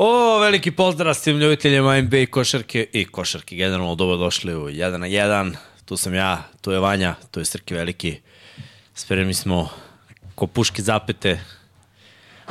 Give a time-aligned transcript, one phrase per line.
[0.00, 3.56] O, veliki pozdrav svim ljubiteljima NBA košarke i košarke.
[3.56, 5.54] Generalno dobro došli u 1 na 1.
[5.84, 8.16] Tu sam ja, tu je Vanja, tu je Srki Veliki.
[8.94, 9.68] Spremni smo
[10.34, 11.40] ko puške zapete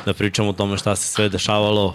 [0.04, 1.94] da pričamo o tome šta se sve dešavalo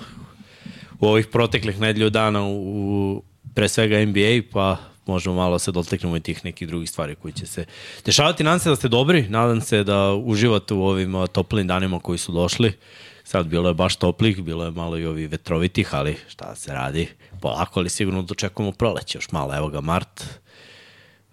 [0.99, 3.23] u ovih proteklih nedelju dana u, u
[3.55, 7.45] pre svega NBA, pa možemo malo se dotaknemo i tih nekih drugih stvari koji će
[7.45, 7.65] se
[8.05, 8.43] dešavati.
[8.43, 12.31] Nadam se da ste dobri, nadam se da uživate u ovim toplim danima koji su
[12.31, 12.73] došli.
[13.23, 17.09] Sad bilo je baš toplih, bilo je malo i ovi vetrovitih, ali šta se radi?
[17.41, 19.55] Polako, ali sigurno dočekamo proleće još malo.
[19.55, 20.23] Evo ga, Mart.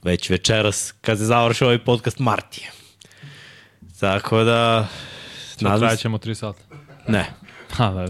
[0.03, 2.71] Već večeras, kad se završi ovaj podcast, Mart je.
[4.01, 4.89] Tako da...
[5.57, 6.63] Sad trajećemo 3 sata.
[7.09, 7.33] Ne.
[7.71, 8.03] Ha, da.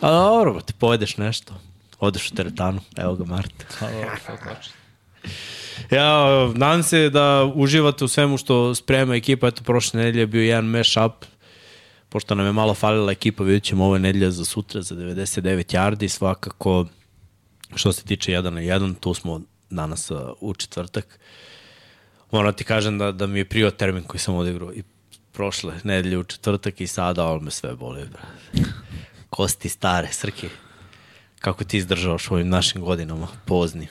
[0.00, 1.54] A dobro, ti pojedeš nešto.
[1.98, 3.64] Odeš u teretanu, evo ga Mart.
[3.78, 4.72] Ha, dobro, to tačno.
[5.90, 9.48] Ja, nadam se da uživate u svemu što sprema ekipa.
[9.48, 11.12] Eto, prošle nedelje je bio jedan mash-up,
[12.16, 16.08] pošto nam je malo falila ekipa, vidjet ćemo ove nedelje za sutra, za 99 yardi,
[16.08, 16.86] svakako
[17.74, 19.40] što se tiče 1 na 1, tu smo
[19.70, 20.10] danas
[20.40, 21.18] u četvrtak.
[22.30, 24.82] Moram ti kažem da, da mi je prio termin koji sam odigrao i
[25.32, 28.08] prošle nedelje u četvrtak i sada, ali me sve boli.
[29.30, 30.48] Kosti stare, srki.
[31.40, 33.88] Kako ti izdržavaš ovim našim godinama, poznim?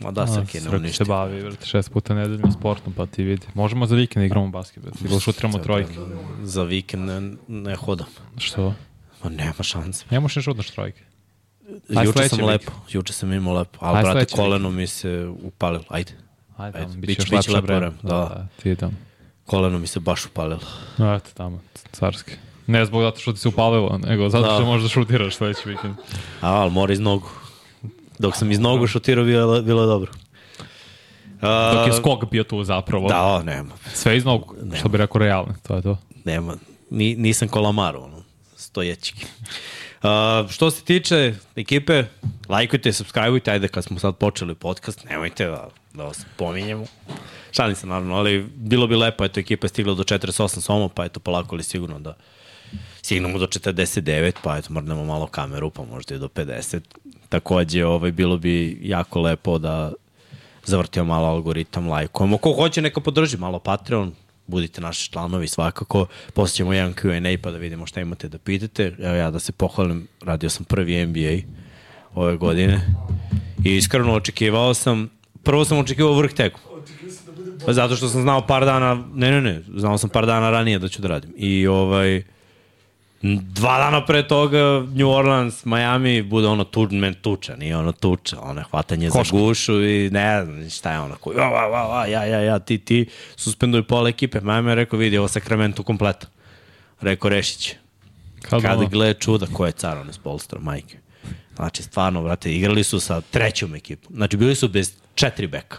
[0.00, 0.96] Ma da, Srki, ne ništa.
[0.96, 3.46] se bavi, vrti, šest puta nedeljno sportom, pa ti vidi.
[3.54, 5.94] Možemo za vikend da igramo basket, vrti, ili šutiramo trojke.
[6.42, 8.06] Za vikend ne, ne hodam.
[8.38, 8.74] Što?
[9.24, 10.04] Ma nema šanse.
[10.10, 11.02] Ne možeš šutnaš trojke.
[11.96, 12.48] Aj, Juče sam vikend.
[12.48, 15.10] lepo, juče sam imao lepo, ali Aj, brate, koleno mi se
[15.42, 15.84] upalilo.
[15.88, 16.12] Ajde,
[16.56, 17.90] Ajde, Ajde, biće- biće lepo vreme.
[18.02, 18.08] da.
[18.08, 18.46] da.
[18.56, 18.92] Ti tamo.
[19.46, 20.60] koleno mi se baš upalilo.
[20.94, 21.60] Eto, tamo,
[21.92, 22.32] carski.
[22.66, 24.64] Ne zbog zato što ti se upalilo, nego zato što Da.
[24.64, 25.94] možeš da šutiraš sledeći vikend.
[26.40, 27.28] A, ali mora iz nogu.
[28.20, 30.12] Dok sam iz nogu šutirao, bilo, je- bilo je dobro.
[31.40, 33.08] A, Dok je skok bio tu zapravo.
[33.08, 33.70] Da, o, nema.
[33.94, 35.98] Sve iz nogu, što bi rekao realno, to je to.
[36.24, 36.56] nema.
[36.90, 38.22] Ni, nisam kolamar, ono,
[38.56, 39.26] stojećiki.
[40.02, 40.08] Uh,
[40.50, 42.04] što se tiče ekipe,
[42.48, 46.84] lajkujte, subscribeujte, ajde kad smo sad počeli podcast, nemojte da, da vas pominjemo.
[47.50, 51.04] Šalim se naravno, ali bilo bi lepo, eto ekipa je stigla do 48 soma, pa
[51.04, 52.14] eto polako ali sigurno da
[53.02, 56.80] stignemo do 49, pa eto mrnemo malo kameru, pa možda i do 50.
[57.30, 59.92] Takođe, ovaj, bilo bi jako lepo da
[60.64, 62.38] zavrtimo malo algoritam, lajkujemo.
[62.38, 64.12] Ko hoće neka podrži malo Patreon,
[64.46, 66.06] budite naši članovi svakako.
[66.34, 68.96] Posle ćemo jedan Q&A pa da vidimo šta imate da pitate.
[68.98, 71.52] Evo ja da se pohvalim, radio sam prvi NBA
[72.14, 72.80] ove godine
[73.64, 75.10] i iskreno očekivao sam,
[75.42, 76.60] prvo sam očekivao vrh teku.
[77.68, 80.88] Zato što sam znao par dana, ne, ne, ne, znao sam par dana ranije da
[80.88, 81.32] ću da radim.
[81.36, 82.22] I ovaj,
[83.22, 88.40] dva dana pre toga New Orleans, Miami bude ono tu, men tuča, nije ono tuča,
[88.40, 89.36] ono je hvatanje Koška.
[89.36, 92.58] za gušu i ne znam šta je ono koji, ja, ja, ja, ja, ja, ja,
[92.58, 93.06] ti, ti,
[93.36, 94.40] suspenduju pola ekipe.
[94.40, 96.26] Miami je rekao, vidi, ovo Sacramento kompleto.
[97.00, 97.76] Rekao, rešit će.
[98.42, 100.98] Kad, Kada ono, gleda čuda, ko je car, on je Spolstra, majke.
[101.56, 104.16] Znači, stvarno, brate, igrali su sa trećom ekipom.
[104.16, 105.76] Znači, bili su bez četiri beka.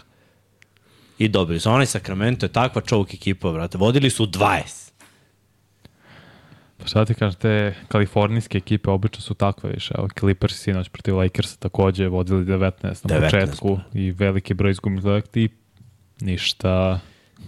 [1.18, 1.70] I dobili su.
[1.70, 3.78] Onaj Sacramento je takva čovuk ekipa, brate.
[3.78, 4.91] Vodili su 20.
[6.82, 9.94] Pa šta ti kažeš, te kalifornijske ekipe obično su takve više.
[9.98, 15.22] Evo, Clippers sinoć protiv Lakersa takođe vodili 19 na 19, početku i veliki broj izgubili
[15.34, 15.48] i
[16.20, 17.00] ništa.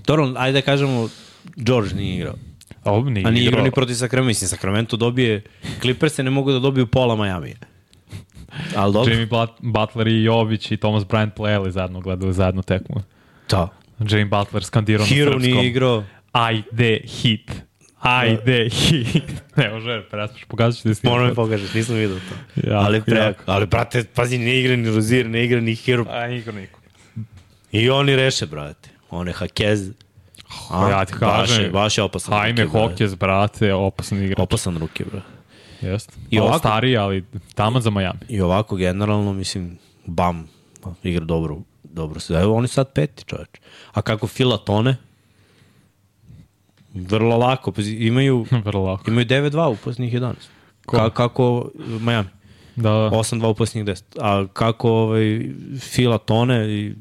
[0.07, 1.09] Dobro, ajde da kažemo,
[1.57, 2.35] George nije igrao.
[2.85, 4.27] A ovo nije A nije igrao ni protiv Sacramento.
[4.27, 5.43] Mislim, Sacramento dobije,
[5.81, 7.55] Clippers ne mogu da dobiju pola Miami.
[8.77, 9.15] Ali dobro.
[9.15, 12.97] Jimmy But- Butler i Jović i Thomas Bryant playali zajedno, gledali zajedno tekmu.
[13.51, 13.69] Da.
[13.99, 15.53] Jimmy Butler skandirao na Hero srpskom.
[15.53, 16.05] nije igrao.
[16.33, 17.51] Ajde, hit.
[18.05, 18.69] Ajde.
[19.57, 21.13] Ne može, prespaš, pokazat ću ti snimak.
[21.13, 22.61] Moram mi pokažeš, nisam vidio to.
[22.61, 23.43] Jako, ali pre, jako.
[23.47, 26.05] ali brate, pazi, ne igra ni Rozier, ne igra ni Hero.
[26.09, 26.81] A, niko, niko.
[27.73, 28.89] I oni reše, brate.
[29.11, 29.91] On je Hakez.
[30.71, 32.35] Pa ja ti baš je, kažem, baš je opasan.
[32.35, 32.89] Jaime ruki, brate.
[32.89, 34.39] Hokes, brate, opasan igrač.
[34.39, 35.21] Opasan ruke, bro.
[35.81, 36.13] Jest.
[36.31, 37.25] I ovako- stariji, ali
[37.55, 38.19] taman za Miami.
[38.29, 40.49] I ovako generalno, mislim, bam,
[41.03, 42.35] igra dobro, dobro se.
[42.35, 43.49] Evo, oni sad peti, čoveč.
[43.93, 44.97] A kako Fila tone?
[47.11, 47.73] Vrlo lako.
[47.91, 49.11] Imaju, Vrlo lako.
[49.11, 50.35] imaju 9-2 u posljednjih 11.
[50.87, 50.97] Ko?
[50.97, 51.71] Ka, kako
[52.01, 52.29] Miami?
[52.77, 53.11] Da, da.
[53.11, 54.03] 8-2 u posljednjih 10.
[54.21, 55.47] A kako ovaj,
[55.81, 56.69] Fila tone?
[56.71, 56.95] I,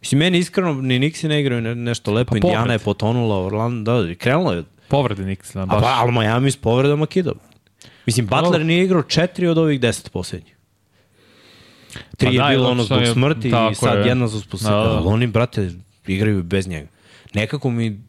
[0.00, 2.30] mislim, meni iskreno, ni Nixi ne igraju ne, nešto lepo.
[2.30, 2.74] Pa Indiana povred.
[2.74, 4.64] je potonula, Orlando, da, krenulo je.
[4.88, 5.82] Povrede Nixona, A baš.
[5.82, 7.34] pa, ali Miami s povredama kidao.
[8.06, 10.56] Mislim, Butler nije igrao četiri od ovih deset posljednjih.
[12.16, 14.06] Tri Pa je da, bilo zato ono zbog je- smrti i sad je.
[14.06, 14.64] jedna zbog smrti.
[14.64, 14.76] Da, da.
[14.90, 15.70] Ali oni, brate,
[16.06, 16.88] igraju bez njega.
[17.34, 18.00] Nekako mi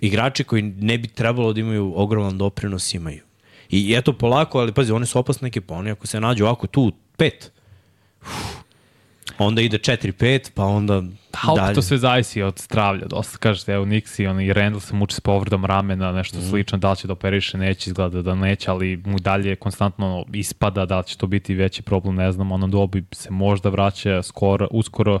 [0.00, 3.22] igrači koji ne bi trebalo da imaju ogroman doprinos imaju.
[3.70, 5.74] I eto polako, ali pazi, oni su opasne ekipa.
[5.74, 7.52] Oni ako se nađu ovako tu, pet,
[9.38, 11.74] onda ide 4-5, pa onda Da, dalje.
[11.74, 13.06] to sve zavisi od zdravlja.
[13.06, 16.42] Dosta kažete, evo Nixi, on i Randall se muči s povredom ramena, nešto mm.
[16.42, 20.86] slično, da li će da operiše, neće izgleda da neće, ali mu dalje konstantno ispada,
[20.86, 24.68] da li će to biti veći problem, ne znam, ono dobi se možda vraća skoro,
[24.70, 25.20] uskoro,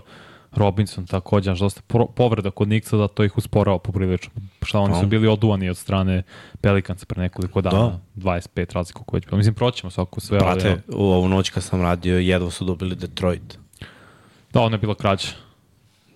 [0.56, 1.80] Robinson takođe, znaš, dosta
[2.16, 4.30] povreda kod Nixa da to ih usporava poprilično.
[4.62, 6.22] Šta oni su bili oduvani od strane
[6.60, 8.30] Pelikanca pre nekoliko dana, da.
[8.30, 9.36] 25 razliku koji će.
[9.36, 10.38] Mislim, proćemo svako sve.
[10.38, 13.58] Brate, ali, u ovu noć kad sam radio, jedva su dobili Detroit.
[14.52, 15.28] Da, ona je bila krađa.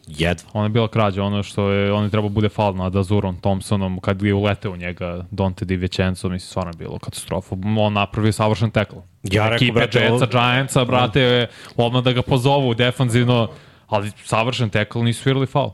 [0.07, 0.51] Jedva.
[0.53, 4.01] Ona je bila krađa, ono što je, on je trebao bude fal nad Azurom Thompsonom,
[4.01, 7.57] kad je uleteo u njega Dante Di Vincenzo, mislim, stvarno je bilo katastrofa.
[7.79, 8.97] On napravio savršen tekl.
[9.23, 11.47] Ja rekao, brate, Jetsa, Giantsa, brate,
[11.77, 13.49] odmah da ga pozovu defanzivno,
[13.91, 15.71] ali savršen tekl nisu svirali faul.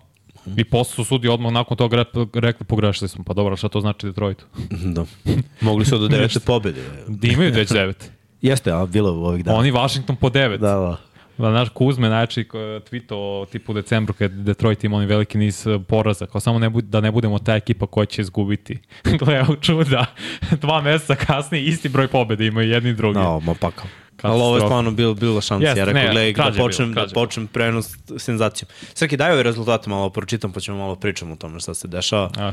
[0.57, 2.05] I posle su sudi odmah nakon toga
[2.35, 3.25] rekli, pogrešili smo.
[3.25, 4.45] Pa dobro, šta to znači Detroitu?
[4.95, 5.05] Da.
[5.61, 6.81] Mogli su do devete pobede.
[7.09, 8.11] Da imaju već devet.
[8.43, 9.59] Jeste, a bilo u ovih dana.
[9.59, 10.61] Oni Washington po devet.
[10.61, 10.97] Da, da.
[11.39, 15.79] Da, znaš, Kuzme je tweetao tipu u decembru kad Detroit ima oni veliki niz e,
[15.89, 18.79] poraza, kao samo ne bud, da ne budemo ta ekipa koja će izgubiti.
[19.19, 20.07] Gle, čuda,
[20.61, 23.19] dva meseca kasnije isti broj pobjede imaju jedni i drugi.
[23.19, 23.87] No, ma pa kao.
[24.23, 25.65] Ali ovo je stvarno bilo, bilo šansa.
[25.67, 28.69] Jeste, ja rekao, ne, gledaj, da je počnem, bilo, da počnem prenos senzacijom.
[28.95, 32.31] Srki, daj ove rezultate malo pročitam, pa ćemo malo pričamo o tome šta se dešava.
[32.39, 32.53] A,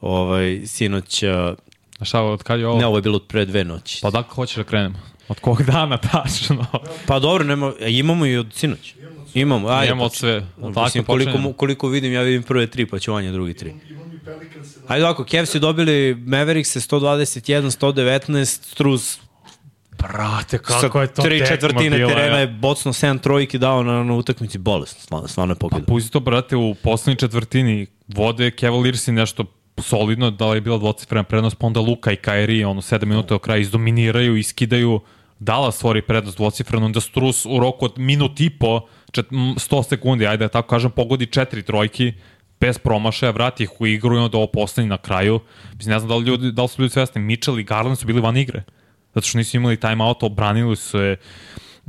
[0.00, 1.54] Ovaj, sinoć, a,
[2.02, 2.78] šta, od kad je ovo?
[2.78, 3.98] ne, ovo je bilo od pre dve noći.
[4.02, 4.98] Pa dakle hoćeš da krenemo?
[5.28, 6.66] Od kog dana tačno?
[7.06, 8.94] Pa dobro, nema, imamo i od sinoć.
[9.34, 9.86] Imamo, ajde.
[9.86, 10.46] Imamo pa- od sve.
[10.60, 13.74] Od Mislim, koliko, koliko vidim, ja vidim prve tri, pa će Vanja drugi tri.
[14.88, 19.18] Ajde ovako, Cavs su dobili Mavericks 121, 119, Struz
[19.98, 22.40] Brate, kako je to tri četvrtine bila, terena ja.
[22.40, 25.00] je bocno 7 trojki dao na, na utakmici bolest.
[25.00, 25.86] Stvarno, stvarno je pogledao.
[25.86, 29.44] Pusti to, brate, u poslednjoj četvrtini vode Cavaliersi nešto
[29.78, 33.28] solidno, da li je bila dvocifrena prednost, pa onda Luka i Kairi, ono, 7 minuta
[33.28, 35.00] do kraja, izdominiraju, iskidaju,
[35.40, 39.88] Dala stvori prednost dvocifrenu, onda Strus u roku od minut i po, čet, m, 100
[39.88, 42.12] sekundi, ajde da tako kažem, pogodi četiri trojki,
[42.60, 45.40] bez promašaja, vrati ih u igru i onda ovo postane na kraju.
[45.76, 48.06] Mislim, ne znam da li, ljudi, da li su ljudi svesni, Mitchell i Garland su
[48.06, 48.62] bili van igre.
[49.18, 51.16] Zato što nisu imali timeout, obranili su se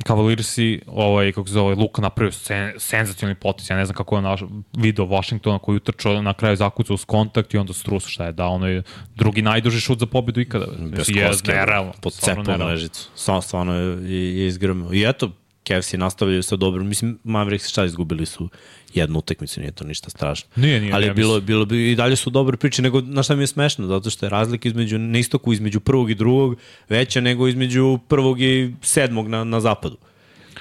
[0.07, 4.21] Cavaliersi, ovaj, kako se zove, Luka napravio sen, senzacionalni potis, ja ne znam kako je
[4.21, 4.41] naš
[4.77, 8.51] video Washingtona koji utrčao na kraju zakucao uz kontakt i onda Strus šta je dao,
[8.51, 8.83] ono je
[9.15, 10.65] drugi najduži šut za pobedu ikada.
[10.79, 11.93] Bez je koske, nerealno.
[12.01, 13.09] pod cepom ležicu.
[13.15, 14.93] Stvarno, stvarno je, je, je izgrmio.
[14.93, 15.31] I eto,
[15.67, 16.83] Cavs je nastavljaju sa dobro.
[16.83, 18.50] Mislim, Mavericks šta izgubili su
[18.93, 20.50] jednu utakmicu, nije to ništa strašno.
[20.55, 23.36] Nije, nije, Ali ja bilo, bilo bi i dalje su dobre priče, nego na šta
[23.36, 26.55] mi je smešno, zato što je razlika između, na istoku između prvog i drugog
[26.89, 29.98] veća nego između prvog i sedmog na, na zapadu.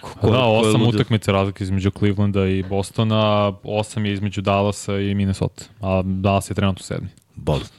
[0.01, 0.97] Ko, Da, ko je osam ludo.
[0.97, 6.55] utakmica razlike između Clevelanda i Bostona, osam je između Dallasa i Minnesota, a Dallas je
[6.55, 7.09] trenutno sedmi.
[7.35, 7.75] Bolest.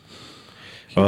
[0.95, 1.03] Uh,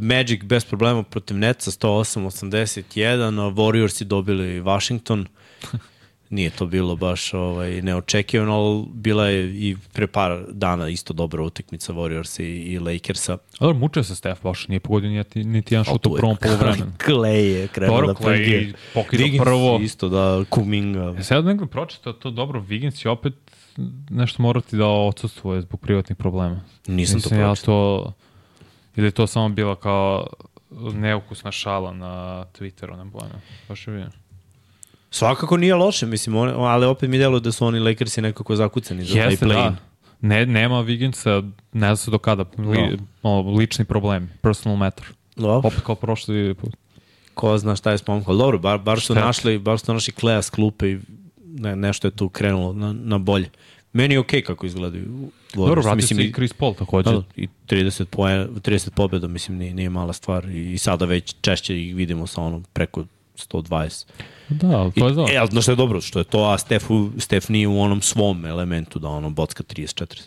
[0.00, 5.26] Magic bez problema protiv Netsa 108-81, a Warriorsi dobili Washington.
[6.34, 11.42] Nije to bilo baš ovaj, neočekivano, ali bila je i pre par dana isto dobra
[11.42, 13.32] utakmica Warriorsa i, i Lakersa.
[13.32, 16.92] A dobro, mučio se Steph baš, nije pogodio niti, niti jedan šut u prvom polovremenu.
[16.98, 19.78] Clay je krenuo Dobro, da Clay Wiggins prvo.
[19.82, 21.14] Isto da, Kuminga.
[21.18, 23.34] E sad negdje pročitao to dobro, Wiggins će opet
[24.10, 26.60] nešto morati da odsustvuje zbog privatnih problema.
[26.86, 28.04] Nisam to Mislim, ja pročitao.
[28.04, 28.12] to,
[28.96, 30.26] ili je to samo bila kao
[30.94, 33.34] neukusna šala na Twitteru, ne bojno.
[33.68, 34.23] Baš je vidim.
[35.14, 39.04] Svakako nije loše, mislim, on, ali opet mi delo da su oni Lakersi nekako zakucani
[39.04, 39.76] za Jeste, taj play da.
[40.20, 42.44] Ne, nema Wigginsa, ne zna se do kada.
[42.58, 43.40] Li, no.
[43.40, 45.06] lični problemi, personal matter.
[45.36, 45.68] Dobro.
[45.68, 46.76] Opet kao prošli put.
[47.34, 48.34] ko zna šta je spomkao.
[48.34, 50.98] Dobro, bar, bar su našli, bar su našli Kleja s klupe i
[51.44, 53.50] ne, nešto je tu krenulo na, na bolje.
[53.92, 55.30] Meni je okej okay kako izgledaju.
[55.54, 57.10] Dobro, vratio se Mislim, i Chris Paul takođe.
[57.10, 60.48] Da, I 30, poen, 30 pobjeda, mislim, nije, nije mala stvar.
[60.50, 63.04] I, sada već češće ih vidimo sa ono preko
[63.36, 64.06] 120.
[64.48, 65.34] Da, to je dobro.
[65.34, 68.02] e, ali znaš što je dobro, što je to, a Stefu, Stef nije u onom
[68.02, 70.20] svom elementu da ono bocka 30-40.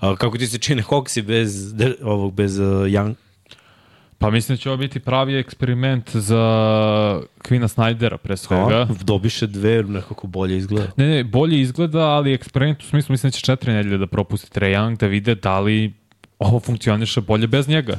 [0.00, 3.14] A kako ti se čine Hawksi bez, de, ovog, bez uh, Young,
[4.18, 6.42] Pa mislim da će ovo biti pravi eksperiment za
[7.42, 8.80] Kvina Snydera pre svega.
[8.80, 10.88] a, dobiše dve, nekako bolje izgleda.
[10.96, 14.50] Ne, ne, bolje izgleda, ali eksperiment u smislu mislim da će četiri nedelje da propusti
[14.50, 15.92] Trae Young da vide da li
[16.38, 17.98] ovo funkcioniše bolje bez njega.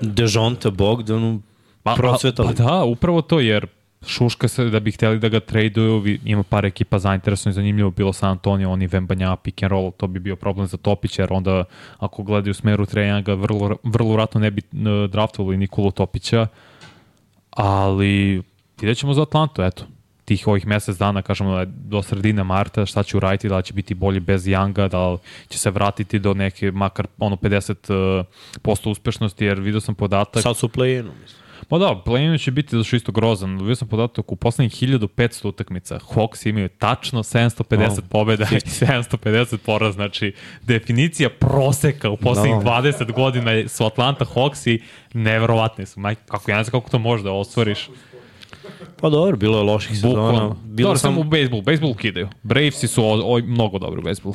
[0.00, 1.42] Dejonte Bogdanu
[1.82, 2.48] Pa, procvetali.
[2.56, 3.66] Pa da, upravo to, jer
[4.06, 8.12] šuška se da bi hteli da ga traduju, ima par ekipa zainteresno i zanimljivo bilo
[8.12, 11.64] San Antonio, oni Vembanja, pick and roll, to bi bio problem za Topića, jer onda
[11.98, 14.62] ako gledaju smeru Trae Younga, vrlo, vrlo vratno ne bi
[15.08, 16.46] draftovali Nikolu Topića,
[17.50, 18.42] ali
[18.80, 19.84] vidjet ćemo za Atlantu, eto
[20.24, 24.20] tih ovih mesec dana, kažemo do sredine marta, šta će uraditi, da će biti bolji
[24.20, 25.16] bez Younga, da
[25.48, 30.68] će se vratiti do neke, makar ono 50% uspešnosti, jer vidio sam podatak, Sad su
[30.68, 31.41] play-inu, mislim.
[31.72, 33.58] Pa da, play će biti su isto grozan.
[33.58, 35.98] Dobio sam podatak u poslednjih 1500 utakmica.
[35.98, 39.94] Hawks imaju tačno 750 Oh, pobjeda i 750 poraz.
[39.94, 42.70] Znači, definicija proseka u poslednjih Da.
[42.70, 44.82] 20 godina su Atlanta Hawks i
[45.14, 46.00] neverovatni su.
[46.00, 47.88] Majke, kako ja ne znam kako to može da ostvariš.
[49.00, 50.54] Pa dobro, bilo je loših sezona.
[50.64, 51.62] Bilo, Dobro, sam, samo u bejsbolu.
[51.62, 52.28] Bejsbolu kidaju.
[52.42, 54.34] Bravesi su o, o, mnogo dobri u bejsbolu.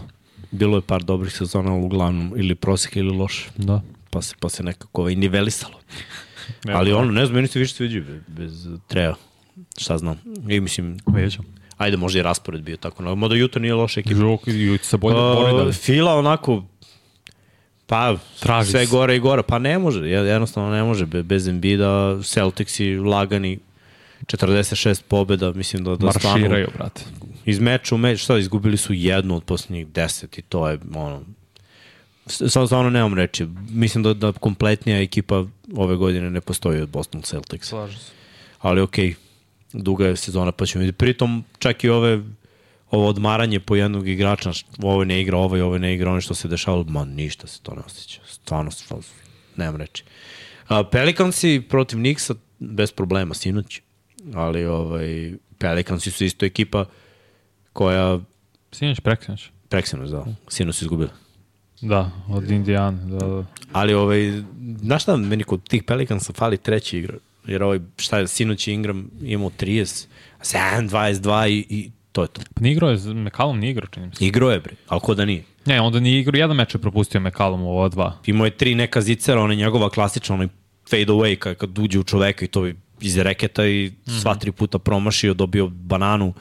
[0.51, 3.48] bilo je par dobrih sezona, uglavnom ili prosek ili loš.
[3.58, 3.82] Da.
[4.17, 5.79] Pa se, pa se nekako ovaj nivelisalo.
[6.67, 9.15] Ali ono, ne znam, meni se više sviđa bez, bez treja.
[9.77, 10.19] Šta znam.
[10.50, 11.45] I mislim, Veđam.
[11.77, 13.03] ajde možda i raspored bio tako.
[13.03, 14.15] No, mada Juto nije loša ekipa.
[14.15, 15.17] Žuk i se bolje
[15.67, 16.63] Uh, Fila onako
[17.86, 19.43] pa Traži sve gore i gore.
[19.43, 23.59] Pa ne može, jed- jednostavno ne može be- bez Embida, Celticsi lagani
[24.25, 27.01] 46 pobjeda, mislim da, da marširaju, brate.
[27.45, 31.21] iz meča u meč, šta, izgubili su jednu od posljednjih deset i to je ono,
[32.27, 33.46] s- sad stvarno nemam reći.
[33.69, 37.67] Mislim da, da kompletnija ekipa ove godine ne postoji od Boston Celtics.
[37.67, 38.12] Slažem se.
[38.60, 39.13] Ali okej,
[39.74, 40.98] duga je sezona pa ćemo vidjeti.
[40.98, 42.19] Pritom čak i ove
[42.91, 46.36] ovo odmaranje po jednog igrača, ovo ne igra, ovo i ovo ne igra, ono što
[46.36, 48.22] se dešavalo, ma ništa se to ne osjeća.
[48.25, 49.05] Stvarno, stvarno
[49.55, 50.03] nemam reći.
[50.67, 53.81] A, Pelicansi protiv Nixa bez problema, sinoć.
[54.34, 56.86] Ali ovaj, Pelicansi su isto ekipa
[57.74, 58.19] koja
[58.72, 59.50] Sinoć, preksinoć.
[59.69, 61.10] preksinu za sinoć su izgubili.
[61.81, 62.98] Da, od Indijane.
[63.05, 63.46] Da, da.
[63.72, 64.41] Ali ovaj,
[64.81, 67.17] znaš šta, meni kod tih Pelicansa fali treći igra.
[67.48, 70.05] Jer ovaj, šta je, sinoć je Ingram imao 30,
[70.41, 72.41] 7, 22 i, i to je to.
[72.53, 74.25] Pa nije igrao je, McCallum nije igrao, čini se.
[74.25, 75.43] Igro je, bre, ali ko da nije.
[75.65, 78.17] Ne, onda nije igrao, jedan meč je propustio McCallum u ova dva.
[78.25, 80.48] Imao je tri neka zicera, ona njegova klasična, onaj
[80.89, 83.91] fade away, kad, kad uđe u čoveka i to bi iz reketa i
[84.22, 86.34] sva tri puta promašio, dobio bananu.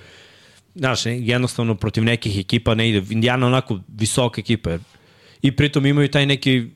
[0.75, 3.03] Znaš, jednostavno protiv nekih ekipa ne ide.
[3.11, 4.71] Indiana onako visoka ekipa.
[4.71, 4.81] Jer,
[5.43, 6.71] I pritom imaju taj neki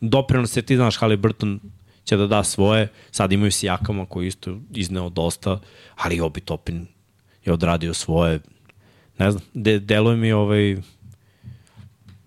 [0.00, 1.60] doprinos, jer ti znaš, Halliburton
[2.04, 2.88] će da da svoje.
[3.10, 5.60] Sad imaju Sijakama koji isto izneo dosta,
[5.96, 6.86] ali Obi Topin
[7.44, 8.40] je odradio svoje.
[9.18, 10.76] Ne znam, de, deluje mi ovaj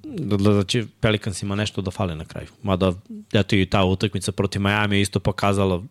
[0.04, 2.48] da, da, da će Pelicansima nešto da fale na kraju.
[2.64, 2.94] Mada,
[3.34, 5.84] eto i ta utakmica protiv Miami je isto pokazala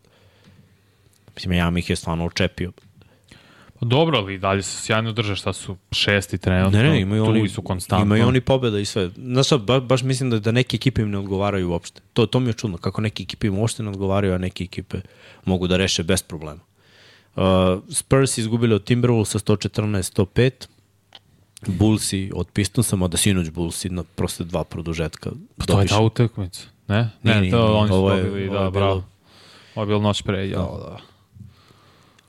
[1.34, 2.72] mislim, Miami ih je stvarno očepio.
[3.80, 6.78] Dobro, ali dalje se sjajno drže, šta su šesti trenutno.
[6.78, 8.04] Ne, ne, imaju tu oni, su konstantno.
[8.04, 9.10] imaju oni pobjeda i sve.
[9.16, 12.00] Znaš šta, ba, baš mislim da, da neke ekipe im ne odgovaraju uopšte.
[12.12, 15.00] To, to mi je čudno, kako neke ekipe im uopšte ne odgovaraju, a neke ekipe
[15.44, 16.60] mogu da reše bez problema.
[17.36, 17.42] Uh,
[17.88, 20.50] Spurs izgubili od Timberwolvesa 114-105,
[21.66, 25.30] Bullsi od Pistonsa, mada sinoć Bullsi na proste dva produžetka.
[25.56, 26.62] Pa to je ta utakmica.
[26.88, 26.96] Ne?
[26.96, 29.04] Ne, Nije, nije, to oni su dobili, da, bravo.
[29.74, 31.09] Ovo je bilo noć pre, ja, da.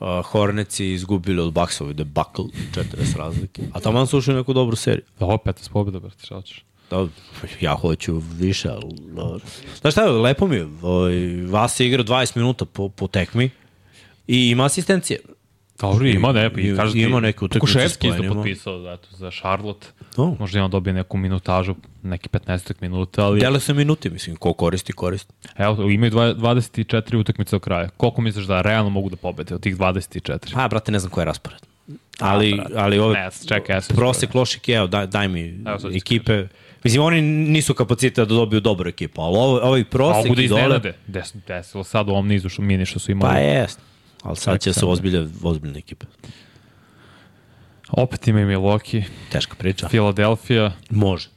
[0.02, 3.62] Uh, Horneci izgubili od Bucksova debakl, 40 razlike.
[3.74, 5.06] A tamo su ušli u neku dobru seriju.
[5.20, 6.64] Da, opet s pobjeda, brate, šta hoćeš?
[6.90, 7.08] Da,
[7.62, 8.96] ja hoću više, ali...
[9.16, 9.38] Da.
[9.82, 10.68] Znaš šta, lepo mi je.
[10.82, 11.16] Ovaj,
[11.46, 13.50] Vas je igra 20 minuta po, po tekmi
[14.28, 15.20] i ima asistencije.
[15.82, 19.08] Dobro, ima ne, pa i Ima- kaže ti, ima neke utakmice Kuševski isto potpisao eto,
[19.12, 19.88] za Charlotte.
[20.18, 20.36] O.
[20.40, 24.94] Možda ima dobije neku minutažu, neki 15 minuta, ali Dele se minuti, mislim, ko koristi,
[24.94, 25.34] koristi.
[25.58, 27.90] evo, imaju dva- 24 utakmice do kraja.
[27.90, 30.52] Koliko misliš da realno mogu da pobede od tih 24?
[30.56, 31.60] A, brate, ne znam ko je raspored.
[32.20, 32.74] Ali, brate.
[32.78, 36.48] ali ove, Ne, čekaj, ja prosek loših je, evo, daj, daj mi Evo ekipe.
[36.84, 40.48] Mislim, oni nisu kapacita da dobiju dobru ekipu, ali ovo, ovaj A prosek da i
[40.48, 40.62] dole...
[40.62, 40.94] iznenade.
[41.08, 43.34] Des, desilo sad u ovom nizu što mini što su imali.
[43.34, 43.80] Pa jest.
[44.24, 46.06] Ali sad će se ozbilje, ozbiljne ekipe.
[47.90, 49.88] Opet ima i Milwaukee, Teška priča.
[49.88, 50.72] Philadelphia.
[50.90, 51.30] Može.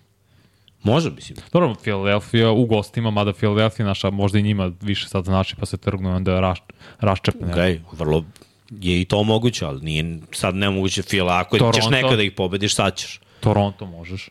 [0.83, 1.39] Može, mislim.
[1.53, 5.77] Dobro, Philadelphia u gostima, mada Philadelphia naša možda i njima više sad znači pa se
[5.77, 6.59] trgnu i onda raš,
[7.01, 7.55] raščepne.
[7.55, 8.25] Okay, vrlo
[8.71, 11.39] je i to moguće, ali nije sad nemoguće Fila.
[11.41, 11.81] Ako Toronto.
[11.81, 13.21] ćeš nekada ih pobediš, sad ćeš.
[13.41, 14.29] Toronto možeš.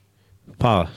[0.57, 0.87] Pa,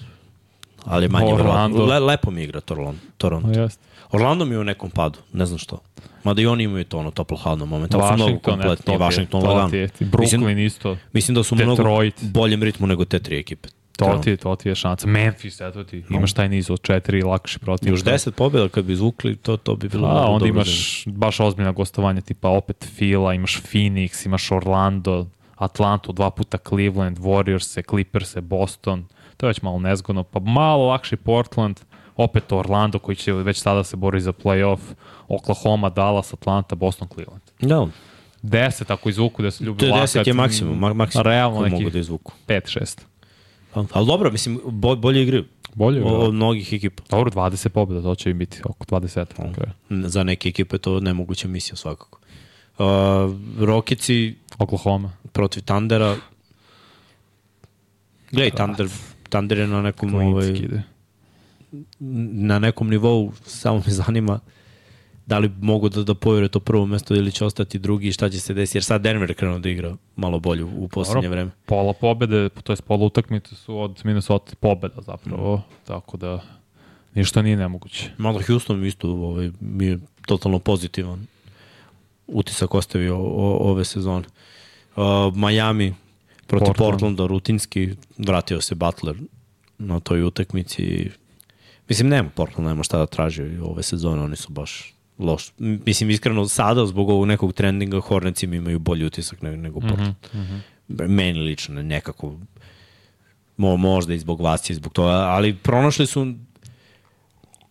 [0.85, 1.79] ali je manje Orlando.
[1.79, 1.85] verovatno.
[1.85, 3.01] Le, lepo mi igra Toronto.
[3.17, 3.49] Toronto.
[3.49, 3.81] No, jest.
[4.11, 5.79] Orlando mi je u nekom padu, ne znam što.
[6.25, 8.77] Mada i oni imaju to ono toplo hladno moment, ali su mnogo Washington, eto, kompletni.
[8.77, 9.75] to ti je- Washington to lagano.
[9.75, 10.97] je- Brooklyn Mislim, isto.
[11.13, 12.15] mislim da su u mnogo Detroit.
[12.23, 13.69] boljem ritmu nego te tri ekipe.
[13.99, 15.07] To ti, je- to ti je šansa.
[15.07, 16.05] Memphis, eto ti.
[16.11, 17.89] Imaš taj niz od četiri lakši protiv.
[17.89, 21.41] Još 10 pobjeda kad bi izvukli, to, to bi bilo A, onda dobro imaš baš
[21.41, 28.37] ozbiljna gostovanja, tipa opet Fila, imaš Phoenix, imaš Orlando, Atlantu, dva puta Cleveland, Warriors, Clippers,
[28.39, 29.05] Boston,
[29.37, 31.81] to je već malo nezgodno, pa malo lakši Portland,
[32.17, 34.79] opet Orlando koji će već sada se bori za playoff,
[35.29, 37.43] Oklahoma, Dallas, Atlanta, Boston, Cleveland.
[37.61, 37.87] Da,
[38.43, 41.61] 10 ako izvuku da se ljubi to je lakat, 10 je maksimum, ma, maksimum Realno
[41.61, 42.33] nekih mogu da izvuku.
[42.49, 43.01] 5-6.
[43.75, 45.43] Pa, Ali dobro, mislim, bo, bolje igre
[45.77, 47.03] Bolje od, od, od mnogih ekipa.
[47.11, 49.45] Dobro, 20 pobjeda, to će im biti oko 20.
[49.45, 49.73] na kraju.
[50.09, 52.19] Za neke ekipe to nemoguća misija svakako.
[52.79, 52.87] Uh,
[53.59, 55.13] Rokici Oklahoma.
[55.33, 56.17] protiv Tandera.
[58.31, 58.89] Gledaj, Thunder,
[59.29, 60.83] Thunder je na nekom, ovaj, Klinci ide.
[62.01, 64.41] Na nekom nivou, samo me zanima
[65.27, 68.31] da li mogu da, da povjere to prvo mesto ili će ostati drugi i šta
[68.31, 71.51] će se desiti, jer sad Denver krenuo da igra malo bolje u poslednje vreme.
[71.67, 75.63] Pola pobede, to je pola utakmice su od Minnesota pobeda zapravo, mm.
[75.87, 76.41] tako da
[77.15, 78.11] ništa nije nemoguće.
[78.19, 81.27] Malo Houston isto ovaj, mi je totalno pozitivan
[82.27, 84.27] utisak ostavio o, ove sezone.
[84.97, 85.03] Uh,
[85.35, 85.95] Miami
[86.47, 86.93] protiv Portland.
[86.93, 89.17] Portlanda rutinski vratio se Butler
[89.79, 91.11] na toj utakmici.
[91.89, 95.53] Mislim, nema Portland, nema šta da traži ove sezone, oni su baš loš.
[95.59, 100.15] Mislim, iskreno, sada, zbog ovog nekog trendinga, Hornets imaju bolji utisak nego, nego mhm, Portland.
[100.35, 101.09] Mm -hmm.
[101.09, 102.39] Meni lično, nekako,
[103.57, 106.35] mo, možda i zbog vas i zbog toga, ali pronašli su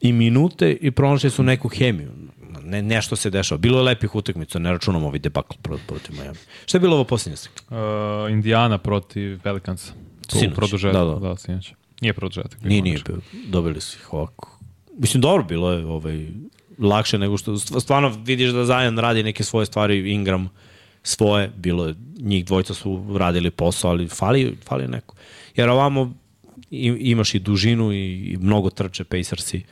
[0.01, 2.11] i minute i pronašli su neku hemiju.
[2.63, 3.59] Ne, nešto se dešava.
[3.59, 5.55] Bilo je lepih utakmica, ne računamo ovaj debakl
[5.87, 6.37] protiv Miami.
[6.65, 7.37] Šta je bilo ovo posljednje?
[7.69, 9.93] Uh, Indiana protiv Pelicansa.
[10.29, 10.81] Sinoć.
[10.81, 11.15] Da, da.
[11.19, 11.73] da sinoć.
[12.01, 12.63] Nije produžetak.
[12.63, 13.17] Nije, nije bio.
[13.47, 14.59] Dobili su ih ovako.
[14.97, 16.27] Mislim, dobro bilo je ovaj,
[16.77, 17.57] lakše nego što...
[17.57, 20.49] Stvarno vidiš da Zajan radi neke svoje stvari, Ingram
[21.03, 25.15] svoje, bilo je, njih dvojca su radili posao, ali fali, fali neko.
[25.55, 26.13] Jer ovamo
[26.99, 29.63] imaš i dužinu i, mnogo trče Pacersi.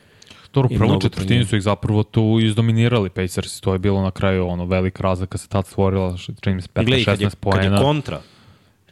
[0.52, 4.46] Dobro, u prvom četvrtini su ih zapravo tu izdominirali Pacers, to je bilo na kraju
[4.46, 7.62] ono velika razlika se tad stvorila, čini mi se 15-16 poena.
[7.62, 8.20] Kad je kontra,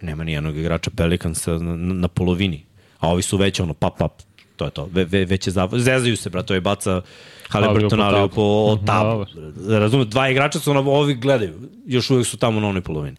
[0.01, 2.64] nema ni jednog igrača Pelicansa na, na polovini,
[3.03, 4.12] a ovi su već ono pap pap,
[4.57, 5.71] to je to, ve, ve, već je zav...
[5.73, 7.01] zezaju se, brate, ovaj baca
[7.49, 9.27] Halliburton, ali po tabu.
[9.69, 11.55] Razumem, dva igrača su na ovi gledaju,
[11.87, 13.17] još uvek su tamo na onoj polovini.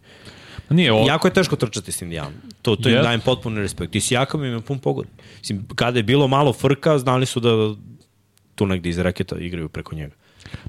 [0.70, 1.06] Nije, ovo...
[1.06, 2.32] Jako je teško trčati s Indijanom.
[2.62, 2.96] To, to yes.
[2.96, 3.94] im dajem potpuno respekt.
[3.94, 5.06] I s Jakom im je pun pogod.
[5.38, 7.50] Mislim, kada je bilo malo frka, znali su da
[8.54, 10.14] tu negde iz reketa igraju preko njega.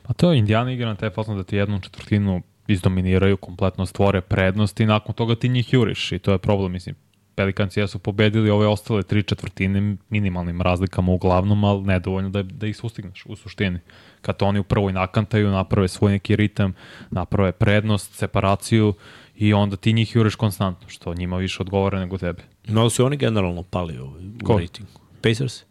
[0.03, 4.79] Pa to Indijana igra na taj fazon da ti jednu četvrtinu izdominiraju, kompletno stvore prednost
[4.79, 6.95] i nakon toga ti njih juriš i to je problem, mislim.
[7.35, 12.77] Pelikanci su pobedili ove ostale tri četvrtine minimalnim razlikama uglavnom, ali nedovoljno da, da ih
[12.77, 13.79] sustigneš u suštini.
[14.21, 16.73] Kad oni u prvoj nakantaju, naprave svoj neki ritam,
[17.11, 18.93] naprave prednost, separaciju
[19.35, 22.43] i onda ti njih juriš konstantno, što njima više odgovara nego tebe.
[22.67, 24.59] No, su oni generalno pali ovaj, u Ko?
[24.59, 24.91] ratingu.
[25.21, 25.63] Pacers?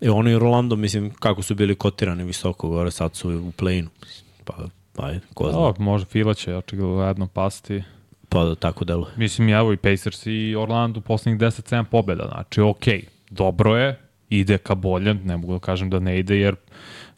[0.00, 3.88] E, oni i Rolando, mislim, kako su bili kotirani visoko gore, sad su u play-inu.
[4.44, 4.54] Pa,
[4.92, 5.58] pa ko zna.
[5.58, 7.82] O, može Fila će očigledno pasti.
[8.34, 9.08] Pa tako delo.
[9.16, 13.98] Mislim, evo i Pacers i Orlando poslednjih 10-7 pobjeda, znači okej, okay, dobro je,
[14.30, 16.54] ide ka bolje, ne mogu da kažem da ne ide, jer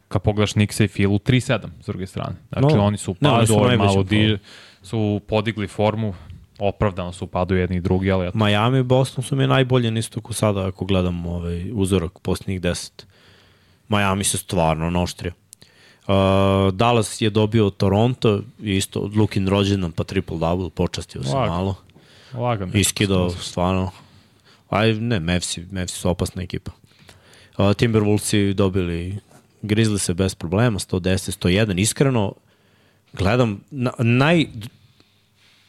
[0.08, 2.36] kad pogledaš Nixa i Filu, 3-7 s druge strane.
[2.52, 4.38] Znači no, oni su padu, no, oni malo di,
[4.82, 6.14] su podigli formu,
[6.58, 8.26] opravdano su padu jedni i drugi, ali...
[8.26, 8.38] Eto.
[8.38, 13.06] Miami i Boston su mi najbolje na istoku sada ako gledam ovaj uzorak posljednjih deset.
[13.88, 15.32] Miami se stvarno noštrio.
[16.06, 21.48] Uh, Dallas je dobio Toronto, isto Lukin rođendan pa triple-double, počastio se Lag.
[21.48, 21.74] malo.
[22.34, 22.72] Lagano.
[22.74, 23.90] Iskidao, stvarno.
[24.70, 26.70] Aj, ne, Mavsi, Mavsi su opasna ekipa.
[27.58, 29.18] Uh, Timberwolvesi dobili
[29.62, 31.80] Grizzly se bez problema, 110, 101.
[31.80, 32.32] Iskreno,
[33.12, 34.46] gledam, na, naj,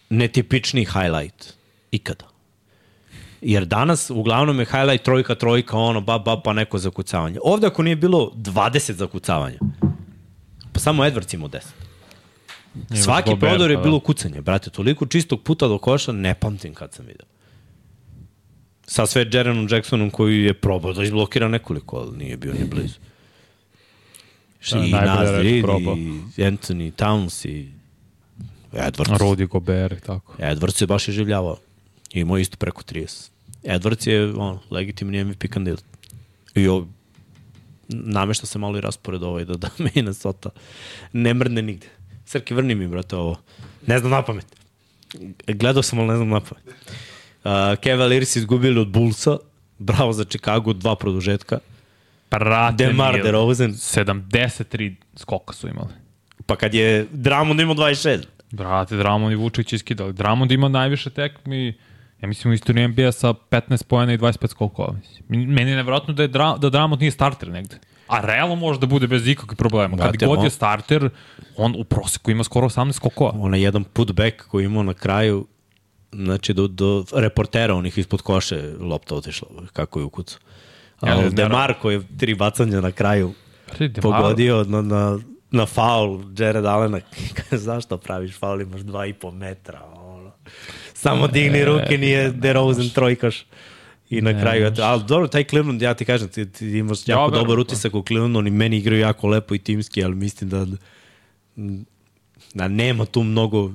[0.09, 1.53] netipični highlight
[1.91, 2.25] ikada.
[3.41, 7.39] Jer danas uglavnom je highlight trojka, trojka, ono, ba, ba, pa neko zakucavanje.
[7.43, 9.59] Ovde ako nije bilo 20 zakucavanja,
[10.77, 11.61] pa samo Edwards imao 10.
[12.89, 14.05] Nije Svaki prodor je pa bilo da.
[14.05, 17.25] kucanje, brate, toliko čistog puta do koša, ne pamtim kad sam video.
[18.87, 22.99] Sa sve Jerenom Jacksonom koji je probao da izblokira nekoliko, ali nije bio ni blizu.
[24.71, 25.65] Da, I Nazrid,
[26.37, 27.71] i Anthony Towns, i
[28.73, 29.19] Edwards.
[29.19, 30.33] Rudy Gobert, tako.
[30.39, 31.57] Edwards je baš iživljavao.
[32.13, 33.29] Imao isto preko 30.
[33.63, 35.83] Edwards je on, legitimni MVP kandidat.
[36.55, 36.87] I ovo,
[37.89, 40.49] namešta se malo i raspored ovaj da, da Minnesota
[41.13, 41.87] ne mrne nigde.
[42.25, 43.39] Srki, vrni mi, brate, ovo.
[43.87, 44.45] Ne znam na pamet.
[45.47, 46.65] Gledao sam, ali ne znam na pamet.
[46.67, 47.51] Uh,
[47.83, 49.37] Cavaliers izgubili od Bullsa.
[49.79, 51.59] Bravo za Chicago, dva produžetka.
[52.29, 53.71] Prate Demar DeRozan.
[53.71, 55.93] 73 skoka su imali.
[56.45, 58.23] Pa kad je Dramond imao 26.
[58.51, 60.13] Brate, Dramond i Vučić iskidali.
[60.13, 61.73] Dramond ima najviše tekmi,
[62.21, 64.95] ja mislim u istoriji NBA sa 15 pojena i 25 skokova.
[65.29, 67.79] Meni je nevjerojatno da, je Dra, da Dramond nije starter negde.
[68.07, 69.97] A realno može da bude bez ikakvih problema.
[69.97, 71.09] Kad god je starter,
[71.57, 73.31] on u proseku ima skoro 18 skokova.
[73.35, 75.47] Ona jedan putback koji imao na kraju,
[76.11, 80.39] znači do, do reportera onih ispod koše lopta otišla, kako je u kucu.
[80.99, 83.33] Ali ja, Demar koji je tri bacanja na kraju
[84.01, 85.19] pogodio na, na
[85.51, 86.99] na faul Jared Allena,
[87.51, 90.31] zašto praviš faul, imaš dva i po metra, ono.
[90.97, 93.45] Samo digni ruke, nije DeRozan trojkaš.
[94.09, 97.07] I na ne, kraju, eto, ali dobro, taj Cleveland, ja ti kažem, ti, ti imaš
[97.07, 100.49] jako ja, dobar utisak u Clevelandu, oni meni igraju jako lepo i timski, ali mislim
[100.49, 100.65] da,
[102.53, 103.71] da nema tu mnogo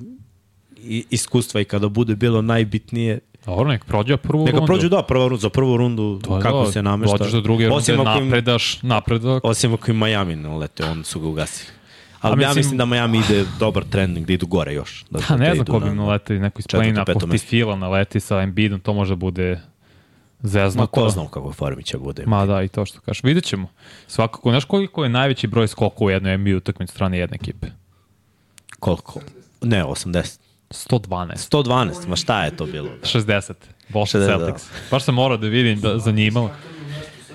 [1.10, 4.66] iskustva i kada bude bilo najbitnije, Dobro, nek prođe prvu Neka rundu.
[4.66, 7.16] prođu, da, prva, runda- za prvu rundu, To kako to, se namešta.
[7.16, 9.44] Dođeš do druge runde, Osim im- napredaš, napredak.
[9.44, 11.70] Osim ako i Miami ne lete, on su ga ugasili.
[12.22, 15.04] Ali A ja mislim- mislim da Miami ide dobar trend, gde idu gore još.
[15.10, 17.76] Da, Ha, ne da znam ko bi na- naleti, neko iz peto ako ti fila
[17.76, 19.60] naleti sa Embiidom, to može bude
[20.40, 20.82] zezno.
[20.82, 22.22] Ma ko zna u kakvoj formi će bude.
[22.26, 23.22] Ma da, i to što kažeš.
[23.22, 23.68] Vidjet ćemo.
[24.06, 27.66] Svakako, znaš koliko je najveći broj skokova u jednoj NBA utakmici strane jedne ekipe?
[28.80, 29.20] Koliko?
[29.62, 30.38] Ne, 80.
[30.70, 31.36] 112.
[31.36, 32.88] 112, ma šta je to bilo?
[33.02, 33.52] 60.
[33.88, 34.68] Boston 60, Celtics.
[34.90, 36.50] Baš sam morao da vidim da, za njima.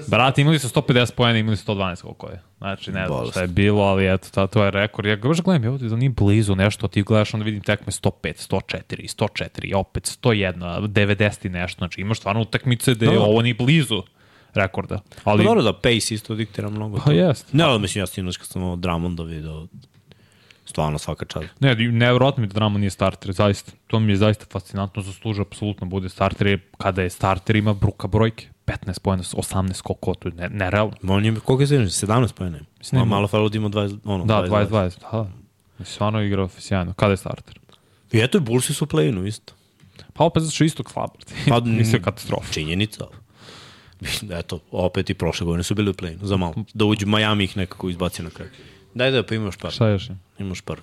[0.07, 2.41] Brate, imali su 150 pojena, imali su 112 koliko je.
[2.57, 3.31] Znači, ne znam Bolest.
[3.31, 5.07] šta je bilo, ali eto, ta, to je rekord.
[5.07, 8.11] Ja ga baš gledam, evo, da nije blizu nešto, ti gledaš, onda vidim tekme 105,
[8.21, 11.77] 104, 104, opet 101, 90 i nešto.
[11.77, 13.19] Znači, imaš stvarno utakmice gde Da.
[13.19, 14.03] ovo nije blizu
[14.53, 14.99] rekorda.
[15.23, 16.99] Pa Ali, dobro da Pace isto diktira mnogo.
[17.05, 17.53] Pa jest.
[17.53, 19.67] Ne, ali mislim, ja sinoć kad sam ovo Drummonda video,
[20.65, 21.47] stvarno svaka čast.
[21.59, 23.71] Ne, nevjerojatno mi da Drama nije starter, zaista.
[23.87, 28.47] To mi je zaista fascinantno, zaslužuje apsolutno bude starter, kada je starter ima bruka brojke.
[28.67, 30.93] 15 pojena, 18 skokova, to je ne, nerealno.
[31.03, 31.89] On je, koliko je sinoć?
[31.89, 32.59] 17 pojene.
[32.77, 34.67] Mislim, Ma ima- malo falo da ima 20, ono, Da, 20.
[34.67, 34.69] 20-20,
[35.01, 35.07] da.
[35.13, 35.29] da.
[35.79, 36.93] Mislim, stvarno igrao sjajno.
[36.93, 37.59] Kada je starter?
[38.11, 39.53] I eto, i Bullsi su u play-inu isto.
[40.13, 41.09] Pa opet zato što istog slab.
[41.49, 42.53] Pa, Mislim, katastrofa.
[42.53, 43.05] Činjenica.
[44.31, 46.53] Eto, opet i prošle godine su bili u play-inu, za malo.
[46.73, 48.47] Da uđu Miami ih nekako izbaci na kraj.
[48.93, 49.71] Daj da, pa imaš par.
[49.71, 50.09] Šta još?
[50.39, 50.79] Imaš par.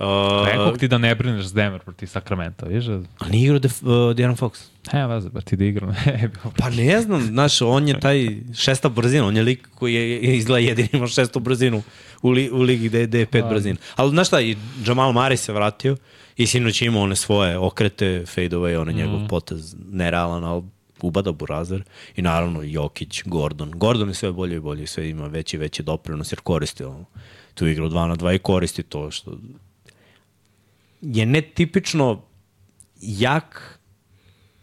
[0.00, 0.06] Uh,
[0.46, 2.84] Rekao ti da ne brineš za Denver protiv Sakramenta, viš?
[2.84, 4.50] da- a nije igrao Def, uh, Fox?
[4.92, 5.94] Ne, veze, ba ti da igram.
[6.58, 10.66] Pa ne znam, znaš, on je taj šesta brzina, on je lik koji je izgleda
[10.66, 11.82] jedini ima šestu brzinu
[12.22, 13.76] u, li, u ligi gde, gde je pet brzina.
[13.96, 15.96] Ali znaš šta, i Jamal Murray se vratio
[16.36, 20.62] i sinoć je imao one svoje okrete, fade away, one njegov potez nerealan, ali
[21.02, 21.82] ubada burazer
[22.16, 23.70] i naravno Jokić, Gordon.
[23.70, 27.04] Gordon je sve bolje i bolje, sve ima veći i veći doprinos jer koristi ono,
[27.54, 29.38] tu igru 2 na 2 i koristi to što
[31.02, 32.22] je netipično
[33.00, 33.77] jak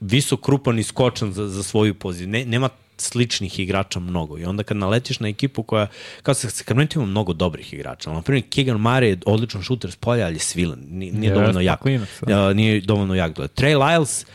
[0.06, 2.28] visok, krupan i skočan za, za svoju poziciju.
[2.28, 4.38] Ne, nema sličnih igrača mnogo.
[4.38, 5.88] I onda kad naletiš na ekipu koja,
[6.24, 8.12] kao se Sacramento ima mnogo dobrih igrača.
[8.14, 10.80] Na primjer, Keegan Murray je odličan šuter s polja, ali je svilan.
[10.90, 11.82] Nije, nije Jeste, dovoljno jak.
[11.82, 12.32] klinac, da.
[12.34, 13.38] Ja, nije dovoljno jak.
[13.38, 14.26] Trey Lyles,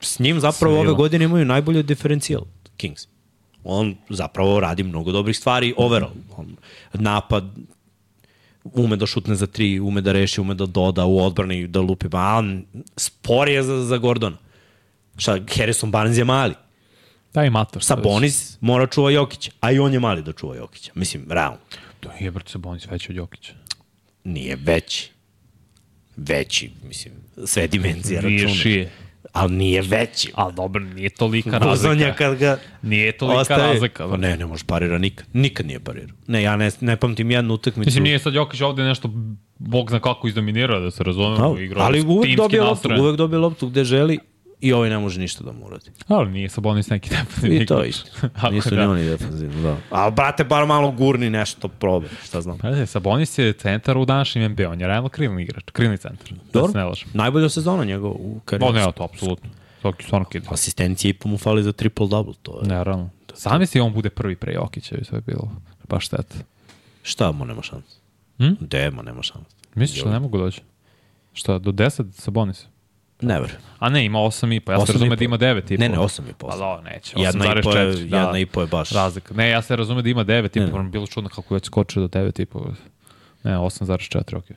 [0.00, 0.86] s njim zapravo Svilan.
[0.86, 2.42] ove godine imaju najbolji diferencijal
[2.76, 3.06] Kings.
[3.64, 6.12] On zapravo radi mnogo dobrih stvari overall.
[6.36, 6.56] On,
[6.92, 7.44] napad,
[8.64, 12.06] ume da šutne za tri, ume da reši, ume da doda u odbrani, da lupi,
[12.12, 12.64] a on
[12.96, 14.36] spor je za, za Gordona.
[15.16, 16.54] Šta, Harrison Barnes je mali.
[17.34, 17.82] Da i mator.
[17.82, 20.92] Sabonis mora čuva Jokića, a i on je mali da čuva Jokića.
[20.94, 21.58] Mislim, realno.
[22.00, 23.52] To je brate Sabonis veći od Jokića.
[24.24, 25.10] Nije veći.
[26.16, 28.74] Veći, mislim, sve dimenzije Viši račune.
[28.74, 28.90] je.
[29.32, 30.32] Ali nije veći.
[30.34, 32.14] Ali dobro, nije tolika razlika.
[32.14, 33.72] kad ga Nije tolika ostaje.
[33.72, 34.08] razlika.
[34.08, 35.26] Pa ne, ne može parira nikad.
[35.32, 36.16] Nikad nije parirao.
[36.26, 37.88] Ne, ja ne, ne pamtim jednu utakmicu.
[37.88, 39.10] Mislim, nije sad Jokić ovde nešto,
[39.58, 43.38] bog zna kako izdominirao, da se razumemo, Da, igrao ali uvek dobije loptu, uvek dobije
[43.38, 44.18] loptu gde želi
[44.60, 45.90] i ovaj ne može ništa da mu uradi.
[46.08, 47.88] Ali nije Sabonis neki defensivni I to igrač.
[47.88, 48.10] isto.
[48.52, 48.76] Nisu da.
[48.76, 49.76] ni oni defensivno, da.
[49.90, 52.58] A brate, bar malo gurni nešto, probe, šta znam.
[52.58, 56.30] Pa je, Sabonis je centar u današnjem NBA, on je realno krilni igrač, krilni centar.
[56.30, 56.72] Da Dobro.
[56.72, 57.08] se ne lažem.
[57.14, 58.72] Najbolja sezona njegov u karijeru.
[58.74, 59.50] ne, to apsolutno.
[59.80, 60.42] Svaki stvarno kid.
[60.50, 62.68] Asistencije i po mu fali za triple-double, to je.
[62.68, 63.10] Ne, realno.
[63.34, 65.50] Zamisli on bude prvi pre Jokića i to je bilo
[65.88, 66.34] baš šteta.
[67.02, 67.84] Šta mu nema šans?
[68.38, 68.48] Hm?
[68.60, 69.46] Dema nema šans.
[69.74, 70.60] Misliš da ne mogu doći?
[71.32, 72.66] Šta, do 10 Sabonis?
[73.20, 73.56] Ne verujem.
[73.78, 74.72] A ne, ima 8 i po.
[74.72, 75.80] Ja se razume da ima 9 i po.
[75.80, 76.48] Ne, ne, osam i po.
[76.48, 77.12] Pa da, neće.
[77.16, 78.00] Jedna i po je- 8,4.
[78.16, 78.90] jedna i po je baš.
[78.90, 79.34] Razlika.
[79.34, 80.82] Ne, ja se razume da ima 9 i Ne, po.
[80.82, 82.66] Bilo čudno kako je već skočio do 9 i po.
[83.42, 84.56] Ne, 8,4, okej.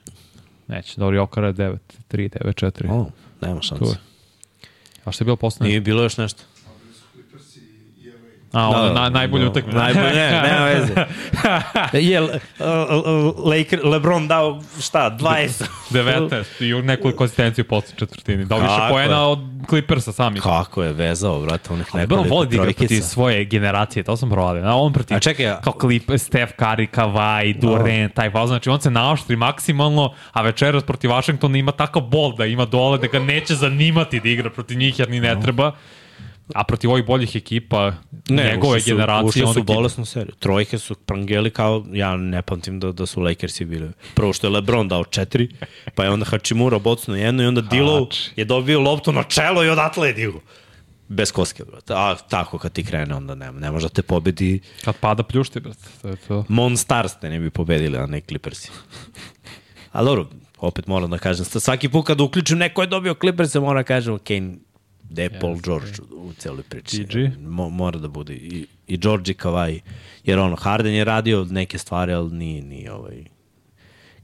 [0.68, 0.94] Neće.
[0.98, 2.90] Dobro, Jokara je 9, 3, 9, 4.
[2.92, 3.10] O,
[3.42, 3.80] nema šans.
[3.80, 3.96] Tu je.
[5.06, 5.70] A što je bilo poslednje?
[5.70, 6.44] Nije bilo još nešto.
[8.54, 9.50] A, ono, na, najbolje da.
[9.52, 9.78] utakmice.
[9.78, 10.94] Najbolje, ne, nema veze.
[11.94, 12.30] Je uh,
[13.46, 15.66] Laker, Lebron dao šta, 20?
[15.92, 18.46] 19 i u nekoliko asistenciju u poslednjoj četvrtini.
[18.46, 20.40] Dao više poena od Clippersa sami.
[20.40, 24.64] Kako je vezao, brate, onih nekoliko voli da igra protiv svoje generacije, to sam provalio.
[24.64, 28.82] A on protiv, A čekaj, kao Clip, Steph Curry, Kawhi, Durant, taj faz, znači on
[28.82, 33.20] se naoštri maksimalno, a večeras protiv Washingtona ima takav bol da ima dole da ga
[33.20, 35.72] neće zanimati da igra protiv njih jer ni ne treba.
[36.56, 37.94] A protiv ovih boljih ekipa,
[38.30, 40.36] ne, njegove su- generacije, Ušli su bolesnu seriju.
[40.36, 43.92] Trojke su prangeli kao, ja ne pamtim da, da su Lakersi bili.
[44.14, 45.50] Prvo što je Lebron dao četiri,
[45.96, 49.70] pa je onda Hachimura bocnuo jedno i onda Dillow je dobio loptu na čelo i
[49.70, 50.42] odatle je digo.
[51.08, 51.94] Bez koske, brate.
[51.96, 54.60] A tako kad ti krene, onda ne, ne može da te pobedi.
[54.84, 55.86] kad pada pljušti, brate.
[56.02, 56.46] To je to.
[56.48, 58.70] Monstars te ne bi pobedili, a ne Clippersi.
[59.92, 63.80] A dobro, opet moram da kažem, svaki put kad uključim neko je dobio Clippers, moram
[63.80, 64.30] da kažem, ok,
[65.10, 67.04] gde je Paul George u celoj priči.
[67.04, 67.42] PG.
[67.42, 69.80] Mo, mora da bude i, i George i Kawhi.
[70.24, 73.24] Jer ono, Harden je radio neke stvari, ali nije, nije, ovaj,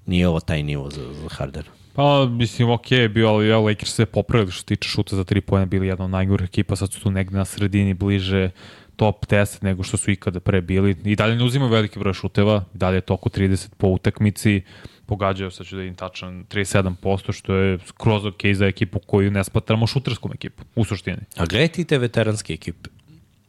[0.06, 1.69] nije ovo taj nivo za, za Hardena.
[1.93, 5.41] Pa, mislim, ok je bio, ali ja, Lakers se popravili što tiče šuta za tri
[5.41, 8.50] pojene, bili jedna od najgorih ekipa, sad su tu negde na sredini bliže
[8.95, 10.95] top 10 nego što su ikada pre bili.
[11.04, 14.62] I dalje ne uzimaju veliki broj šuteva, i dalje je to oko 30 po utakmici,
[15.06, 19.44] pogađaju, sad ću da im tačan 37%, što je skroz ok za ekipu koju ne
[19.44, 21.22] spatramo šuterskom ekipu, u suštini.
[21.38, 22.89] A gledaj ti te veteranske ekipe.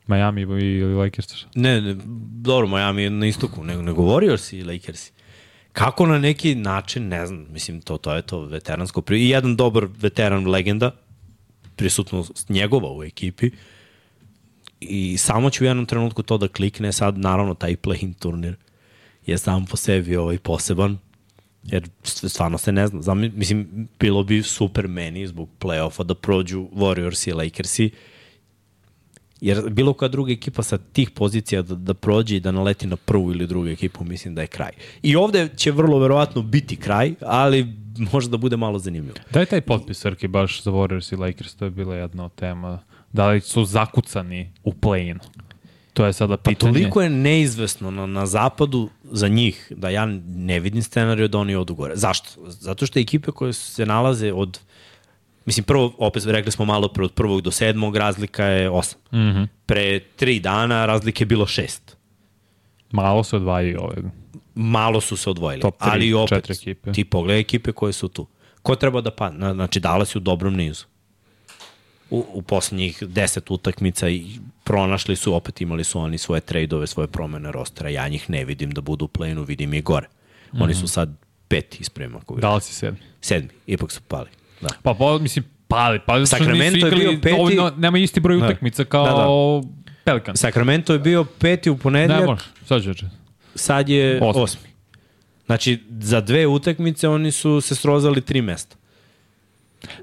[0.06, 1.46] Miami i Lakers.
[1.54, 1.96] Ne, ne,
[2.30, 5.12] dobro, Miami je na istoku, nego ne govorio si Lakersi.
[5.72, 9.02] Kako na neki način, ne znam, mislim, to, to je to veteransko.
[9.10, 10.90] I jedan dobar veteran legenda,
[11.76, 13.50] prisutno njegova u ekipi,
[14.80, 18.56] i samo će u jednom trenutku to da klikne, sad naravno taj play-in turnir
[19.26, 20.98] je sam po sebi ovaj poseban,
[21.66, 23.02] jer stvarno se ne zna.
[23.02, 27.90] Znam, mislim, bilo bi super meni zbog play-offa da prođu Warriors i Lakersi,
[29.40, 32.96] Jer bilo koja druga ekipa sa tih pozicija da, da prođe i da naleti na
[32.96, 34.70] prvu ili drugu ekipu, mislim da je kraj.
[35.02, 37.66] I ovde će vrlo verovatno biti kraj, ali
[38.12, 39.16] može da bude malo zanimljivo.
[39.32, 42.78] Daj taj potpis, Srki, baš za Warriors i Lakers, to je bila jedna od tema.
[43.12, 45.20] Da li su zakucani u play-inu?
[45.92, 46.72] To je sada Pa pitanje.
[46.72, 51.54] toliko je neizvesno na, na zapadu za njih da ja ne vidim scenariju da oni
[51.54, 51.96] odu gore.
[51.96, 52.28] Zašto?
[52.46, 54.60] Zato što ekipe koje se nalaze od
[55.46, 59.00] Mislim, prvo, opet rekli smo malo pre od prvog do sedmog, razlika je osam.
[59.12, 59.16] Mm.
[59.16, 59.46] -hmm.
[59.66, 61.96] Pre tri dana razlike je bilo šest.
[62.90, 63.96] Malo se odvajaju ove.
[64.54, 65.62] malo su se odvojili.
[65.62, 66.92] Top tri, ali opet, četiri ekipe.
[66.92, 68.26] ti pogledaj ekipe koje su tu.
[68.62, 69.52] Ko treba da padne?
[69.54, 70.84] Znači, Dallas je u dobrom nizu.
[72.10, 74.26] U, u poslednjih deset utakmica i
[74.64, 77.88] pronašli su, opet imali su oni svoje trejdove, svoje promene rostera.
[77.90, 80.06] Ja njih ne vidim da budu u play-inu, vidim i gore.
[80.52, 80.80] Oni Mhm.
[80.80, 81.10] su sad
[81.48, 82.20] peti isprema.
[82.38, 82.98] Da li si sedmi?
[83.20, 84.28] Sedmi, ipak su pali.
[84.60, 84.68] Da.
[84.82, 87.30] Pa, pa mislim, pali, pali su Sacramento nisu je bio peti.
[87.30, 88.46] dovoljno, nema isti broj Da.
[88.46, 89.72] utakmica kao da, da.
[90.04, 90.40] Pelicans.
[90.40, 93.04] Sacramento je bio peti u Ne ponedeljak, može, sad reći.
[93.54, 94.42] sad je Osmi.
[94.42, 94.68] osmi.
[95.46, 98.76] Znači, za dve utakmice oni su se srozali tri mesta.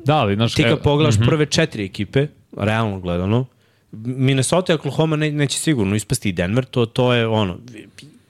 [0.06, 1.26] Da, ali, znaš, Ti kad pogledaš mm -hmm.
[1.26, 3.46] prve četiri ekipe, realno gledano,
[3.92, 7.60] Minnesota i Oklahoma ne, neće sigurno ispasti i Denver, to, to je ono,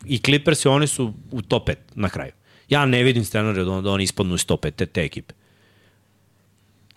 [0.05, 2.31] i Clippers i oni su u top 5 na kraju.
[2.69, 5.33] Ja ne vidim scenariju da, da oni ispadnu iz top 5 te, te ekipe.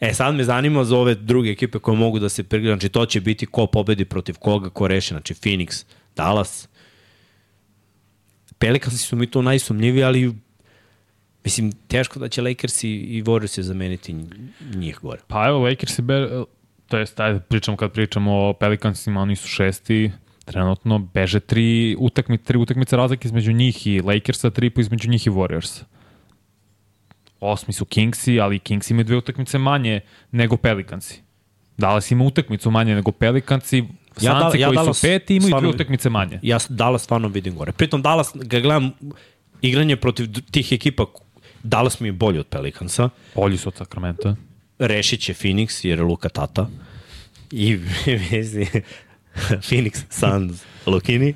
[0.01, 3.07] E sad me zanima za ove druge ekipe koje mogu da se prigraju, znači to
[3.07, 5.85] će biti ko pobedi protiv koga, ko reši, znači Phoenix,
[6.17, 6.69] Dallas.
[8.59, 10.35] Pelicansi su mi tu najsumnjiviji, ali
[11.47, 14.15] mislim, teško da će Lakers i, i Warriors zameniti
[14.75, 15.21] njih gore.
[15.27, 16.29] Pa evo, Lakers i Bear,
[16.89, 20.11] to jest, ajde, pričamo kad pričamo o Pelicansima, oni su šesti,
[20.45, 25.27] trenutno beže tri utakmice, tri utakmice razlike između njih i Lakersa, tri po između njih
[25.27, 25.83] i Warriorsa.
[27.41, 30.01] Osmi su Kingsi, ali Kings imaju dve utakmice manje
[30.33, 31.21] nego Pelicansi.
[31.77, 33.85] Dallas ima utakmicu manje nego Pelicansi,
[34.21, 36.39] Ja da- Sanci ja koji Dallas su peti imaju stvarno- dve utakmice manje.
[36.43, 37.73] Ja Dallas stvarno vidim gore.
[37.73, 38.91] Pritom Dallas, ga gledam,
[39.63, 41.05] igranje protiv tih ekipa,
[41.67, 43.09] Dallas mi je bolji od Pelicansa.
[43.35, 44.37] Bolji su od Sacramento.
[44.79, 46.69] Rešit će Phoenix jer je Luka Tata.
[47.51, 47.79] I
[48.33, 48.67] mislim,
[49.37, 51.35] Phoenix Suns Lukini.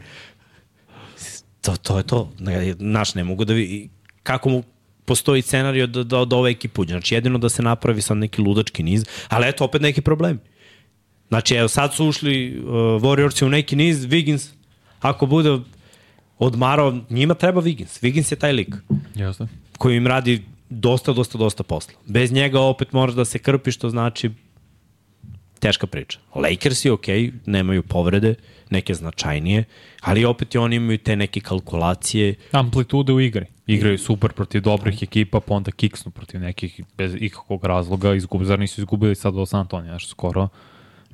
[1.61, 2.33] To, to je to.
[2.79, 3.88] Naš ne mogu da vi...
[4.23, 4.62] Kako mu
[5.05, 6.93] postoji scenario da, da od ove ekipe uđe.
[6.93, 10.38] Znači jedino da se napravi sad neki ludački niz, ali eto opet neki problem.
[11.29, 12.71] Znači evo sad su ušli uh,
[13.03, 14.49] Warriorsi u neki niz, Wiggins,
[15.01, 15.59] ako bude
[16.38, 18.03] odmarao, njima treba Wiggins.
[18.03, 18.75] Wiggins je taj lik
[19.14, 19.49] Jasno.
[19.81, 21.95] Koji im radi dosta, dosta, dosta posla.
[22.07, 24.31] Bez njega opet moraš da se krpi, što znači
[25.59, 26.19] teška priča.
[26.35, 27.07] Lakersi, ok,
[27.47, 28.35] nemaju povrede,
[28.71, 29.64] neke značajnije,
[30.01, 32.35] ali opet i oni imaju te neke kalkulacije.
[32.53, 33.47] Amplitude u igri.
[33.66, 38.14] Igraju super protiv dobrih ekipa, pa onda kiksnu protiv nekih bez ikakvog razloga.
[38.14, 40.49] Izgub, zar nisu izgubili sad od San Antonija, nešto skoro.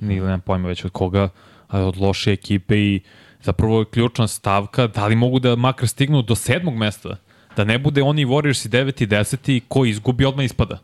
[0.01, 1.29] Ili nemam pojma već od koga,
[1.69, 3.01] ali od loše ekipe i
[3.43, 7.17] zapravo je ključna stavka da li mogu da makar stignu do sedmog mesta.
[7.57, 10.79] Da ne bude oni Warriors i 9 i 10 i ko izgubi odmah ispada.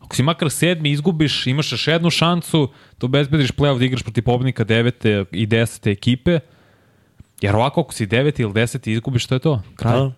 [0.00, 2.68] Ako si makar sedmi izgubiš, imaš još jednu šansu
[3.00, 5.24] da obezbediš playoff da igraš protiv pobednika 9.
[5.32, 5.90] i 10.
[5.90, 6.38] ekipe,
[7.40, 9.62] jer ovako ako si 9 ili 10 izgubiš, to je to.
[9.76, 9.92] Kraj.
[9.92, 10.12] Da.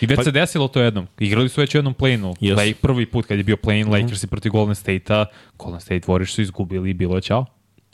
[0.00, 1.06] I već Pa- se desilo to jednom.
[1.18, 2.34] Igrali su već u jednom play-inu.
[2.40, 2.56] Yes.
[2.56, 2.74] Yes.
[2.74, 4.02] prvi put kad je bio play-in mm -hmm.
[4.02, 5.24] Lakersi protiv Golden State-a,
[5.58, 7.46] Golden State Warriors su izgubili i bilo je čao.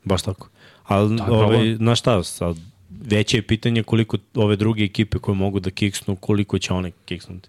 [0.05, 0.49] Baš tako.
[0.85, 2.57] Ali, ovaj, znaš šta, sad,
[3.01, 7.49] veće je pitanje koliko ove druge ekipe koje mogu da kiksnu, koliko će one kiksnuti.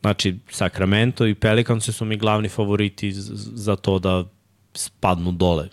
[0.00, 4.24] Znači, Sacramento i Pelicans su mi glavni favoriti za to da
[4.74, 5.68] spadnu dole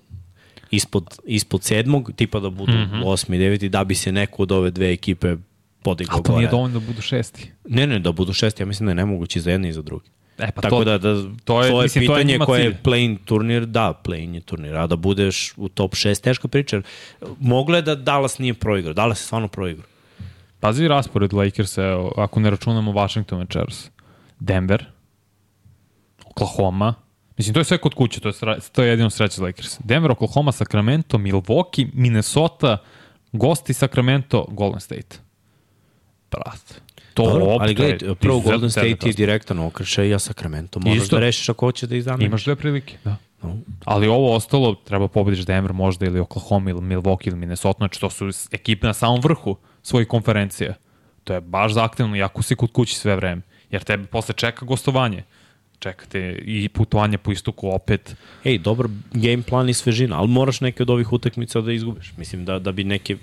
[0.72, 3.04] ispod, ispod sedmog, tipa da budu mm -hmm.
[3.06, 5.36] osmi, deveti, da bi se neko od ove dve ekipe
[5.84, 6.40] podigao Ali to gore.
[6.40, 7.52] nije dovoljno da budu šesti.
[7.70, 10.06] Ne, ne, da budu šesti, ja mislim da je nemoguće za jedne i za druge.
[10.42, 12.64] E, pa Tako to, da, da to to je- je, mislim, to je pitanje koje
[12.64, 16.82] je play-in turnir, da, play-in je turnir, a da budeš u top 6, teška priča.
[17.40, 19.86] Moglo je da Dallas nije proigrao, Dallas je stvarno proigrao.
[20.60, 23.92] pazi raspored Lakersa, evo, ako ne računamo Washington večeras.
[24.40, 24.86] Denver,
[26.26, 26.94] Oklahoma,
[27.38, 29.78] Mislim, to je sve kod kuće, to je, sra- to je jedino sreće za Lakers.
[29.80, 32.78] Denver, Oklahoma, Sacramento, Milwaukee, Minnesota,
[33.32, 35.18] gosti Sacramento, Golden State.
[36.32, 36.82] Brat.
[37.14, 41.16] To Dobro, opet ali gledaj, prvo Golden State je direktan okršaj, a Sacramento moraš Isto.
[41.16, 42.26] da rešiš ako hoće da ih zameniš.
[42.26, 43.16] Imaš dve prilike, da.
[43.44, 43.58] No.
[43.86, 48.10] Ali ovo ostalo, treba pobediš Denver možda ili Oklahoma ili Milwaukee ili Minnesota, znači to
[48.10, 50.74] su ekipe na samom vrhu svojih konferencija.
[51.24, 53.42] To je baš zahtevno, jako si kod kući sve vreme.
[53.72, 55.24] Jer tebe posle čeka gostovanje.
[55.80, 58.16] Čekate i putovanje po istoku opet.
[58.44, 62.14] Ej, dobar game plan i svežina, ali moraš neke od ovih utakmica da izgubiš.
[62.18, 63.18] Mislim da, da bi neki,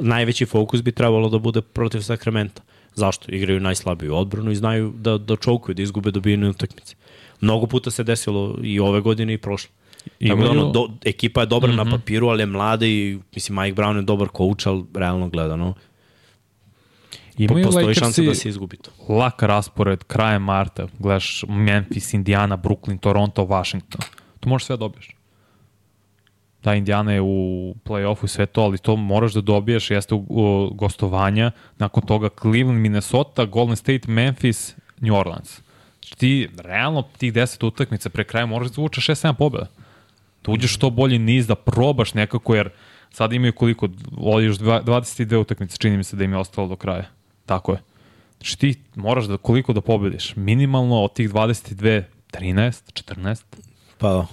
[0.00, 2.62] najveći fokus bi trebalo da bude protiv Sakramenta.
[2.96, 3.32] Zašto?
[3.32, 6.96] Igraju najslabiju odbranu i znaju da, da čovkuju, da izgube dobijene utakmice.
[7.40, 9.70] Mnogo puta se desilo i ove godine i prošle.
[10.28, 11.80] Tako da ono, do, ekipa je dobra mm -hmm.
[11.80, 11.90] Mhm.
[11.90, 15.74] na papiru, ali je mlada i mislim Mike Brown je dobar coach, ali realno gledano
[17.38, 18.90] Imaju postoji šansa Lakersi da se izgubi to.
[19.08, 24.00] lak raspored, krajem marta, gledaš Memphis, Indiana, Brooklyn, Toronto, Washington.
[24.40, 25.15] To možeš sve da dobiješ.
[26.62, 30.26] Da, Indiana je u play-offu i sve to, ali to moraš da dobiješ, jeste u,
[30.28, 35.60] u gostovanja, nakon toga Cleveland, Minnesota, Golden State, Memphis, New Orleans.
[36.18, 39.66] Ti, realno, tih 10 utakmica pre kraja moraš da zvuča 6-7 pobjeda.
[40.44, 42.70] Da uđeš što bolji niz, da probaš nekako, jer
[43.10, 43.88] sad imaju koliko,
[44.42, 47.04] još dva- 22 utakmice, čini mi se da im je ostalo do kraja.
[47.46, 47.78] Tako je.
[48.38, 50.36] Znači ti moraš da koliko da pobediš?
[50.36, 53.42] Minimalno od tih 22, 13, 14,
[53.98, 54.26] Pa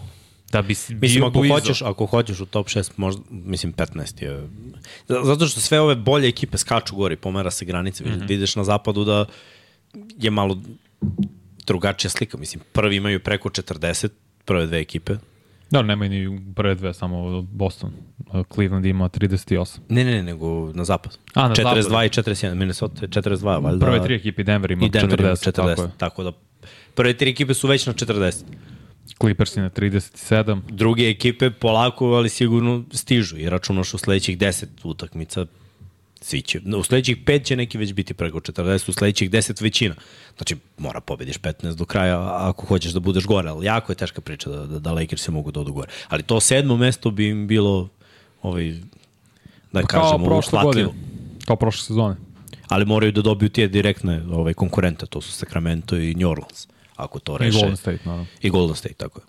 [0.54, 0.58] da.
[0.58, 1.54] da bi si Mislim, bio ako blizu.
[1.54, 4.48] hoćeš, ako hoćeš u top 6, možda, mislim, 15 je...
[5.10, 8.04] Zato što sve ove bolje ekipe skaču gore i pomera se granice.
[8.04, 8.16] Mm Mhm.
[8.16, 8.28] -hmm.
[8.28, 9.26] Vidiš na zapadu da
[10.18, 10.58] je malo
[11.60, 12.38] drugačija slika.
[12.38, 14.10] Mislim, prvi imaju preko 40,
[14.46, 15.14] prve dve ekipe.
[15.72, 17.92] Da, nema ni prve dve, samo Boston.
[18.54, 19.78] Cleveland ima 38.
[19.90, 21.16] Ne, ne, ne, nego na zapadu.
[21.34, 22.06] A, na 42 zapadu.
[22.06, 22.54] i 41.
[22.54, 23.86] Minnesota je 42, valjda.
[23.86, 25.34] Prve tri ekipe Denver ima I Denver 40, Mhm.
[25.34, 25.90] 40, 40 tako je.
[25.98, 26.32] tako da
[26.96, 28.44] prve tri ekipe su već na 40.
[29.22, 30.62] Clippers je na 37.
[30.70, 35.46] Druge ekipe polako, ali sigurno stižu i računaš u sledećih 10 utakmica
[36.24, 39.96] svi će, u sledećih 5 će neki već biti preko 40, u sledećih 10 većina.
[40.38, 44.22] Znači, mora pobediš 15 do kraja ako hoćeš da budeš gore, ali jako je teška
[44.22, 45.92] priča da, da, da Lakers se mogu da odu gore.
[46.08, 47.90] Ali to sedmo mesto bi im bilo
[48.42, 48.74] ovaj,
[49.72, 50.86] da Kao kažemo, prošle godine.
[50.86, 50.94] uhvatljivo.
[51.46, 52.16] Kao prošle sezone.
[52.68, 56.68] Ali moraju da dobiju tije direktne ovaj, konkurente, to su Sacramento i New Orleans.
[57.04, 57.60] Ako to I reše.
[57.60, 58.26] Golden State, naravno.
[58.42, 59.26] I Golden State, tako je.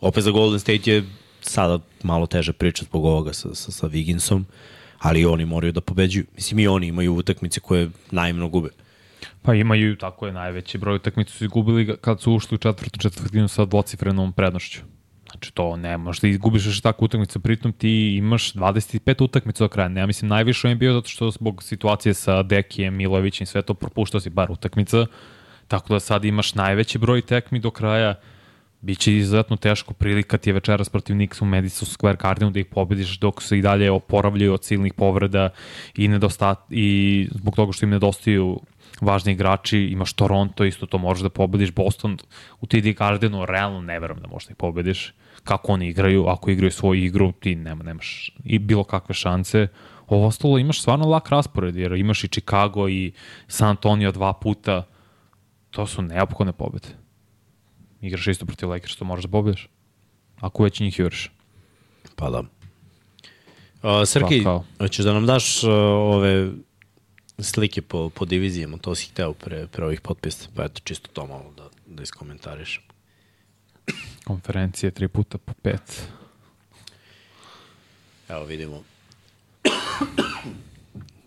[0.00, 1.04] Opet za Golden State je
[1.40, 4.44] sada malo teža priča zbog ovoga sa, sa, sa Wigginsom,
[4.98, 6.24] ali i oni moraju da pobeđuju.
[6.34, 8.68] Mislim, i oni imaju utakmice koje najmno gube.
[9.42, 13.48] Pa imaju, tako je, najveći broj utakmica su izgubili kad su ušli u četvrtu četvrtinu
[13.48, 14.80] sa dvocifrenom prednošću.
[15.30, 19.68] Znači to ne možeš da izgubiš još takvu utakmicu, pritom ti imaš 25 utakmica do
[19.68, 19.88] kraja.
[19.88, 23.62] Ne, ja mislim najviše u NBA zato što zbog situacije sa Dekijem, Milovićem i sve
[23.62, 25.06] to propuštao si bar utakmica.
[25.68, 28.14] Tako da sad imaš najveći broj tekmi do kraja.
[28.80, 32.66] Biće izuzetno teško prilika ti je večeras protiv Knicks u Madison Square Gardenu da ih
[32.66, 35.50] pobediš dok se i dalje oporavljaju od silnih povreda
[35.96, 38.60] i nedostat i zbog toga što im nedostaju
[39.00, 42.18] važni igrači, imaš Toronto, isto to možeš da pobediš, Boston
[42.60, 45.12] u TD Gardenu, realno ne verujem da možeš da ih pobediš.
[45.44, 49.68] Kako oni igraju, ako igraju svoju igru, ti nema, nemaš i bilo kakve šanse.
[50.06, 53.12] Ovo ostalo imaš stvarno lak raspored, jer imaš i Chicago i
[53.48, 54.82] San Antonio dva puta,
[55.74, 56.88] to su neophodne pobede.
[58.00, 59.68] Igraš isto protiv Lakers, to možeš da pobediš.
[60.40, 61.30] Ako već njih juriš.
[62.16, 62.38] Pa da.
[62.38, 65.70] Uh, Srki, Pa hoćeš da nam daš uh,
[66.14, 66.50] ove
[67.38, 71.26] slike po, po divizijama, to si hteo pre, pre ovih potpisa, pa eto čisto to
[71.26, 72.80] malo da, da iskomentariš.
[74.24, 76.08] Konferencije tri puta po pet.
[78.28, 78.82] Evo vidimo.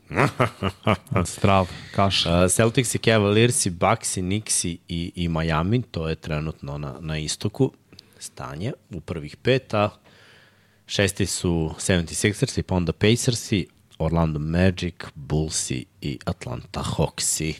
[1.36, 2.44] Strav, kaša.
[2.44, 7.72] Uh, Celticsi, Cavaliersi, Bucksi, Knicksi i, i Miami, to je trenutno na, na istoku
[8.20, 9.90] stanje u prvih pet, a
[10.88, 13.68] šesti su 76ersi, pa onda Pacersi,
[14.00, 17.54] Orlando Magic, Bullsi i Atlanta Hawksi.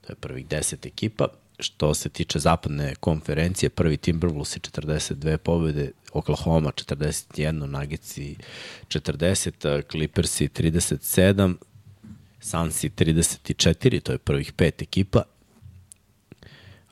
[0.00, 1.28] To je prvih deset ekipa.
[1.64, 8.36] Što se tiče zapadne konferencije, prvi Timberwolves 42 pobjede, Oklahoma 41, Nuggetsi
[8.88, 11.54] 40, Clippersi 37,
[12.40, 15.22] Sunsi 34, to je prvih pet ekipa,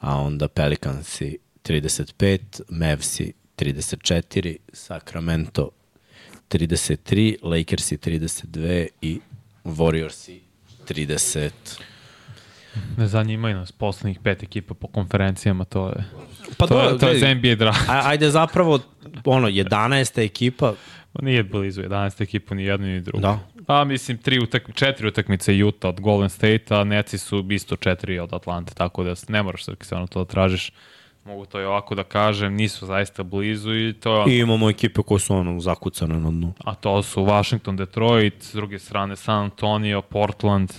[0.00, 5.70] a onda Pelicansi 35, Mavsi 34, Sacramento
[6.48, 9.20] 33, Lakersi 32 i
[9.64, 10.38] Warriorsi
[10.88, 11.50] 30.
[12.96, 16.04] Ne zanimaju nas poslednjih pet ekipa po konferencijama, to je...
[16.58, 17.80] Pa to, je, dobro, to je za gledaj, NBA draft.
[17.88, 18.80] ajde zapravo,
[19.24, 20.24] ono, 11.
[20.24, 20.74] ekipa,
[21.20, 23.20] Nije blizu 11 ekipa ni jednu ni drugu.
[23.22, 23.38] Da.
[23.66, 28.18] Pa mislim, tri utak, četiri utakmice Utah od Golden State, a Netsi su isto četiri
[28.18, 30.72] od Atlante, tako da ne moraš Srki stvarno to da tražiš.
[31.24, 35.20] Mogu to i ovako da kažem, nisu zaista blizu i to I imamo ekipe koje
[35.20, 36.52] su ono zakucane na dnu.
[36.64, 40.72] A to su Washington, Detroit, s druge strane San Antonio, Portland.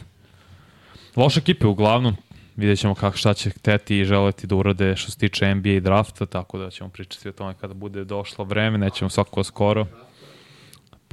[1.16, 2.16] Loše ekipe uglavnom.
[2.56, 6.26] Vidjet ćemo kako šta će hteti i želeti da urade što se tiče NBA drafta,
[6.26, 9.88] tako da ćemo pričati o tome kada bude došlo vreme, nećemo svako skoro.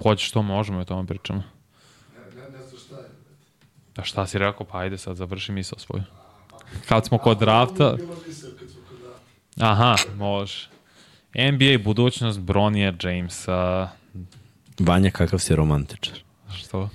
[0.03, 1.43] Hoće što možemo i o tome pričamo.
[3.97, 4.67] Da šta si rekao?
[4.67, 6.03] Pa ajde sad, završi misao svoju.
[6.89, 7.97] Kad smo kod drafta...
[9.59, 10.69] Aha, može.
[11.35, 13.89] NBA budućnost Bronija Jamesa.
[14.79, 16.19] Vanja, kakav si romantičar.
[16.55, 16.89] Što?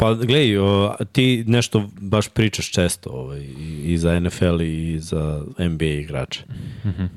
[0.00, 3.46] Pa gledaj, o, ti nešto baš pričaš često ovaj,
[3.84, 6.44] i, za NFL i za NBA igrače.
[6.84, 7.08] Mm -hmm.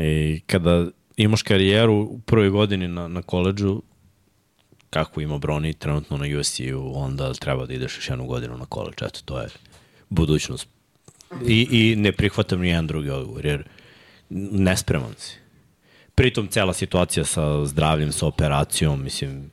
[0.00, 3.82] I kada imaš karijeru u prvoj godini na, na koleđu,
[4.90, 8.94] kako ima Broni trenutno na USC-u, onda treba da ideš još jednu godinu na koleđ.
[9.02, 9.48] Eto, to je
[10.08, 10.68] budućnost.
[11.46, 13.64] I, i ne prihvatam ni jedan drugi odgovor, jer
[14.50, 15.36] nespreman si.
[16.14, 19.50] Pritom cela situacija sa zdravljem, sa operacijom, mislim,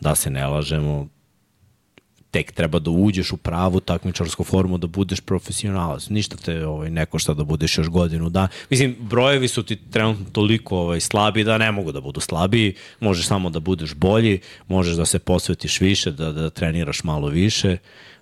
[0.00, 1.08] da se ne lažemo,
[2.30, 6.08] tek treba da uđeš u pravu takmičarsku formu da budeš profesionalac.
[6.08, 8.48] Ništa te ovaj, neko šta da budeš još godinu da.
[8.70, 12.74] Mislim, brojevi su ti trenutno toliko ovaj, slabi da ne mogu da budu slabiji.
[13.00, 17.76] Možeš samo da budeš bolji, možeš da se posvetiš više, da, da treniraš malo više,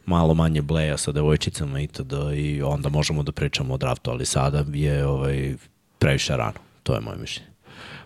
[0.06, 2.12] malo manje bleja sa devojčicama itd.
[2.36, 5.54] I onda možemo da pričamo o draftu, ali sada je ovaj,
[5.98, 6.58] previše rano.
[6.82, 7.48] To je moje mišljenje.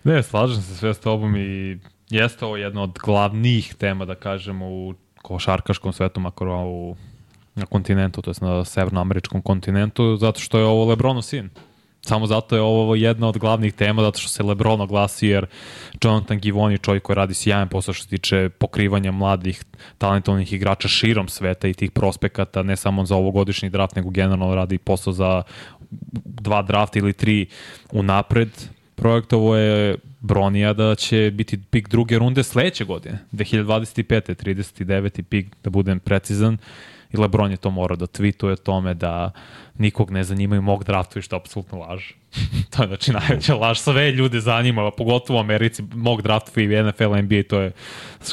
[0.05, 1.79] Ne, slažem se sve s tobom i
[2.11, 6.97] jeste ovo jedna od glavnih tema, da kažemo, u košarkaškom svetu, makar u,
[7.55, 11.51] na kontinentu, to je na severnoameričkom kontinentu, zato što je ovo Lebronov sin.
[12.05, 15.47] Samo zato je ovo jedna od glavnih tema, zato što se Lebron oglasi, jer
[16.05, 19.65] Jonathan Givoni, čovjek koji radi sjajan posao što se tiče pokrivanja mladih,
[19.99, 24.79] talentovnih igrača širom sveta i tih prospekata, ne samo za ovogodišnji draft, nego generalno radi
[24.79, 25.43] posao za
[26.25, 27.47] dva drafta ili tri
[27.93, 28.49] unapred.
[29.03, 34.35] Projektovo je Bronija da će biti pik druge runde sledeće godine, 2025.
[34.45, 35.23] 39.
[35.23, 36.59] pik, da budem precizan,
[37.13, 39.31] i Lebron je to morao da tweetuje tome da
[39.79, 42.13] nikog ne zanimaju mog draftovi, što je apsolutno laž.
[42.71, 47.17] to je znači najveća laž, sve ljude zanima, pogotovo u Americi, mog draftovi i NFL,
[47.17, 47.73] NBA, to je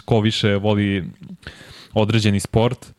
[0.05, 1.05] ko više voli
[1.93, 2.93] određeni sport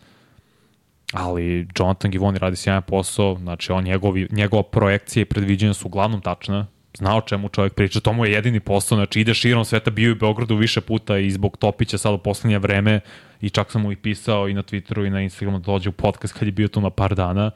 [1.13, 6.21] ali Jonathan Givoni radi sjajan posao, znači on njegovi, njegova projekcija i predviđenja su uglavnom
[6.21, 6.67] tačna,
[6.99, 10.13] zna o čemu čovjek priča, to mu je jedini posao, znači ide širom sveta, bio
[10.13, 13.01] u Beogradu više puta i zbog Topića sad u poslednje vreme
[13.41, 15.93] i čak sam mu i pisao i na Twitteru i na Instagramu da dođe u
[15.93, 17.51] podcast kad je bio tu na par dana,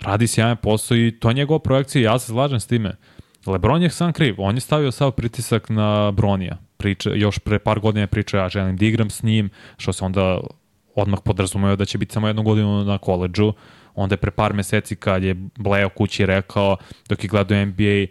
[0.00, 2.96] radi sjajan posao i to je njegova projekcija i ja se slažem s time.
[3.46, 6.58] Lebron je sam kriv, on je stavio sav pritisak na Bronija.
[6.76, 10.04] Priča, još pre par godina je pričao ja želim da igram s njim, što se
[10.04, 10.40] onda
[10.94, 13.52] odmah podrazumeo da će biti samo jednu godinu na koleđu.
[13.94, 16.76] Onda je pre par meseci kad je Bleo kući rekao
[17.08, 18.06] dok je gledao NBA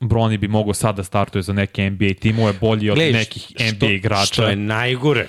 [0.00, 3.76] Broni bi mogao sad da startuje za neke NBA timove bolji od Gledeš, nekih NBA
[3.76, 4.24] što, igrača.
[4.24, 5.26] Što je najgore,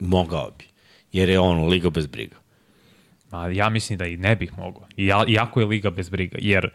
[0.00, 0.64] mogao bi.
[1.12, 2.36] Jer je on liga bez briga.
[3.30, 4.86] Ma, ja mislim da i ne bih mogao.
[4.96, 6.38] I ja, iako je liga bez briga.
[6.40, 6.70] Jer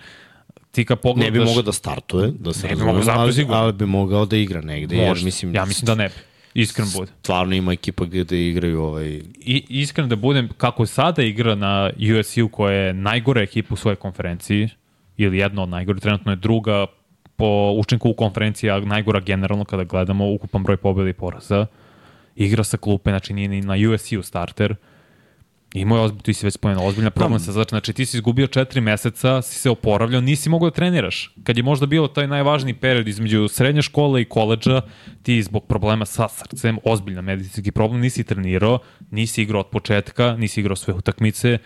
[0.72, 1.34] ti kad pogledaš...
[1.34, 4.38] Ne bi mogao da startuje, da se ne bi mogao ali, ali bi mogao da
[4.38, 4.96] igra negde.
[4.96, 5.10] Možda.
[5.10, 6.14] Jer, mislim, ja mislim da ne bi.
[6.54, 7.12] Iskren bude.
[7.20, 9.08] Stvarno ima ekipa gde da igraju ovaj...
[9.38, 13.96] I, iskren da budem, kako sada igra na USU koja je najgore ekipa u svojoj
[13.96, 14.70] konferenciji,
[15.20, 16.86] ili jedna od najgore, trenutno je druga
[17.36, 21.66] po učinku u konferenciji, a najgora generalno kada gledamo ukupan broj pobjeda i poraza.
[22.36, 24.76] Igra sa klupe, znači nije ni na USU starter.
[25.74, 28.48] Imao je ozbiljno, ti si već spomenuo, ozbiljna problem sa znači, znači ti si izgubio
[28.48, 31.36] četiri meseca, si se oporavljao, nisi mogao da treniraš.
[31.44, 34.82] Kad je možda bilo taj najvažniji period između srednje škole i koleđa,
[35.24, 38.80] ti zbog problema sa srcem, ozbiljna medicinski problem, nisi trenirao,
[39.12, 41.58] nisi igrao od početka, nisi igrao sve utakmice,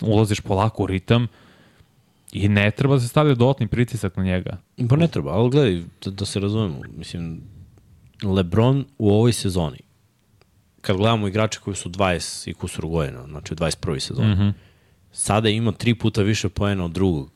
[0.00, 1.28] ulaziš polako u ritam,
[2.34, 4.56] I ne treba da se stavlja dodatni pritisak na njega.
[4.88, 7.40] Pa ne treba, ali gledaj, da, da se razumemo, mislim,
[8.22, 9.78] Lebron u ovoj sezoni,
[10.80, 13.98] kad gledamo igrače koji su 20 i kusur godina, znači u 21.
[13.98, 14.52] sezoni, mm -hmm.
[15.12, 17.30] sada ima tri puta više poena od drugog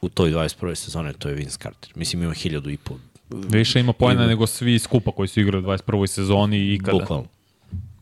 [0.00, 0.74] u toj 21.
[0.74, 1.92] sezone, to je Vince Carter.
[1.94, 2.96] Mislim, ima hiljadu i pol.
[3.30, 4.28] Više ima poena ima...
[4.28, 6.06] nego svi skupa koji su igrali u 21.
[6.06, 6.98] sezoni i kada.
[6.98, 7.26] Bukvalno.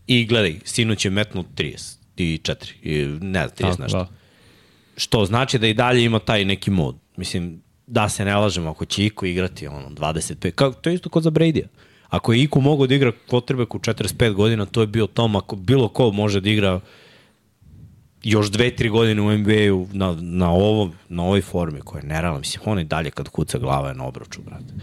[0.07, 3.99] I gledaj, sinoć je metnut 30 i 4, i ne 30 nešto.
[3.99, 4.24] Da.
[4.97, 6.97] Što znači da i dalje ima taj neki mod.
[7.16, 11.09] Mislim, da se ne lažemo, ako će Iko igrati ono, 25, kao, to je isto
[11.09, 11.68] kod za Brady-a.
[12.09, 15.57] Ako je Iko mogao da igra quarterback u 45 godina, to je bio Tom, ako
[15.57, 16.80] bilo ko može da igra
[18.22, 22.38] još dve, tri godine u NBA-u na, na, ovom, na ovoj formi koja je nerealna.
[22.38, 24.74] Mislim, on i dalje kad kuca glava je na obroču, brate.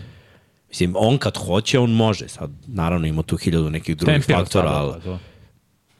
[0.69, 2.27] Mislim, on kad hoće, on može.
[2.27, 5.01] Sad, naravno, ima tu hiljadu nekih drugih Tempira faktora, ali...
[5.05, 5.19] Da,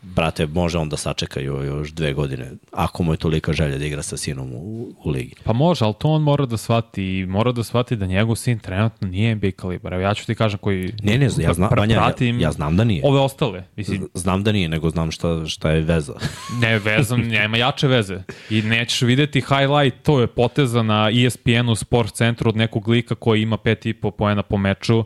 [0.04, 3.86] brate, može on da sačeka jo- još dve godine, ako mu je tolika želja da
[3.86, 4.60] igra sa sinom u,
[5.00, 5.36] u ligi.
[5.44, 8.60] Pa može, ali to on mora da shvati i mora da shvati da njegov sin
[8.60, 9.94] trenutno nije NBA kalibar.
[9.94, 12.78] Evo ja ću ti kažem koji Ne, ne, ja znam, pra- Vanja, ja, ja znam
[12.78, 13.02] da nije.
[13.06, 13.64] ove ostale.
[13.76, 16.14] Mislim, Znam da nije, nego znam šta, šta je veza.
[16.62, 18.24] ne vezam, nema jače veze.
[18.50, 23.42] I nećeš videti highlight, to je poteza na ESPN-u Sport centru od nekog lika koji
[23.42, 25.04] ima 5,5 poena po meču,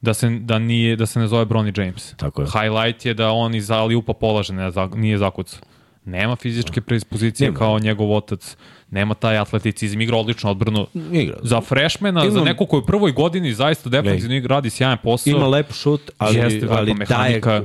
[0.00, 2.14] da se, da, nije, da se ne zove Bronny James.
[2.16, 2.48] Tako je.
[2.48, 5.60] Highlight je da on iz Aliupa polaže, ne, nije zakucao.
[6.04, 7.58] Nema fizičke predispozicije Nema.
[7.58, 8.56] kao njegov otac,
[8.90, 10.86] nema taj atleticizm, igra odlično odbranu.
[11.12, 11.36] Igra.
[11.42, 15.30] Za freshmana, Ima- za neko koji u prvoj godini zaista defensivno igra, radi sjajan posao.
[15.30, 17.64] Ima lep šut, ali, jeste ali mehanika, daje,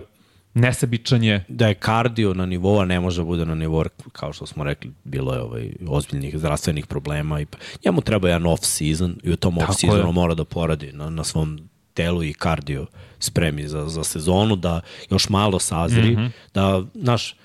[0.53, 1.45] nesebičan je.
[1.47, 4.63] da je kardio na nivou, a ne može da bude na nivou, kao što smo
[4.63, 7.41] rekli, bilo je ovaj, ozbiljnih zdravstvenih problema.
[7.41, 7.45] I,
[7.85, 11.59] njemu treba jedan off-season i u tom off-seasonu mora da poradi na, na svom
[11.93, 12.85] telu i kardio
[13.19, 16.29] spremi za, za sezonu, da još malo sazri, mm -hmm.
[16.53, 17.35] da, znaš,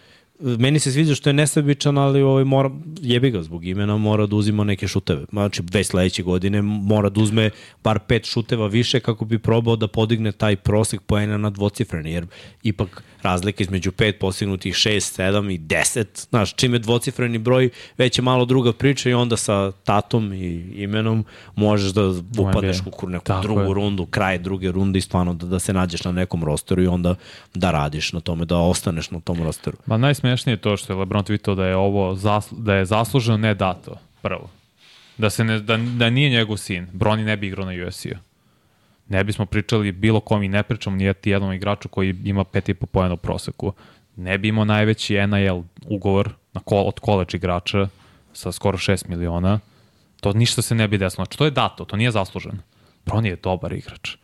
[0.40, 2.70] meni se sviđa što je nesebičan, ali ovaj mora,
[3.00, 5.24] jebi ga zbog imena, mora da uzima neke šuteve.
[5.30, 7.50] Znači, već sledeće godine mora da uzme
[7.84, 12.26] bar pet šuteva više kako bi probao da podigne taj prosek poena na dvocifreni, jer
[12.62, 18.18] ipak razlika između pet postignutih 6, 7 i 10, znaš, čim je dvocifreni broj, već
[18.18, 21.24] je malo druga priča i onda sa tatom i imenom
[21.56, 22.08] možeš da
[22.38, 23.74] upadneš u neku Tako drugu je.
[23.74, 27.14] rundu, kraj druge runde i stvarno da, da se nađeš na nekom rosteru i onda
[27.54, 29.76] da radiš na tome, da ostaneš na tom rosteru.
[29.86, 29.96] Ma
[30.28, 33.54] najsmešnije je to što je LeBron tweetao da je ovo zaslu, da je zasluženo ne
[33.54, 34.50] dato prvo.
[35.18, 38.18] Da se ne, da, da nije njegov sin, Broni ne bi igrao na USC-u.
[39.08, 43.14] Ne bismo pričali bilo kom i ne pričamo ni jednom igraču koji ima 5,5 pojena
[43.14, 43.72] u proseku.
[44.16, 47.88] Ne bi imao najveći NIL ugovor na kol, od koleđ igrača
[48.32, 49.60] sa skoro 6 miliona.
[50.20, 51.24] To ništa se ne bi desilo.
[51.24, 52.58] Znači, to je dato, to nije zasluženo.
[53.06, 54.16] Broni je dobar igrač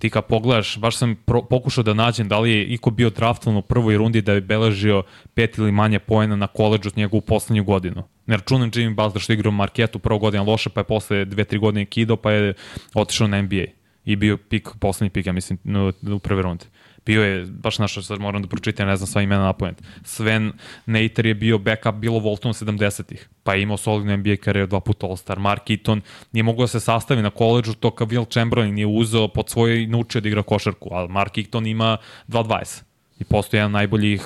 [0.00, 3.56] ti kad pogledaš, baš sam pro, pokušao da nađem da li je iko bio draftovan
[3.56, 5.02] u prvoj rundi da je beležio
[5.34, 8.02] pet ili manje poena na koleđu od njegovu poslednju godinu.
[8.26, 11.24] Ne računam Jimmy Butler što je igrao u Marketu prvo godina loše, pa je posle
[11.24, 12.54] dve, tri godine kidao, pa je
[12.94, 13.64] otišao na NBA.
[14.04, 16.64] I bio pik, poslednji pik, ja mislim, u, u prve runde.
[17.06, 19.82] Bio je, baš našo, sad moram da pročitam, ne znam sva imena na point.
[20.04, 20.52] Sven
[20.86, 25.06] Nater je bio backup bilo Voltonu 70-ih, pa je imao solidnu NBA karijeru, dva puta
[25.06, 25.38] All-Star.
[25.38, 26.00] Mark Eaton
[26.32, 29.82] nije mogao da se sastavi na koleđu, to kao Will Chamberlain je uzeo pod svoje
[29.82, 31.96] i naučio da igra košarku, ali Mark Eaton ima
[32.28, 32.82] 2.20
[33.18, 34.22] i postoji jedan najboljih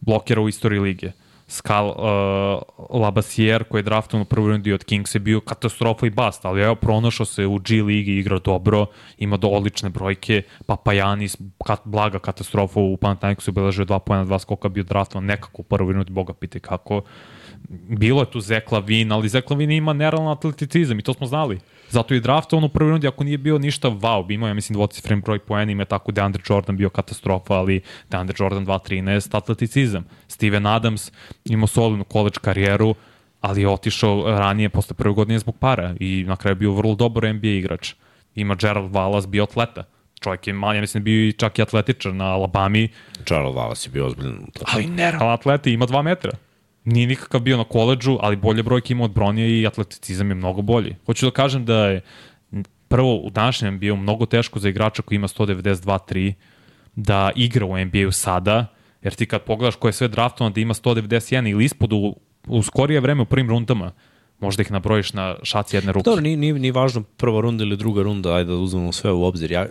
[0.00, 1.12] blokera u istoriji lige.
[1.54, 6.10] Skal uh, Labassier koji je draftovan u prvoj rundi od Kings je bio katastrofa i
[6.10, 8.86] bast, ali evo pronašao se u G ligi, igra dobro,
[9.18, 11.36] ima do odlične brojke, Papajanis,
[11.66, 15.92] kat, blaga katastrofa u Panathinaikosu obeležio 2 pojena, 2 skoka, bio draftovan nekako u prvoj
[15.92, 17.02] rundi, boga pite kako.
[17.88, 21.60] Bilo je tu Zek Lavin, ali Zek Lavin ima nerealan atleticizam i to smo znali.
[21.94, 24.74] Zato je draftovan u prvoj rundi, ako nije bio ništa wow, bi imao, ja mislim,
[24.74, 27.80] dvocifren broj poena, ima tako DeAndre Jordan bio katastrofa, ali
[28.10, 30.04] DeAndre Jordan 2.13, atleticizam.
[30.28, 31.12] Steven Adams
[31.44, 32.94] imao solidnu college karijeru,
[33.40, 37.34] ali je otišao ranije, posle prve godine zbog para i na kraju bio vrlo dobar
[37.34, 37.94] NBA igrač.
[38.34, 39.84] Ima Gerald Wallace, bio atleta.
[40.20, 42.88] Čovjek je mal, ja mislim, bio i čak i atletičar na Alabami,
[43.24, 44.46] Charles Wallace je bio ozbiljan.
[44.72, 46.30] ali nerealan atleta i ima 2 metra.
[46.84, 50.62] Nije nikakav bio na koleđu, ali bolje brojke ima od Bronija i atleticizam je mnogo
[50.62, 50.96] bolji.
[51.06, 52.00] Hoću da kažem da je
[52.88, 56.32] prvo u današnjem bio mnogo teško za igrača koji ima 192-3
[56.96, 58.66] da igra u NBA-u sada,
[59.02, 62.16] jer ti kad pogledaš ko je sve draftovan da ima 191 ili ispod u,
[62.46, 63.92] u skorije vreme u prvim rundama,
[64.40, 66.04] možda ih nabrojiš na šaci jedne ruke.
[66.04, 69.24] Dobro, nije, nije, nije važno prva runda ili druga runda, ajde da uzmemo sve u
[69.24, 69.52] obzir.
[69.52, 69.66] Ja,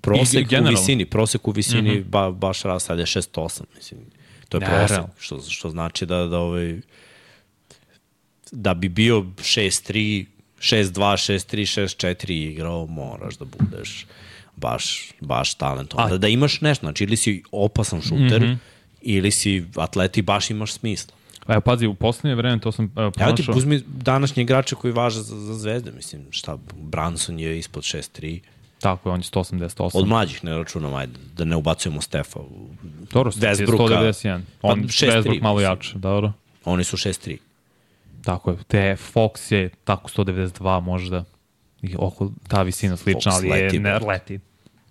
[0.00, 0.78] prosek u generalno.
[0.78, 2.04] visini, prosek u visini mm -hmm.
[2.04, 4.00] ba, baš je 6-8, mislim.
[4.58, 6.80] To je prosek, što, što znači da, da, ovaj,
[8.52, 10.26] da bi bio 6-3,
[10.58, 14.06] 6-2, 6-3, 6-4 igrao, moraš da budeš
[14.56, 16.10] baš, baš talentovan.
[16.10, 18.56] Da, da imaš nešto, znači ili si opasan šuter, mm -hmm.
[19.02, 21.14] ili si atleti, baš imaš smisla.
[21.48, 23.54] Evo, pazi, u poslednje vreme to sam uh, Evo ti pronašao.
[23.54, 28.40] uzmi današnje igrače koji važe za, za zvezde, mislim, šta, Branson je ispod 6-3,
[28.82, 29.90] Tako je, on je 188.
[29.94, 32.40] od mlađih ne računam, ajde, da ne ubacujemo Stefa.
[33.12, 34.12] Dobro, Westbrooka, Westbrooka.
[34.12, 34.40] 191.
[34.60, 36.32] Pa On, 6-3, Westbrook malo jače, dobro.
[36.64, 37.36] Oni su 6-3.
[38.24, 38.56] Tako je.
[38.68, 41.24] Te Fox je tako 192 možda.
[41.82, 44.40] I oko ta visina slična, Fox ali leti, je ne, leti.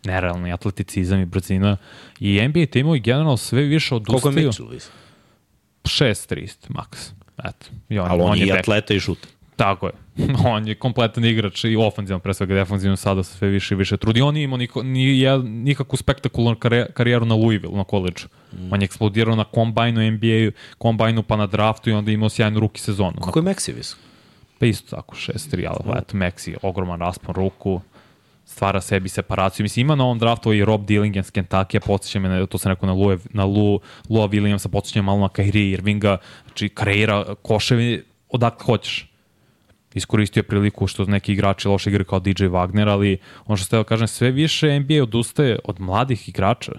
[0.04, 1.78] Nerealni atleticizam i brzina.
[2.20, 4.48] I NBA timovi generalno sve više Koliko je odustaju.
[4.48, 4.70] Mitchell?
[4.70, 4.92] Visu?
[5.84, 7.12] 6-3, maks.
[7.44, 7.66] Eto.
[7.90, 9.28] I on, Ali on, je je i atleta i šuta.
[9.56, 9.94] Tako je.
[10.46, 13.98] on je kompletan igrač i ofanzivno, pre svega defanzivno sada se sve više i više
[13.98, 14.22] trudi.
[14.22, 16.60] On nije imao niko, ni, jed- nikakvu spektakularnu
[16.94, 18.28] karijeru na Louisville, na koleđu.
[18.54, 18.74] Mm.
[18.74, 22.60] On je eksplodirao na kombajnu NBA, kombajnu pa na draftu i onda je imao sjajnu
[22.60, 23.14] ruki sezonu.
[23.20, 24.00] Koliko je Maxi visok?
[24.60, 27.82] Pa isto tako, 6-3, ali eto, Maxi, ogroman raspon ruku,
[28.46, 29.64] stvara sebi separaciju.
[29.64, 32.72] Mislim, ima na ovom draftu i Rob Dillingham s Kentucky, podsjeća me, na, to sam
[32.72, 33.80] rekao na, Lue, na Lu,
[34.10, 39.11] Lua Williamsa, podsjeća malo na Kyrie Irvinga, znači karijera koševi odakle hoćeš.
[39.94, 43.84] Iskoristio priliku što neki igrači loše igre kao DJ Wagner, ali ono što ste da
[43.84, 46.72] kažem, sve više NBA odustaje od mladih igrača.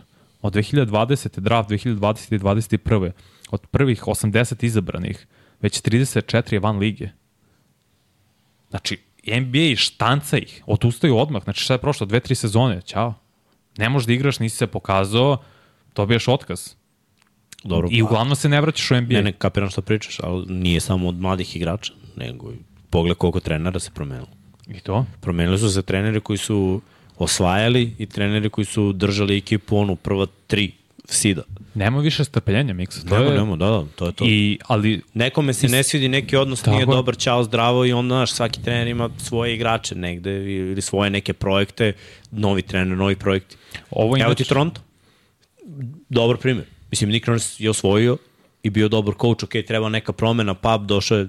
[0.42, 1.40] Od 2020.
[1.40, 2.34] draft, 2020.
[2.34, 3.10] i 2021.
[3.50, 5.26] Od prvih 80 izabranih,
[5.60, 7.08] već 34 je van lige.
[8.70, 11.42] Znači, NBA štanca ih, odustaju odmah.
[11.44, 12.06] Znači, šta je prošlo?
[12.06, 13.14] Dve, tri sezone, ćao.
[13.78, 15.42] Ne možeš da igraš, nisi se pokazao,
[15.94, 16.74] dobiješ otkaz.
[17.64, 19.14] Dobro, I uglavnom se ne vraćaš u NBA.
[19.14, 22.52] Ne, ne, kapiram što pričaš, ali nije samo od mladih igrača, nego
[22.92, 24.28] pogled koliko trenera se promenilo.
[24.68, 25.06] I to?
[25.20, 26.80] Promenili su se treneri koji su
[27.18, 30.72] osvajali i treneri koji su držali ekipu onu prva tri
[31.04, 31.42] sida.
[31.74, 33.00] Nema više strpljenja, Miksa.
[33.08, 33.38] To Nema, je...
[33.38, 34.24] nema, da, da, to je to.
[34.28, 36.86] I, ali Nekome se ne svidi neki odnos, Tako nije je.
[36.86, 41.32] dobar, čao, zdravo i onda, znaš, svaki trener ima svoje igrače negde ili svoje neke
[41.32, 41.92] projekte,
[42.30, 43.56] novi trener, novi projekti.
[43.90, 44.34] ovo Evo inače...
[44.44, 44.80] ti Toronto.
[46.08, 46.66] Dobar primjer.
[46.90, 48.16] Mislim, Nick Nurse je osvojio
[48.62, 51.28] i bio dobar coach, ok, treba neka promena, pap, došao je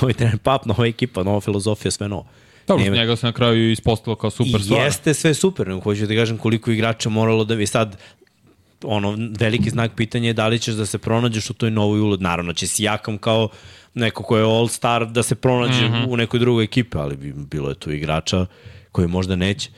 [0.00, 2.26] novi trener, pap, nova ekipa, nova filozofija, sve novo.
[2.66, 4.84] Dobro, Nema- njega se na kraju ispostavilo kao super stvar.
[4.84, 7.96] Jeste sve super, nego hoću da kažem koliko igrača moralo da vi sad
[8.82, 12.22] ono, veliki znak pitanja je da li ćeš da se pronađeš u toj novoj ulog.
[12.22, 13.48] Naravno će si jakam kao
[13.94, 16.06] neko ko je all star da se pronađe mm -hmm.
[16.08, 18.46] u nekoj drugoj ekipe, ali bi bilo je tu igrača
[18.92, 19.70] koji možda neće.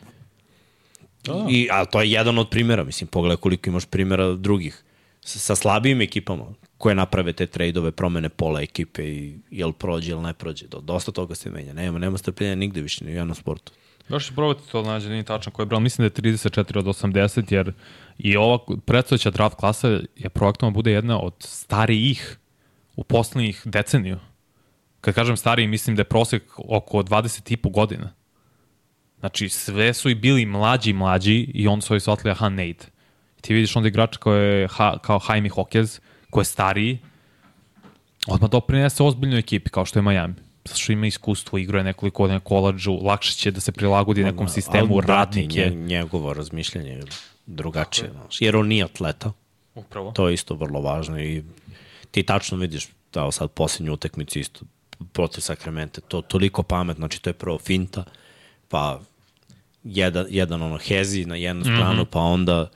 [1.24, 1.46] Da.
[1.50, 4.82] I, ali to je jedan od primjera, mislim, pogledaj koliko imaš primjera drugih
[5.20, 6.44] sa, sa slabijim ekipama
[6.80, 10.66] koje naprave te trejdove, promene pola ekipe i jel prođe ili ne prođe.
[10.66, 11.72] Do, dosta toga se menja.
[11.72, 13.72] Nema, nema strpljenja nigde više, ni u jednom sportu.
[14.08, 15.80] Još ću probati to nađe, nije tačno koji je brao.
[15.80, 17.72] Mislim da je 34 od 80, jer
[18.18, 22.38] i ova predstojeća draft klasa je projektovano bude jedna od starijih
[22.96, 24.18] u poslednjih deceniju.
[25.00, 28.12] Kad kažem stariji, mislim da je prosek oko 20 i po godina.
[29.20, 32.50] Znači, sve su i bili mlađi mlađi i on su ovi shvatili, aha.
[32.58, 32.74] I
[33.40, 36.00] ti vidiš onda igrača kao, je, ha, kao Jaime Hokez,
[36.30, 36.98] ko je stariji,
[38.26, 40.34] odmah doprinese ozbiljnoj ekipi kao što je Miami.
[40.64, 44.94] Zato što ima iskustvo, igruje nekoliko godina koladžu, lakše će da se prilagodi nekom sistemu,
[44.94, 45.70] Ali, brate, radnik je.
[45.70, 47.02] nje- Njegovo razmišljanje je
[47.46, 48.10] drugačije.
[48.10, 49.32] Znaš, jer on nije atleta.
[49.74, 50.12] Upravo.
[50.12, 51.42] To je isto vrlo važno i
[52.10, 54.60] ti tačno vidiš, da sad posljednju utekmicu isto
[55.12, 58.04] protiv Sakramente, to toliko pametno, znači to je prvo finta,
[58.68, 59.00] pa
[59.84, 62.10] jedan, jedan ono hezi na jednu stranu, mm -hmm.
[62.10, 62.70] pa onda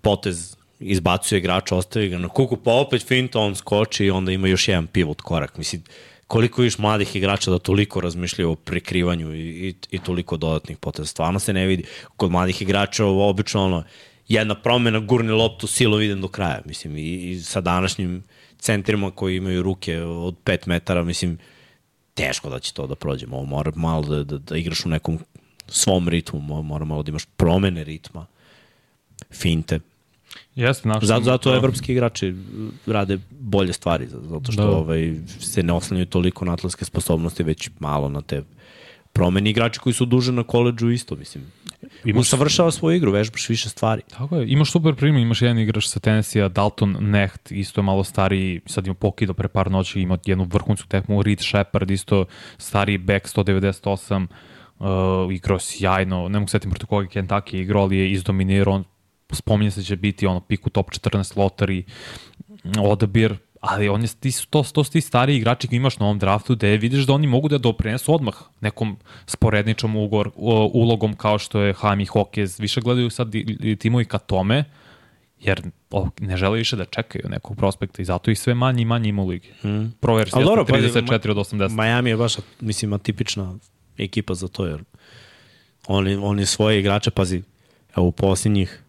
[0.00, 4.48] potez izbacuje igrača, ostavi ga na kuku, pa opet finta, on skoči i onda ima
[4.48, 5.58] još jedan pivot korak.
[5.58, 5.82] Mislim,
[6.26, 11.06] koliko viš mladih igrača da toliko razmišljaju o prekrivanju i, i, i toliko dodatnih poteza.
[11.06, 11.84] Stvarno se ne vidi.
[12.16, 13.84] Kod mladih igrača ovo obično ono,
[14.28, 16.62] jedna promena, gurni loptu, silo idem do kraja.
[16.64, 18.22] Mislim, i, i sa današnjim
[18.58, 21.38] centrima koji imaju ruke od 5 metara, mislim,
[22.14, 23.26] teško da će to da prođe.
[23.30, 25.18] Ovo mora malo da, da, da igraš u nekom
[25.68, 28.26] svom ritmu, mo- mora malo da imaš promene ritma,
[29.30, 29.80] finte.
[30.54, 32.34] Jeste, naš Zato, zato evropski igrači
[32.86, 34.68] rade bolje stvari, zato što Da.
[34.68, 34.76] da.
[34.76, 38.42] ovaj, se ne oslanjaju toliko na atletske sposobnosti, već malo na te
[39.12, 41.44] promeni igrači koji su duže na koleđu isto, mislim.
[42.04, 44.02] Imaš- Usavršava svoju igru, vežbaš više stvari.
[44.10, 48.04] Tako je, imaš super primjer, imaš jedan igrač sa Tennessee, Dalton Necht, isto je malo
[48.04, 52.24] stariji, sad ima pokido pre par noći, ima jednu vrhunsku tekmu, Reed Shepard, isto
[52.58, 54.26] stariji back 198,
[54.78, 54.86] uh,
[55.32, 58.82] igrao sjajno, ne mogu setim protiv koga je Kentucky igrao, ali je izdominirao,
[59.34, 61.82] spominje se da će biti ono piku top 14 lottery,
[62.78, 66.06] odabir, ali on je, ti su, to, to su ti stariji igrači koji imaš na
[66.06, 70.30] ovom draftu gde vidiš da oni mogu da doprinesu odmah nekom sporedničom ugor,
[70.72, 72.60] ulogom kao što je Hami Hokez.
[72.60, 73.32] Više gledaju sad
[73.78, 74.64] timovi ka tome,
[75.40, 78.84] jer o, ne žele više da čekaju nekog prospekta i zato ih sve manje i
[78.84, 79.48] manje ima u ligi.
[79.64, 79.92] Mm.
[80.64, 81.82] Pazi, 34 od 80.
[81.82, 83.54] Miami je baš, mislim, atipična
[83.98, 84.84] ekipa za to, jer
[85.86, 87.42] oni, oni svoje igrače, pazi,
[87.96, 88.83] evo u posljednjih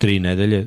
[0.00, 0.66] tri nedelje,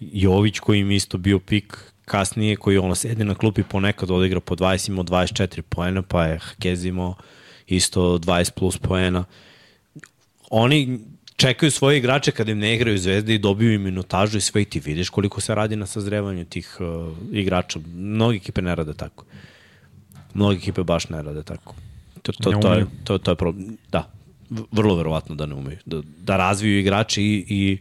[0.00, 4.54] Jović koji im isto bio pik kasnije, koji ono sedi na klupi ponekad odigra po
[4.56, 7.14] 20, imao 24 poena, pa je Hakez imao
[7.66, 9.24] isto 20 plus poena.
[10.50, 10.98] Oni
[11.36, 14.64] čekaju svoje igrače kada im ne igraju zvezde i dobiju im minutažu i sve i
[14.64, 17.78] ti vidiš koliko se radi na sazrevanju tih uh, igrača.
[17.94, 19.24] Mnogi ekipe ne rade tako.
[20.34, 21.74] Mnogi ekipe baš ne rade tako.
[22.22, 23.76] To, to, Ne to, je, to, to je problem.
[23.92, 24.10] Da,
[24.72, 25.78] vrlo verovatno da ne umeju.
[25.86, 27.78] Da, da razviju igrače i, i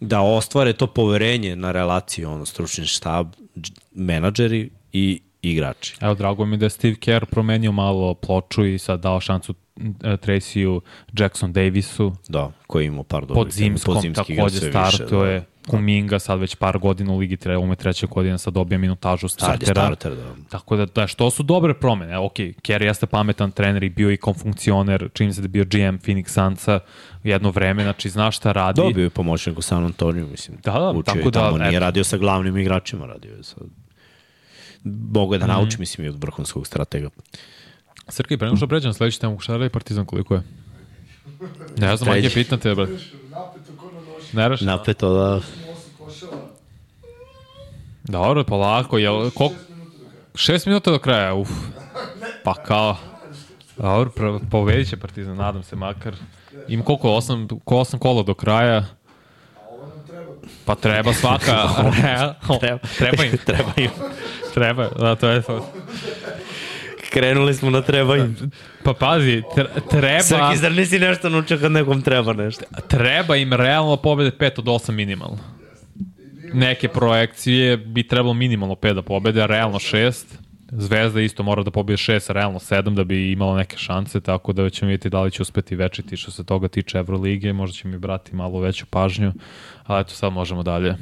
[0.00, 3.26] da ostvare to poverenje na relaciju, ono, stručni štab,
[3.56, 5.94] dž- menadžeri i igrači.
[6.00, 9.82] Evo, drago mi da je Steve Kerr promenio malo ploču i sad dao šansu e,
[10.16, 10.80] Tracyu
[11.18, 12.12] Jackson Davisu.
[12.28, 13.44] Da, koji ima par dobrih.
[13.44, 15.40] Pod zimskom pod zimski igra takođe startuje.
[15.40, 15.46] da.
[15.70, 19.38] Kuminga sad već par godina u ligi treba ume treća godina sad dobija minutažu Sad
[19.38, 19.86] je startera.
[19.86, 20.34] starter, da.
[20.48, 22.18] Tako da, da, što su dobre promene.
[22.18, 26.28] Ok, Kerry jeste pametan trener i bio i konfunkcioner, čini se da bio GM Phoenix
[26.28, 26.80] Sunsa
[27.24, 28.80] jedno vreme, znači zna šta radi.
[28.80, 30.58] Dobio je pomoćnik u San Antoniju, mislim.
[30.64, 31.84] Da, da, Učio tako tamo, da, nije eto.
[31.84, 33.56] radio sa glavnim igračima, radio je sa...
[35.12, 37.08] Mogu je da nauči, mislim, i od vrhunskog stratega.
[38.08, 40.42] Srki, pre nego što pređem sledeći temu, šta radi Partizan koliko je?
[41.76, 42.34] Ne znam, Treći.
[42.34, 42.92] pitan te, brate.
[44.36, 44.44] Napeto ko na noši.
[44.44, 44.60] Ne raš?
[44.60, 45.40] Napeto, da...
[48.04, 49.54] Dobro, polako, jel, koliko?
[50.34, 51.50] Šest minuta do kraja, uf.
[52.44, 52.96] Pa kao.
[53.76, 56.14] Dobro, pobedit će Partizan, nadam se makar.
[56.68, 58.84] Ima koliko, osam, ko osam kola do kraja?
[60.64, 61.68] Pa treba svaka.
[62.60, 63.38] treba, treba im.
[63.46, 63.90] treba im.
[64.54, 65.72] Treba, da, to je to.
[67.16, 68.36] Krenuli smo na treba im.
[68.84, 72.64] Pa pazi, tre- treba, Srki, zar nisi nešto naučio kad nekom treba nešto?
[72.88, 75.38] treba im realno pobede 5 od 8 minimalno.
[76.52, 80.24] Neke projekcije bi trebalo minimalno 5 da pobede, a realno 6.
[80.70, 84.52] Zvezda isto mora da pobije 6, a realno 7 da bi imala neke šanse, tako
[84.52, 87.88] da ćemo vidjeti da li će uspeti večiti što se toga tiče Evrolige, možda će
[87.88, 89.32] mi brati malo veću pažnju,
[89.84, 90.94] ali eto sad možemo dalje.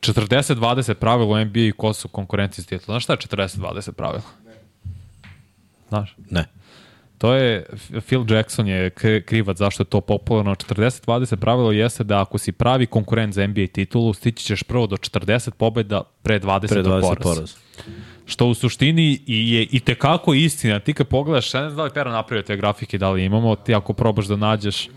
[0.00, 2.94] 40-20 pravilo u NBA i ko su konkurenci s titula.
[2.94, 4.22] Znaš šta je 40-20 pravilo?
[5.88, 6.16] Znaš?
[6.30, 6.44] Ne.
[7.18, 7.66] To je,
[8.06, 8.90] Phil Jackson je
[9.26, 10.54] krivac zašto je to popularno.
[10.54, 14.96] 40-20 pravilo jeste da ako si pravi konkurent za NBA titulu, stići ćeš prvo do
[14.96, 17.22] 40 pobjeda pre 20, Pre 20 poraz.
[17.22, 17.54] poraz.
[18.26, 20.80] Što u suštini i je i tekako istina.
[20.80, 23.56] Ti kad pogledaš, ja ne znam da li Pera napravio te grafike, da li imamo,
[23.56, 24.88] ti ako probaš da nađeš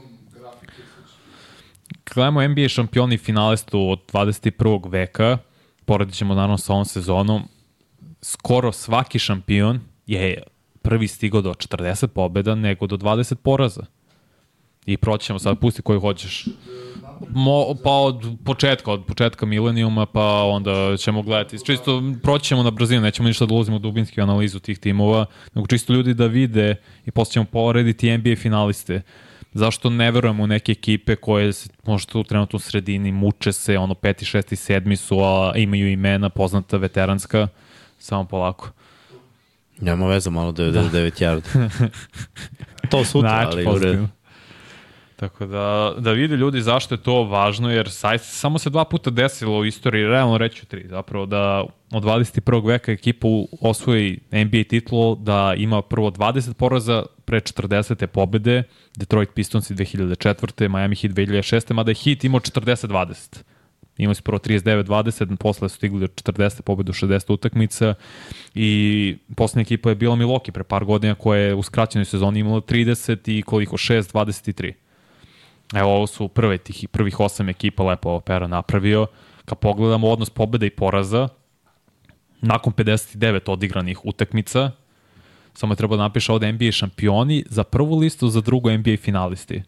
[2.13, 4.91] gledamo NBA šampioni finalistu od 21.
[4.91, 5.37] veka,
[5.85, 7.41] poredit ćemo naravno sa ovom sezonom,
[8.21, 10.43] skoro svaki šampion je
[10.81, 13.85] prvi stigao do 40 pobjeda nego do 20 poraza.
[14.85, 16.45] I proći ćemo sad, pusti koji hoćeš.
[17.29, 21.65] Mo, pa od početka, od početka milenijuma, pa onda ćemo gledati.
[21.65, 22.01] Čisto
[22.41, 26.25] ćemo na brzinu, nećemo ništa da ulazimo u analizu tih timova, nego čisto ljudi da
[26.25, 26.75] vide
[27.05, 29.01] i posle ćemo porediti NBA finaliste.
[29.53, 33.93] Zašto ne verujemo u neke ekipe koje se, možda trenutno u sredini muče se, ono
[33.93, 37.47] peti, šesti, sedmi su, a imaju imena poznata veteranska,
[37.97, 38.69] samo polako.
[39.79, 41.69] Nema veze, malo 99 yard.
[42.91, 43.71] to sutra, Znači, ali u redu.
[43.73, 44.09] pozitivno.
[45.15, 49.09] Tako da, da vide ljudi zašto je to važno, jer saj, samo se dva puta
[49.09, 52.67] desilo u istoriji, realno reću tri, zapravo da od 21.
[52.67, 53.27] veka ekipa
[53.61, 58.07] osvoji NBA titulu, da ima prvo 20 poraza pre 40.
[58.07, 58.63] pobede,
[58.95, 60.67] Detroit Pistons 2004.
[60.67, 61.73] Miami Heat 2006.
[61.73, 63.43] Mada je Heat imao 40-20.
[63.97, 67.93] Imali su prvo 39-20, posle su stigli do 40 pobeda u 60 utakmica
[68.55, 72.61] i poslednja ekipa je bila Milwaukee pre par godina koja je u skraćenoj sezoni imala
[72.61, 74.73] 30 i koliko 6-23.
[75.73, 79.07] Evo, ovo su prve tih, prvih osam ekipa lepo Pera napravio.
[79.45, 81.29] Kad pogledamo odnos pobeda i poraza,
[82.43, 84.71] nakon 59 odigranih utakmica,
[85.53, 89.63] samo treba da napiše ovde NBA šampioni za prvu listu, za drugu NBA finalisti.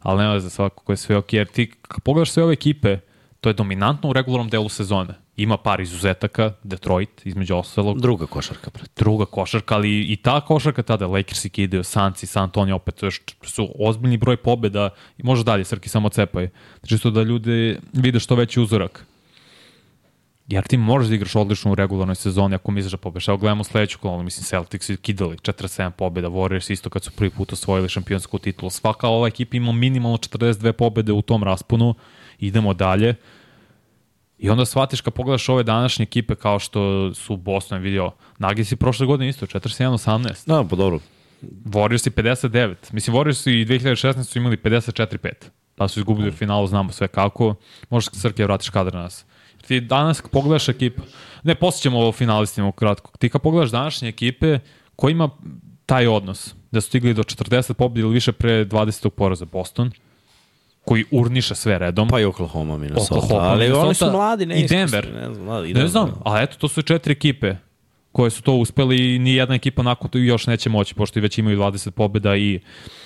[0.00, 1.72] Ali nema za svako koje je sve ok, jer ti
[2.04, 2.98] pogledaš sve ove ekipe,
[3.40, 5.14] to je dominantno u regularnom delu sezone.
[5.36, 8.90] Ima par izuzetaka, Detroit, između ostalog, Druga košarka, brate.
[8.96, 13.06] druga košarka, ali i ta košarka tada, Lakers i kidaju, Sanci, San Antonio, opet to
[13.06, 16.48] još su ozbiljni broj pobjeda i može dalje, Srki, samo cepaj.
[16.86, 19.06] Čisto da ljudi vide što veći uzorak.
[20.50, 23.28] Jer ti možeš da igraš odlično u regularnoj sezoni ako misliš da pobeš.
[23.28, 27.30] Evo gledamo sledeću kolonu, mislim Celtics su kidali 47 pobjeda, Warriors isto kad su prvi
[27.30, 28.70] put osvojili šampionsku titulu.
[28.70, 31.94] Svaka ova ekipa ima minimalno 42 pobjede u tom rasponu.
[32.38, 33.14] Idemo dalje.
[34.38, 38.76] I onda shvatiš kad pogledaš ove današnje ekipe kao što su Boston vidio, Nuggets i
[38.76, 40.46] prošle godine isto, 41-18.
[40.46, 40.98] Da, pa dobro.
[41.64, 42.74] Warriors i 59.
[42.92, 45.30] Mislim, Warriors i 2016 su imali 54-5.
[45.76, 47.54] Pa su izgubili u finalu, znamo sve kako.
[47.90, 49.26] Možeš Srke vratiš kadar na nas.
[49.66, 51.02] Ti danas pogledaš ekipu,
[51.42, 53.10] ne, posle ćemo o finalistima ukratko.
[53.18, 54.58] Ti kad pogledaš današnje ekipe,
[54.96, 55.30] ko ima
[55.86, 59.08] taj odnos, da su stigli do 40 pobjede ili više pre 20.
[59.08, 59.90] poraza Boston,
[60.84, 62.08] koji urniše sve redom.
[62.08, 63.14] Pa i Oklahoma, Minnesota.
[63.14, 65.12] Oklahoma, ali Minnesota oni su mladi, ne i Denver.
[65.14, 67.56] Ne znam, mladi, Ne znam, ali eto, to su četiri ekipe
[68.12, 71.22] koje su to uspeli i ni jedna ekipa nakon to još neće moći, pošto i
[71.22, 72.60] već imaju 20 pobjeda i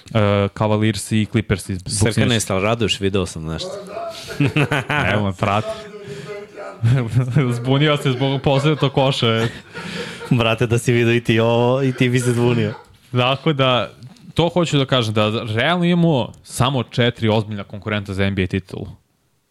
[0.04, 0.20] uh,
[0.58, 1.68] Cavaliers i Clippers.
[1.68, 3.72] Iz Srka ne, ali raduješ, video sam nešto.
[5.12, 5.93] Evo me, prati.
[7.56, 9.46] Zbunio se zbog poslednjeg koša.
[10.30, 12.74] Brate, da si video i ti ovo, i ti bi se zvunio.
[13.12, 13.90] Dakle da,
[14.34, 18.86] to hoću da kažem, da realno imamo samo četiri ozbiljna konkurenta za NBA titulu.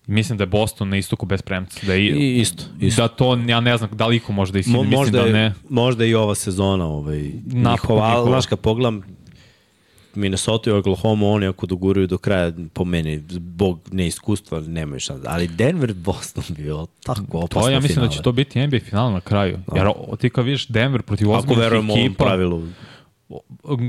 [0.07, 1.79] Mislim da je Boston na istoku bez premca.
[1.87, 3.01] Da, je, I isto, isto.
[3.01, 5.25] da to, ja ne znam da li iko može da isini, Mo, mislim možda, da
[5.27, 5.53] je, ne.
[5.69, 8.29] možda i ova sezona, ovaj, Napokon njihova, njihova.
[8.31, 9.01] znaš, kad pogledam,
[10.15, 15.25] Minnesota i Oklahoma, oni ako doguraju do kraja, po meni, zbog neiskustva, nemaju šanse.
[15.27, 18.07] Ali Denver, Boston bio tako opasno To ja mislim finale.
[18.07, 19.59] da će to biti NBA final na kraju.
[19.75, 22.67] Jer o, ti kad vidiš Denver protiv Ako ozbiljnih verujemo ovom ekipa, pravilu.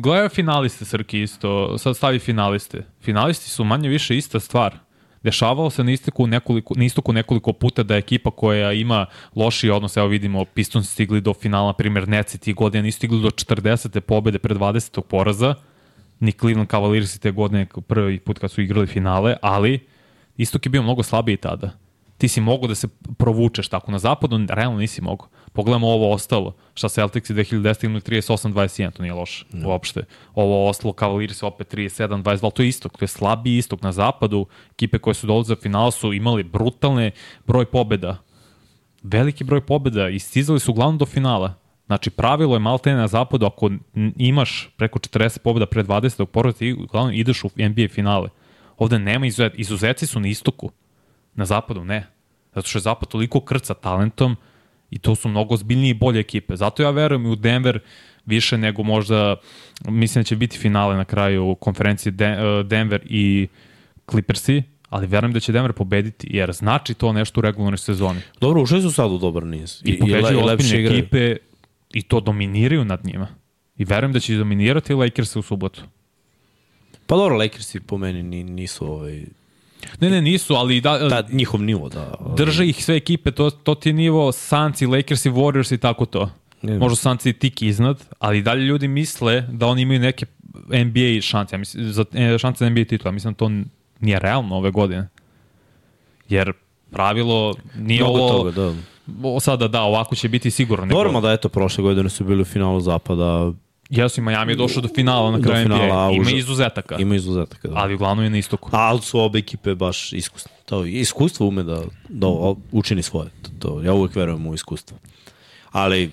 [0.03, 1.79] Gledaj finaliste, Srki, isto.
[1.79, 2.83] Sad stavi finaliste.
[3.01, 4.79] Finalisti su manje više ista stvar.
[5.25, 9.71] Dešavalo se na istoku nekoliko, na istoku nekoliko puta da je ekipa koja ima loši
[9.71, 13.31] odnos, evo vidimo, Pistons stigli do finala, na primjer Neci tih godina nisu stigli do
[13.31, 14.01] 40.
[14.01, 15.01] pobede pre 20.
[15.01, 15.55] poraza,
[16.25, 19.87] ni Cleveland Cavaliers te godine prvi put kad su igrali finale, ali
[20.37, 21.71] istok je bio mnogo slabiji tada.
[22.19, 25.29] Ti si mogao da se provučeš tako na zapadu, realno nisi mogao.
[25.53, 29.69] Pogledamo ovo ostalo, šta Celtics 2010 imali 38-21, to nije loše no.
[29.69, 30.05] uopšte.
[30.35, 34.47] Ovo ostalo, Cavaliers opet 37-22, ali to je istok, to je slabiji istok na zapadu.
[34.73, 37.11] Ekipe koje su dolaze za final su imali brutalne
[37.47, 38.17] broj pobeda.
[39.03, 41.64] Veliki broj pobeda i stizali su uglavnom do finala.
[41.87, 43.71] Znači, pravilo je malte na zapadu, ako
[44.17, 46.25] imaš preko 40 pobeda pre 20.
[46.25, 48.29] porada, ti uglavnom ideš u NBA finale.
[48.79, 50.71] Ovde nema izuzet, izuzeci su na istoku.
[51.35, 52.07] Na zapadu ne.
[52.55, 54.37] Zato što je zapad toliko krca talentom
[54.91, 56.57] i to su mnogo zbiljnije i bolje ekipe.
[56.57, 57.79] Zato ja verujem i u Denver
[58.27, 59.37] više nego možda,
[59.89, 62.13] mislim da će biti finale na kraju konferencije
[62.65, 63.49] Denver i
[64.11, 68.21] Clippersi, ali verujem da će Denver pobediti, jer znači to nešto u regularnoj sezoni.
[68.41, 69.83] Dobro, ušli su sad u dobar niz.
[69.85, 71.37] I, I pobeđuju ozbiljne ekipe
[71.95, 73.29] i to dominiraju nad njima.
[73.77, 75.83] I verujem da će dominirati Lakers u subotu.
[77.07, 79.25] Pa dobro, Lakersi po meni nisu ovaj,
[80.01, 80.99] Ne, ne, nisu, ali da...
[80.99, 82.15] Da, njihov nivo, da.
[82.37, 86.07] Drže ih sve ekipe, to, to ti je nivo Sanci, Lakers i Warriors i tako
[86.07, 86.31] to.
[86.63, 91.55] Ne, Možda Sanci tik iznad, ali dalje ljudi misle da oni imaju neke NBA šanse,
[91.55, 92.05] ja mislim, za,
[92.39, 93.51] šanse za NBA titula, mislim da to
[94.01, 95.09] nije realno ove godine.
[96.29, 96.53] Jer
[96.91, 98.39] pravilo nije Mnogo ovo...
[98.39, 98.75] Toga, da.
[99.23, 100.87] O, sada da, ovako će biti sigurno.
[100.87, 103.53] Normalno da eto, prošle godine su bili u finalu zapada,
[103.91, 106.15] Jesu, Miami je došao do finala na kraju do finala, NBA.
[106.15, 106.97] Ima uža, izuzetaka.
[106.99, 107.77] Ima izuzetaka, da.
[107.77, 108.71] Ali uglavnom je na istoku.
[108.73, 110.53] Ali su obe ekipe baš iskusne.
[110.65, 112.27] To iskustvo ume da, da
[112.73, 113.29] učini svoje.
[113.43, 114.97] To, to, ja uvek verujem u iskustvo.
[115.71, 116.11] Ali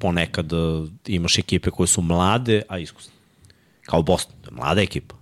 [0.00, 3.12] ponekad uh, imaš ekipe koje su mlade, a iskusne.
[3.82, 5.14] Kao Boston, mlada ekipa.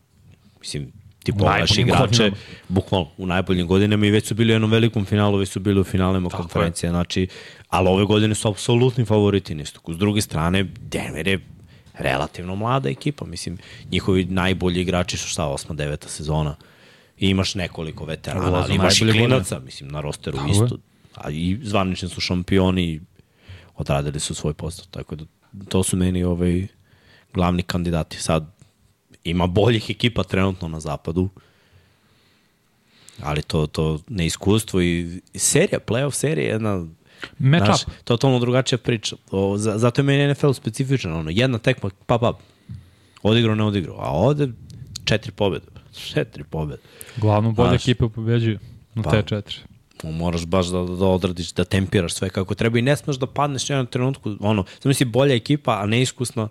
[0.60, 2.36] Mislim, ti pogledaš igrače, godinama.
[2.68, 5.80] bukvalno u najboljim godinama i već su bili u jednom velikom finalu, već su bili
[5.80, 6.90] u finalima Tako konferencije, je.
[6.90, 7.26] znači,
[7.68, 9.94] ali ove godine su apsolutni favoriti na istoku.
[9.94, 11.40] S druge strane, Denver je
[11.98, 13.58] relativno mlada ekipa, mislim,
[13.90, 16.56] njihovi najbolji igrači su šta, osma, deveta sezona
[17.18, 20.78] i imaš nekoliko veterana, Ulazno ali imaš i klinaca, mislim, na rosteru Tako isto,
[21.14, 23.00] a i zvanični su šampioni
[23.76, 25.24] odradili su svoj posao, tako da
[25.68, 26.66] to su meni ovaj,
[27.34, 28.22] glavni kandidati.
[28.22, 28.51] Sad,
[29.24, 31.28] ima boljih ekipa trenutno na zapadu,
[33.22, 36.86] ali to, to neiskustvo i, serija, playoff serija je jedna
[37.38, 37.92] Match Znaš, up.
[38.04, 39.16] totalno drugačija priča.
[39.30, 41.12] O, za, zato je meni NFL specifičan.
[41.12, 42.38] Ono, jedna tekma, pa pa,
[43.22, 43.96] odigrao, ne odigrao.
[43.98, 44.48] A ovde
[45.04, 45.66] četiri pobjede.
[46.12, 46.82] Četiri pobjede.
[47.16, 48.58] Glavno bolje Znaš, ekipe pobeđuju
[48.94, 49.10] na pa.
[49.10, 49.56] te četiri.
[50.04, 53.70] Moraš baš da, da odradiš, da tempiraš sve kako treba i ne smeš da padneš
[53.70, 54.36] u jednom trenutku.
[54.40, 56.48] Ono, zamisli bolja ekipa, a neiskusno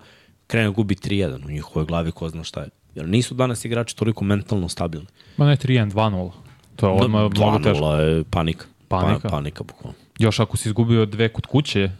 [0.52, 2.68] krene gubi 3-1 u njihovoj glavi, ko zna šta je.
[2.94, 5.06] Jer nisu danas igrači toliko mentalno stabilni.
[5.36, 6.30] Ma ne 3-1, 2-0.
[6.76, 7.84] To je odmah mnogo teško.
[7.84, 8.66] 2-0 je panika.
[8.88, 9.28] Panika.
[9.28, 9.98] Pa, panika, bukvalno.
[10.18, 11.90] Još ako si izgubio dve kod kuće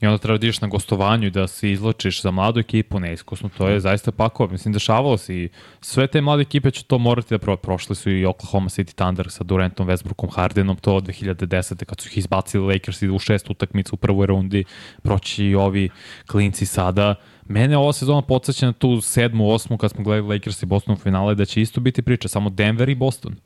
[0.00, 3.50] i onda treba da ideš na gostovanju i da se izločiš za mladu ekipu neiskusno,
[3.58, 4.52] to je zaista pakova.
[4.52, 5.48] Mislim, dešavalo se i
[5.80, 7.56] sve te mlade ekipe će to morati da proba.
[7.62, 11.84] Prošli su i Oklahoma City Thunder sa Durantom, Westbrookom, Hardenom, to od 2010.
[11.84, 14.64] kad su ih izbacili Lakers u šest utakmica u prvoj rundi,
[15.02, 15.90] proći i ovi
[16.26, 17.14] klinci sada.
[17.48, 20.96] Mene ova sezona podsjeća na tu sedmu, osmu kad smo gledali Lakers i Boston u
[20.98, 23.36] finale da će isto biti priča, samo Denver i Boston.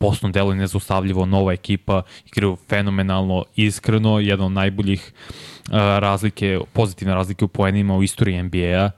[0.00, 7.44] Boston deluje nezaustavljivo, nova ekipa, igraju fenomenalno, iskreno, jedan od najboljih uh, razlike, pozitivne razlike
[7.44, 8.90] u poenima u istoriji NBA-a.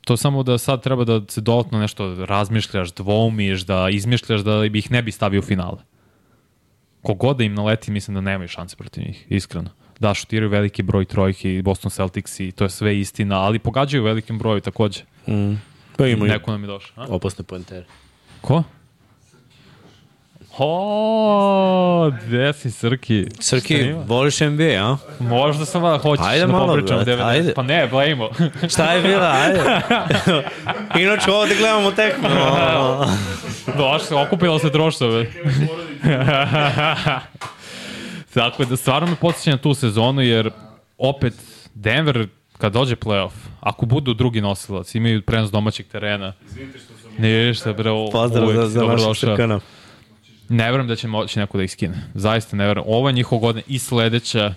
[0.00, 4.90] To samo da sad treba da se dodatno nešto razmišljaš, dvoumiš, da izmišljaš da ih
[4.90, 5.78] ne bi stavio u finale.
[7.02, 9.70] Kogod da im naleti, mislim da nemaju šanse protiv njih, iskreno.
[9.98, 14.38] Da, šutiraju veliki broj trojki, Boston Celtics i to je sve istina, ali pogađaju velikim
[14.38, 15.00] broju takođe.
[15.28, 15.54] Mm.
[15.96, 17.04] Pa imaju Neko nam je došao.
[17.04, 17.06] A?
[17.08, 17.84] opasne poentere.
[18.40, 18.62] Ko?
[20.58, 23.26] O, gde si, Srki?
[23.40, 24.96] Srki, voliš NBA, a?
[25.20, 27.26] Možda sam da hoćeš Ajde da malo, popričam brate, 90.
[27.26, 27.54] ajde.
[27.54, 28.30] Pa ne, blejmo.
[28.72, 29.60] Šta je bila, ajde.
[31.04, 32.28] Inače ovde gledamo tekmu.
[33.78, 35.26] Došli, okupilo se droštove.
[38.36, 40.50] Tako da stvarno me podsjeća na tu sezonu, jer
[40.98, 41.34] opet
[41.74, 42.28] Denver
[42.58, 43.30] kad dođe playoff,
[43.60, 46.32] ako budu drugi nosilac, imaju prenos domaćeg terena.
[47.18, 49.16] Ništa, bre, o- Pozdrav uvek za, za našeg.
[49.16, 49.60] Srkana.
[50.48, 52.10] Ne verujem da će moći neko da ih skine.
[52.14, 52.88] Zaista ne verujem.
[52.88, 54.54] Ovo je njihov godina i sledeća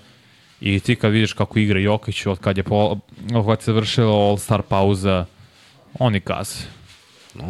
[0.62, 2.98] i ti kad vidiš kako igra Jokić od kad je po,
[3.34, 5.26] od kad se završila All-Star pauza,
[6.00, 6.64] Oni gaze.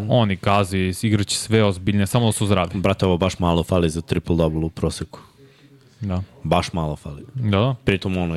[0.10, 2.70] Oni gaze, igraće sve ozbiljne, samo da su zdravi.
[2.74, 5.20] Brate, ovo baš malo fali za triple-double u proseku.
[6.02, 6.24] Da.
[6.44, 7.26] Baš malo fali.
[7.34, 7.76] Da, da.
[7.84, 8.36] Pritom, ono,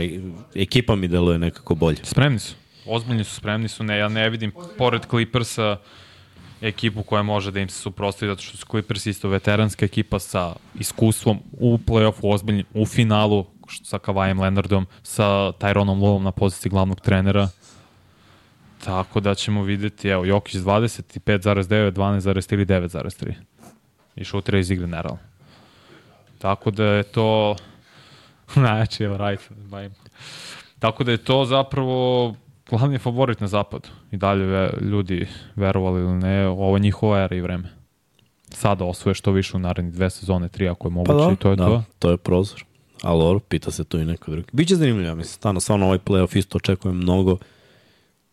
[0.54, 1.98] ekipa mi deluje nekako bolje.
[2.02, 2.54] Spremni su.
[2.86, 3.84] Ozbiljni su, spremni su.
[3.84, 5.76] Ne, ja ne vidim, pored Clippersa,
[6.60, 10.54] ekipu koja može da im se suprostavi, zato što su Clippers isto veteranska ekipa sa
[10.78, 13.46] iskustvom u play-offu, ozbiljnim, u finalu,
[13.82, 17.48] sa Kavajem Leonardom, sa Tyronom Lovom na poziciji glavnog trenera.
[18.84, 23.32] Tako da ćemo videti, evo, Jokić 25,9, 12,3 ili 9,3.
[24.16, 25.31] I šutira iz igre, nerealno.
[26.43, 27.57] Tako da je to...
[28.57, 29.51] Najjači, evo, right.
[29.51, 29.93] Bajim.
[30.78, 32.34] Tako da je to zapravo
[32.70, 33.88] glavni favorit na zapadu.
[34.11, 37.68] I dalje ve, ljudi, verovali ili ne, ovo je njihova era i vreme.
[38.49, 41.36] Sada osvoje što više u narednih dve sezone, tri ako je moguće Pa da, i
[41.36, 41.82] to je da, to.
[41.99, 42.64] to je prozor.
[43.03, 44.49] Ali dobro, pita se tu i neko drugi.
[44.53, 45.32] Biće zanimljivo, ja mislim.
[45.32, 47.38] Stvarno, stvarno ovaj playoff isto očekujem mnogo.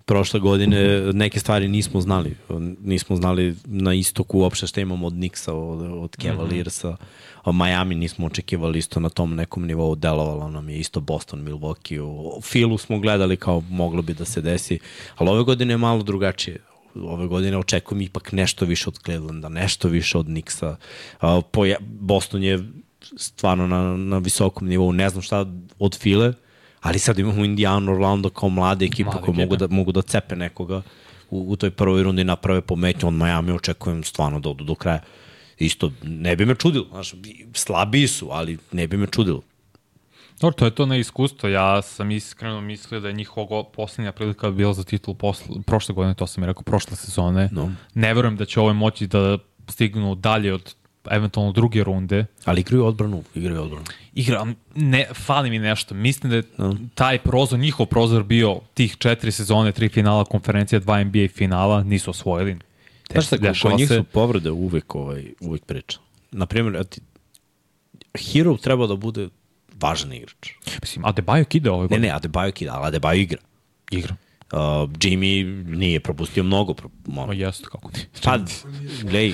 [0.09, 2.35] Prošle godine neke stvari nismo znali.
[2.83, 6.97] Nismo znali na istoku uopšte šta imamo od Nixa, od, od Cavaliersa.
[7.43, 9.95] A Miami nismo očekivali isto na tom nekom nivou.
[9.95, 11.99] Delovalo nam je isto Boston, Milwaukee.
[11.99, 14.79] U Filu smo gledali kao moglo bi da se desi.
[15.15, 16.57] Ali ove godine je malo drugačije
[16.95, 20.75] ove godine očekujem ipak nešto više od Clevelanda, nešto više od Nixa.
[21.21, 22.59] Uh, Boston je
[23.17, 25.45] stvarno na, na visokom nivou, ne znam šta
[25.79, 26.33] od File,
[26.81, 30.35] ali sad imamo Indiana, Orlando kao mlade ekipe Mlade koje mogu da, mogu da cepe
[30.35, 30.81] nekoga
[31.29, 34.99] u, u toj prvoj rundi naprave pometnju od Miami, očekujem stvarno da odu do kraja.
[35.57, 37.13] Isto, ne bi me čudilo, znaš,
[37.53, 39.41] slabiji su, ali ne bi me čudilo.
[40.41, 41.49] Dobro, to je to na iskustvo.
[41.49, 46.13] Ja sam iskreno mislio da je njihova poslednja prilika bila za titul posle, prošle godine,
[46.13, 47.49] to sam i rekao, prošle sezone.
[47.51, 47.71] No.
[47.93, 50.75] Ne verujem da će ove moći da stignu dalje od
[51.09, 52.25] eventualno druge runde.
[52.45, 53.85] Ali igraju odbranu, igraju odbranu.
[54.13, 54.45] Igra,
[54.75, 55.95] ne, fali mi nešto.
[55.95, 56.43] Mislim da je
[56.95, 62.09] taj prozor, njihov prozor bio tih četiri sezone, tri finala konferencija, dva NBA finala, nisu
[62.09, 62.57] osvojili.
[63.11, 65.99] Znaš šta, Dešava kod njih su povrede uvek, ovaj, uvek priča.
[66.31, 67.01] Naprimjer, ti,
[68.33, 69.29] Hero treba da bude
[69.81, 70.49] važan igrač.
[70.81, 72.07] Mislim, Adebayo kide ove Ne, godine.
[72.07, 73.39] ne, Adebayo kida, ali Adebayo igra.
[73.91, 74.15] Igra.
[74.53, 74.57] Uh,
[74.99, 75.43] Jimmy
[75.77, 76.73] nije propustio mnogo.
[76.73, 77.33] Pro, Ma ono.
[77.33, 78.05] jeste, kako ti.
[78.23, 78.37] Pa,
[79.01, 79.33] glej,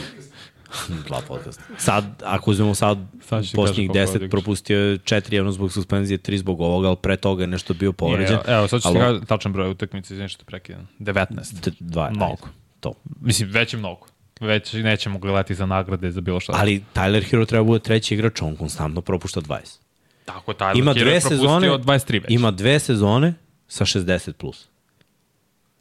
[1.07, 1.61] dva podcast.
[1.77, 4.29] Sad, ako uzmemo sad, Sad posljednjih kažem koliko 10 odigraš.
[4.31, 7.93] propustio je 4 jedno zbog suspenzije, 3 zbog ovoga, ali pre toga je nešto bio
[7.93, 8.33] povređen.
[8.35, 10.87] Evo, evo, sad ću ti Ali- tačan broj utakmice, izvim što prekidam.
[10.99, 11.53] 19.
[11.61, 12.25] D- Dva, Mnogo.
[12.25, 12.41] ajde,
[12.79, 12.93] To.
[13.21, 14.05] Mislim, već je mnogo.
[14.39, 16.53] Već nećemo gledati za nagrade, za bilo šta.
[16.55, 19.79] Ali Tyler Hero treba da bude treći igrač, on konstantno propušta 20.
[20.25, 22.25] Tako Tyler Ima Hero je dve propustio sezone, 23 već.
[22.29, 23.33] ima dve sezone
[23.67, 24.67] sa 60 plus.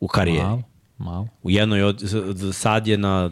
[0.00, 0.42] U karijeri.
[0.42, 0.62] Malo,
[0.98, 1.28] malo.
[1.42, 2.02] U jednoj od,
[2.52, 3.30] sad je na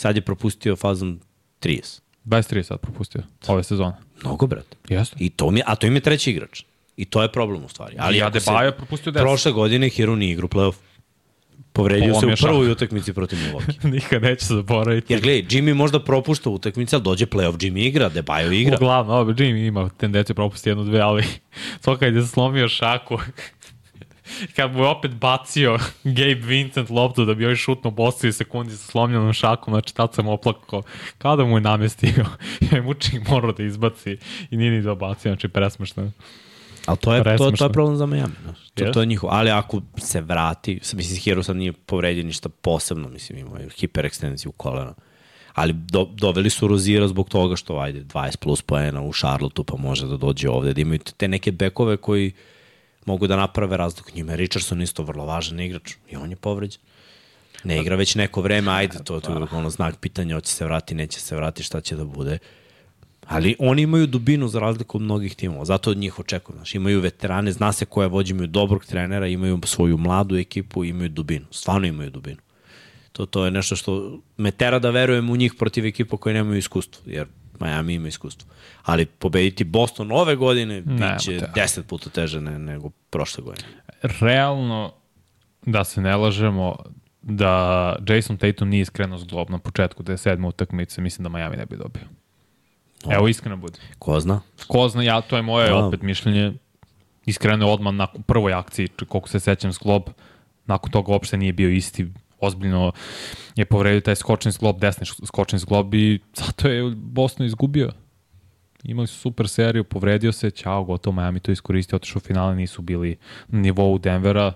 [0.00, 1.20] sad je propustio fazom
[1.60, 2.00] 30.
[2.26, 3.92] 23 sad propustio ove sezone.
[4.22, 4.76] Mnogo, brate.
[4.88, 5.16] Jeste.
[5.18, 6.62] I to mi, a to im je treći igrač.
[6.96, 7.96] I to je problem u stvari.
[7.98, 9.20] Ali se- Adebayo propustio 10.
[9.20, 10.74] Prošle godine Hero nije igrao playoff.
[11.72, 13.90] Povredio se u prvoj utakmici protiv Milwaukee.
[13.92, 15.12] Nikad neće zaboraviti.
[15.12, 18.76] Jer gledaj, Jimmy možda propušta utakmice, ali dođe playoff, Jimmy igra, Debajo igra.
[18.76, 21.24] Uglavnom, Jimmy ima tendenciju propusti jednu, dve, ali
[21.84, 23.18] to kad je slomio šaku,
[24.56, 28.86] kad mu je opet bacio Gabe Vincent loptu da bi joj šutno postoji sekundi sa
[28.86, 30.82] slomljenom šakom, znači tad sam oplakao,
[31.18, 32.26] kao da mu je namestio.
[32.72, 34.16] je mučnik morao da izbaci
[34.50, 36.10] i nije ni dobacio, znači presmešno.
[36.86, 38.34] Ali to je, to, to je problem za Miami.
[38.42, 38.58] Znaš.
[38.74, 38.94] To, Jest.
[38.94, 39.30] to je njihov.
[39.32, 44.52] Ali ako se vrati, mislim, Hero sad nije povredio ništa posebno, mislim, imao je hiperekstenziju
[44.52, 44.94] kolena.
[45.54, 49.76] Ali do, doveli su Rozira zbog toga što, ajde, 20 plus poena u Charlotteu, pa
[49.76, 52.32] može da dođe ovde, da imaju te neke bekove koji
[53.10, 54.10] mogu da naprave razliku.
[54.14, 56.80] Njima je Richardson isto vrlo važan igrač i on je povređen.
[57.64, 60.94] Ne igra već neko vreme, ajde, to, to je ono znak pitanja, hoće se vrati,
[60.94, 62.38] neće se vrati, šta će da bude.
[63.26, 66.58] Ali oni imaju dubinu za razliku od mnogih timova, zato od njih očekujem.
[66.58, 71.08] Znaš, imaju veterane, zna se koja vođa, imaju dobrog trenera, imaju svoju mladu ekipu, imaju
[71.08, 71.46] dubinu.
[71.50, 72.40] Stvarno imaju dubinu.
[73.12, 76.58] To, to je nešto što me tera da verujem u njih protiv ekipa koje nemaju
[76.58, 77.26] iskustvo, jer
[77.60, 78.50] Miami ima iskustvo.
[78.82, 83.68] Ali pobediti Boston ove godine Nema biće deset puta teže ne, nego prošle godine.
[84.20, 84.92] Realno,
[85.62, 86.76] da se ne lažemo,
[87.22, 91.56] da Jason Tatum nije skrenuo zglob na početku da je sedma utakmica, mislim da Miami
[91.56, 92.02] ne bi dobio.
[93.10, 93.78] Evo, iskreno bude.
[93.98, 94.40] Ko zna?
[94.66, 95.76] Ko zna, ja, to je moje Da.
[95.76, 96.52] opet mišljenje.
[97.26, 100.02] Iskreno je odmah na prvoj akciji, koliko se sećam zglob,
[100.66, 102.06] nakon toga uopšte nije bio isti,
[102.40, 102.92] ozbiljno
[103.56, 107.90] je povredio taj skočni zglob, desni skočni zglob i zato je Boston izgubio.
[108.84, 112.82] Imali su super seriju, povredio se, ćao, gotovo, Miami to iskoristio, otišao u finale, nisu
[112.82, 113.16] bili
[113.48, 114.52] na nivou Denvera.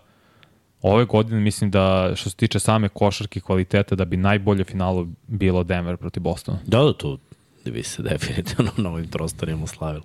[0.82, 5.06] Ove godine mislim da što se tiče same košarke i kvalitete da bi najbolje finalo
[5.26, 6.58] bilo Denver protiv Bostona.
[6.66, 7.18] Da, da, to
[7.64, 10.04] da bi se definitivno na ovim prostorima slavilo.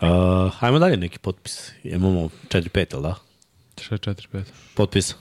[0.00, 1.72] Uh, hajmo dalje neki potpis.
[1.84, 3.14] Imamo 4-5, ili da?
[3.76, 4.42] 6-4-5.
[4.74, 5.14] Potpis.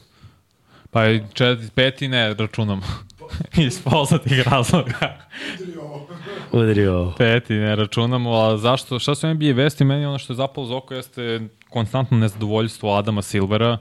[0.91, 2.81] Pa i četiri, peti ne računam.
[3.67, 5.17] Iz poznatih razloga.
[5.61, 6.07] Udri ovo.
[6.51, 7.13] Udri ovo.
[7.17, 9.83] Peti ne računamo, a zašto, šta su NBA vesti?
[9.83, 11.39] Meni ono što je zapalo za oko jeste
[11.69, 13.77] konstantno nezadovoljstvo Adama Silvera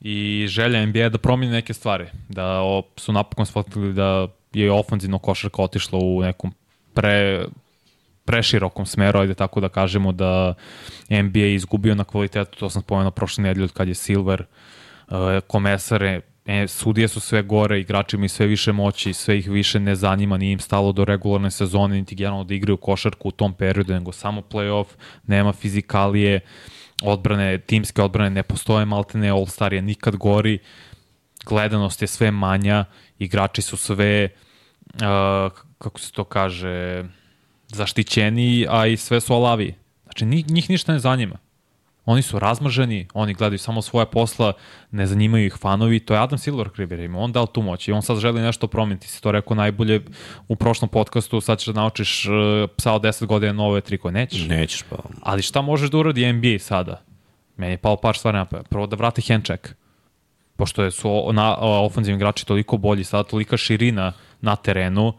[0.00, 2.06] i želja NBA da promeni neke stvari.
[2.28, 2.60] Da
[2.96, 6.52] su napokon shvatili da je ofanzivno košarka otišla u nekom
[6.94, 7.46] pre,
[8.24, 10.54] preširokom smeru, ajde tako da kažemo da
[11.10, 14.46] NBA izgubio na kvalitetu, to sam spomenuo prošle nedelje od kad je Silver, uh,
[15.46, 19.94] komesare, e, sudije su sve gore, igrači imaju sve više moći, sve ih više ne
[19.94, 23.92] zanima, nije im stalo do regularne sezone, niti generalno da igraju košarku u tom periodu,
[23.92, 24.86] nego samo playoff,
[25.26, 26.40] nema fizikalije,
[27.02, 30.58] odbrane, timske odbrane ne postoje, maltene All-Star je nikad gori,
[31.46, 32.84] gledanost je sve manja,
[33.18, 34.28] igrači su sve,
[34.94, 37.04] uh, kako se to kaže,
[37.68, 39.74] zaštićeniji, a i sve su alavi.
[40.02, 41.38] Znači, njih, njih ništa ne zanima.
[42.06, 44.52] Oni su razmrženi, oni gledaju samo svoje posla,
[44.90, 47.92] ne zanimaju ih fanovi, to je Adam Silver kriver, ima on dal tu moć i
[47.92, 50.00] on sad želi nešto promeniti, si to rekao najbolje
[50.48, 52.32] u prošlom podcastu, sad ćeš da naučiš uh,
[52.76, 54.48] psa od 10 godina nove triko, nećeš?
[54.48, 54.96] Nećeš pa.
[55.22, 57.02] Ali šta možeš da uradi NBA sada?
[57.56, 58.62] Meni je pao par stvari napada.
[58.62, 59.68] Prvo da vrate hand check.
[60.56, 65.12] Pošto su na, ofenzivni igrači toliko bolji, sada tolika širina na terenu,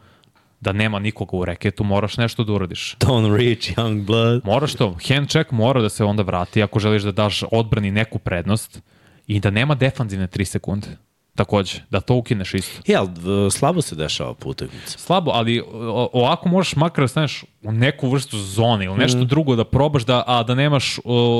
[0.60, 2.96] da nema nikoga u reketu, moraš nešto da uradiš.
[3.00, 4.40] Don't reach, young blood.
[4.44, 8.18] Moraš to, hand check mora da se onda vrati ako želiš da daš odbrani neku
[8.18, 8.82] prednost
[9.26, 10.88] i da nema defanzivne 3 sekunde.
[11.38, 12.82] Takođe, da to ukineš isto.
[12.86, 14.98] Ja, ali slabo se dešava po utakmici.
[14.98, 15.62] Slabo, ali
[16.12, 19.26] ovako možeš makar da staneš u neku vrstu zone ili nešto mm.
[19.26, 20.96] drugo da probaš, da, a da nemaš,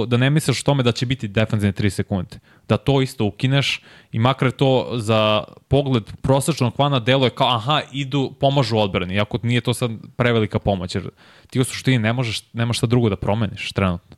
[0.07, 2.38] da ne misliš o tome da će biti defanzivne 3 sekunde.
[2.68, 3.82] Da to isto ukineš
[4.12, 9.61] i makar to za pogled prosečnog fana deluje kao aha, idu, pomažu odbrani, iako nije
[9.61, 11.09] to sad prevelika pomoć, jer
[11.51, 14.16] ti u suštini ne možeš, nemaš šta drugo da promeniš trenutno.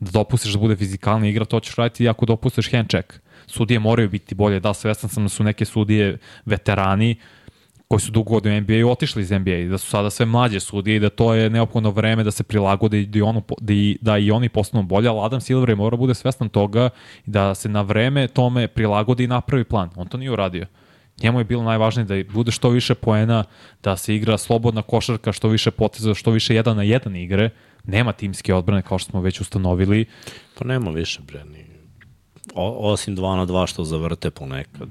[0.00, 3.78] Da dopustiš da bude fizikalna igra, to ćeš raditi i ako dopustiš hand check sudije
[3.78, 4.60] moraju biti bolje.
[4.60, 7.16] Da, svestan sam da su neke sudije veterani
[7.88, 10.60] koji su dugo u NBA i otišli iz NBA i da su sada sve mlađe
[10.60, 13.98] sudije i da to je neophodno vreme da se prilagode da i, ono, da i,
[14.00, 16.90] da i oni postanu bolje, ali Adam Silver je mora da bude svestan toga
[17.26, 19.90] i da se na vreme tome prilagodi i napravi plan.
[19.96, 20.66] On to nije uradio.
[21.22, 23.44] Njemu je bilo najvažnije da bude što više poena,
[23.82, 27.50] da se igra slobodna košarka, što više poteza, što više jedan na jedan igre.
[27.84, 30.04] Nema timske odbrane kao što smo već ustanovili.
[30.58, 31.65] Pa nema više, bre, ni
[32.56, 34.88] o, osim 2 na 2 što zavrte ponekad.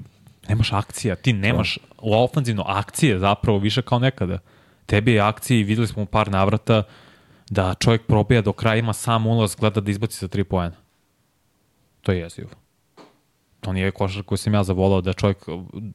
[0.48, 4.38] Nemaš akcija, ti nemaš u ofanzivno akcije zapravo više kao nekada.
[4.86, 6.82] Tebi je akcije i videli smo par navrata
[7.50, 10.76] da čovjek probija do kraja, ima sam ulaz, gleda da izbaci za 3 poena.
[12.02, 12.50] To je jezivo.
[13.60, 15.38] To nije košar koji sam ja zavolao, da čovjek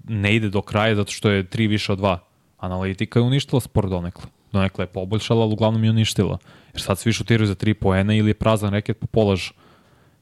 [0.08, 2.18] ne ide do kraja zato što je 3 više od 2.
[2.58, 4.26] Analitika je uništila sport donekle.
[4.52, 6.38] Donekle je poboljšala, ali uglavnom je uništila.
[6.74, 9.54] Jer sad svi šutiraju za 3 poena ili je prazan reket po polažu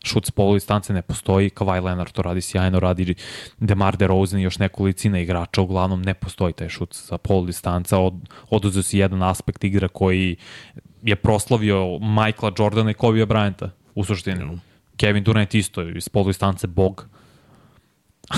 [0.03, 3.15] šut s polu distance ne postoji, Kawhi Leonard to radi sjajno, radi
[3.59, 8.13] Demar DeRozan i još nekolicina igrača, uglavnom ne postoji taj šut sa polu distanca, od,
[8.49, 10.35] oduzeo si jedan aspekt igra koji
[11.03, 14.45] je proslavio Michaela Jordana i Kobe Bryanta u suštini.
[14.45, 14.61] Mm.
[14.97, 17.07] Kevin Durant isto, iz polu distance bog.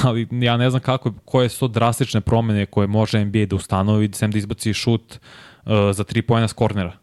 [0.03, 4.09] Ali ja ne znam kako, koje su to drastične promene koje može NBA da ustanovi,
[4.13, 5.19] sem da izbaci šut
[5.65, 7.00] uh, za tri pojena s kornera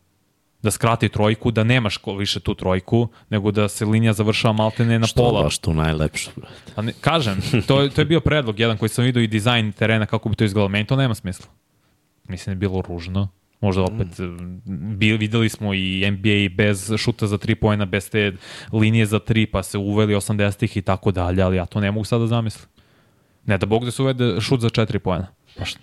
[0.63, 5.07] da skrati trojku, da nemaš više tu trojku, nego da se linija završava maltene na
[5.07, 5.39] Što pola.
[5.39, 6.73] Što baš tu najlepše, brate?
[6.75, 10.07] Pa ne, kažem, to, to je bio predlog jedan koji sam vidio i dizajn terena
[10.07, 10.69] kako bi to izgledalo.
[10.69, 11.47] Meni to nema smisla.
[12.29, 13.29] Mislim da je bilo ružno.
[13.61, 14.97] Možda opet, mm.
[14.97, 18.33] bi, videli smo i NBA bez šuta za 3 pojena, bez te
[18.73, 22.05] linije za 3, pa se uveli 80-ih i tako dalje, ali ja to ne mogu
[22.05, 22.69] sada da zamislim.
[23.47, 25.27] Ne da Bog da se uvede šut za 4 pojena.
[25.59, 25.81] Pa šta?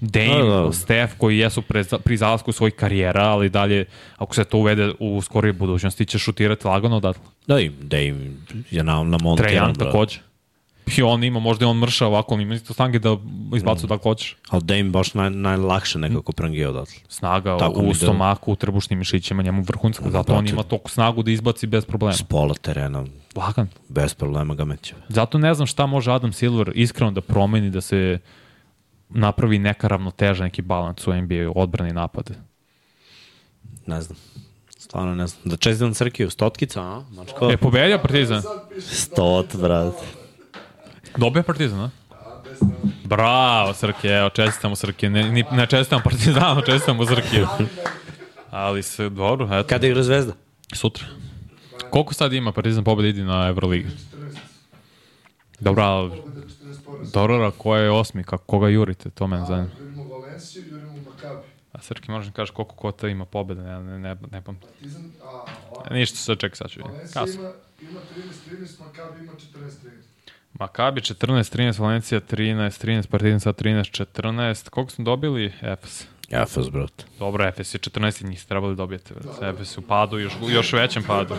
[0.00, 0.72] Dame, da, da.
[0.72, 3.84] Steph koji jesu pre, pri zalasku svojih karijera, ali dalje,
[4.16, 7.22] ako se to uvede u skorije budućnosti, će šutirati lagano odatle.
[7.46, 8.30] Da, i Dame
[8.70, 9.48] je na, na Montana.
[9.48, 10.18] Trajan takođe.
[10.96, 13.16] I on ima, možda je on mrša ovako, on ima isto snage da
[13.56, 13.88] izbacu mm.
[13.88, 14.36] da hoćeš.
[14.48, 16.94] Ali Dame baš naj, najlakše nekako prangije odatle.
[17.08, 21.30] Snaga Tako u stomaku, u trbušnim mišićima, njemu vrhunska, zato on ima toku snagu da
[21.30, 22.12] izbaci bez problema.
[22.12, 23.04] S pola terena.
[23.36, 23.68] Lagan.
[23.88, 24.94] Bez problema ga meće.
[25.08, 28.18] Zato ne znam šta može Adam Silver iskreno da promeni, da se
[29.08, 32.34] napravi neka ravnoteža, neki balans u NBA, odbrani napade?
[33.86, 34.18] Ne znam.
[34.78, 35.42] Stvarno ne znam.
[35.44, 37.02] Da čestitam Crkiju, stotkica, a?
[37.10, 37.50] Mačko?
[37.52, 38.42] E, pobedio Partizan?
[38.80, 39.94] Stot, brat.
[41.16, 41.90] Dobio Partizan, a?
[43.04, 45.10] Bravo, Srke, evo, čestitamo Srke.
[45.10, 47.44] Ne, ne, ne čestitamo Partizanu, čestitamo Srke.
[48.50, 49.68] Ali se, dobro, eto.
[49.68, 50.32] Kada igra Zvezda?
[50.74, 51.06] Sutra.
[51.90, 53.88] Koliko sad ima Partizan pobeda idi na Euroligi?
[55.60, 56.10] Dobro, ali
[57.12, 59.68] Dorora, ko je osmi, kako, koga jurite, to mene zanima.
[59.80, 61.46] Jurimo Valenciju, jurimo Makabi.
[61.72, 64.56] A Srki, možeš mi kažeš koliko kota ima pobjede, ne, ne, ne, ne pam.
[64.60, 65.44] Partizan, a...
[65.84, 66.92] a Ništa, sad ček, sad ću vidim.
[66.92, 67.52] Valencija ima,
[67.90, 68.00] ima
[68.50, 70.16] 13-13, Makabi ima 14-13.
[70.58, 74.68] Makabi 14, 13, Valencija 13, 13, Partizan sad 13, 14.
[74.68, 75.52] Koliko smo dobili?
[75.62, 76.06] Efes.
[76.30, 77.04] Efes, brate.
[77.18, 79.14] Dobro, Efes je 14 i njih ste trebali dobijete.
[79.40, 81.34] Da, Efes u padu, još, još većem padu.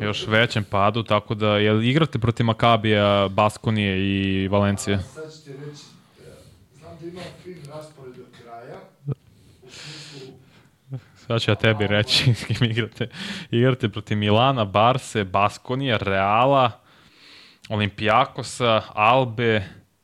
[0.00, 4.98] Još većem padu, tako da, jel igrate protiv Makabija, Baskonije i Valencije?
[4.98, 5.82] Sad ću ti reći,
[6.20, 6.32] e,
[6.78, 8.76] znam da ima fin raspored do kraja,
[9.62, 10.34] u smislu
[11.26, 13.08] Sad ću ja tebi reći s kim igrate.
[13.50, 16.70] Igrate protiv Milana, Barse, Baskonija, Reala,
[17.68, 19.62] Olimpijakosa, Albe,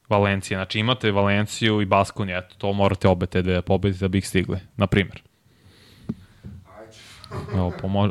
[0.09, 0.59] Valencije.
[0.59, 4.29] Znači imate Valenciju i Baskoniju, eto, to morate obe te dve pobediti da bi ih
[4.29, 5.23] stigli, na primjer.
[7.55, 8.11] Evo, pomo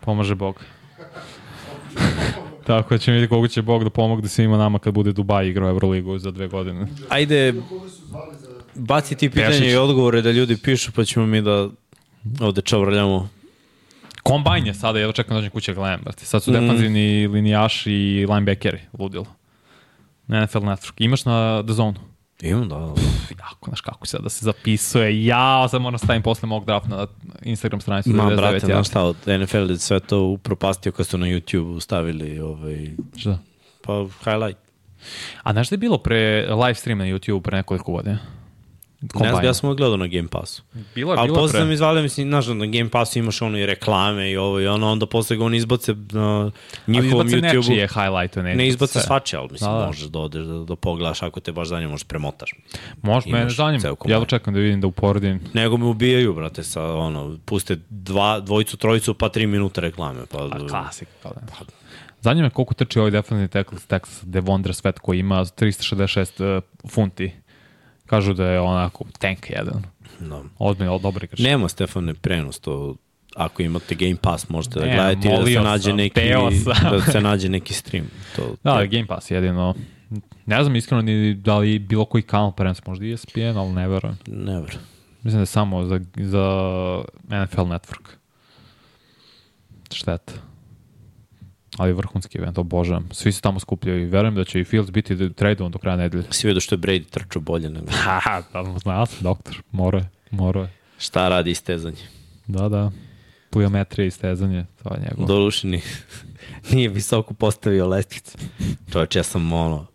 [0.00, 0.64] pomaže Bog.
[2.66, 5.70] Tako da ćemo vidjeti koliko će Bog da pomogne svima nama kad bude Dubaj igrao
[5.70, 6.86] Euroligu za dve godine.
[7.08, 7.86] Ajde, koga
[8.74, 9.72] baci ti pitanje Pešić.
[9.72, 11.68] i odgovore da ljudi pišu, pa ćemo mi da
[12.40, 13.28] ovde čavrljamo.
[14.22, 16.24] Kombajn je sada, jedno čekam da dođem kuće gledam, brate.
[16.24, 19.26] Sad su defanzivni linijaši i linebackeri, ludilo.
[20.30, 20.92] Na NFL Network.
[20.98, 21.94] Imaš na The Zone?
[22.42, 22.86] Imam, da, da.
[23.38, 25.24] Jako, znaš kako se da se zapisuje.
[25.24, 27.06] Ja, sad moram stavim posle mog draft na
[27.42, 28.10] Instagram stranicu.
[28.10, 31.80] Ma, 99 brate, znaš šta, od NFL je sve to upropastio kad su na YouTube
[31.80, 33.38] stavili ovaj, Šta?
[33.82, 34.58] pa highlight.
[35.42, 38.18] A znaš da je bilo pre live stream na YouTube pre nekoliko godina?
[39.02, 39.48] Ne znam, Kombajna.
[39.48, 40.62] ja sam gledao na Game Passu.
[40.94, 41.60] Bilo je, Ali bilo je posle pre.
[41.60, 44.90] sam izvalio, mislim, znaš, na Game Passu imaš ono i reklame i ovo i ono,
[44.90, 46.52] onda posle ga oni izbace na Ali
[46.86, 47.56] njihovom izbace YouTube-u.
[47.58, 49.02] nečije highlight ne, Ne izbace sve.
[49.02, 49.86] svače, ali mislim, Da, da.
[49.86, 52.50] možeš da odeš da, da pogledaš ako te baš zanima, možeš premotaš.
[53.02, 53.96] Može, mene Imaš zanima.
[54.06, 55.40] Ja čekam da vidim da uporedim.
[55.54, 60.20] Nego me ubijaju, brate, sa ono, puste dva, dvojicu, trojicu, pa tri minuta reklame.
[60.30, 61.08] Pa, A klasik.
[61.22, 61.40] Pa da.
[62.22, 67.32] Zanima me koliko trči ovaj defensivni tackle Texas Devondre Svet koji ima 366 uh, funti.
[68.10, 69.82] Kažu da je onako tank jedan.
[70.20, 70.42] da.
[70.58, 71.38] Ozbiljno, dobar igrač.
[71.38, 72.96] Nema Stefane prenos, to
[73.36, 76.20] ako imate Game Pass možete da Ne, gledate i da se nađe sam, neki
[76.92, 78.06] da se nađe neki stream.
[78.36, 79.74] To, Da, to- Game Pass jedino.
[80.46, 84.18] Ne znam iskreno ni da li bilo koji kanal prenosi, možda ESPN, ali ne verujem.
[84.26, 84.78] never.
[85.22, 86.46] Mislim da je samo za, za
[87.28, 88.08] NFL Network.
[89.92, 90.32] Šteta.
[91.80, 93.08] Ali vrhunski event, obožavam.
[93.12, 96.24] Svi se tamo skupljaju i verujem da će i Fields biti tradovan do kraja nedelje.
[96.30, 99.62] Si vidio što je Brady trčao bolje nego Ha, da, znao sam, doktor.
[99.72, 100.10] Mora je.
[100.98, 102.02] šta radi istezanje.
[102.46, 102.90] Da, da.
[103.50, 105.26] Pliometrija i stezanje, to je njegovo.
[105.26, 105.80] Doduše ni,
[106.72, 108.38] nije visoko postavio lestvicu.
[108.92, 109.86] Čovječ, ja sam ono,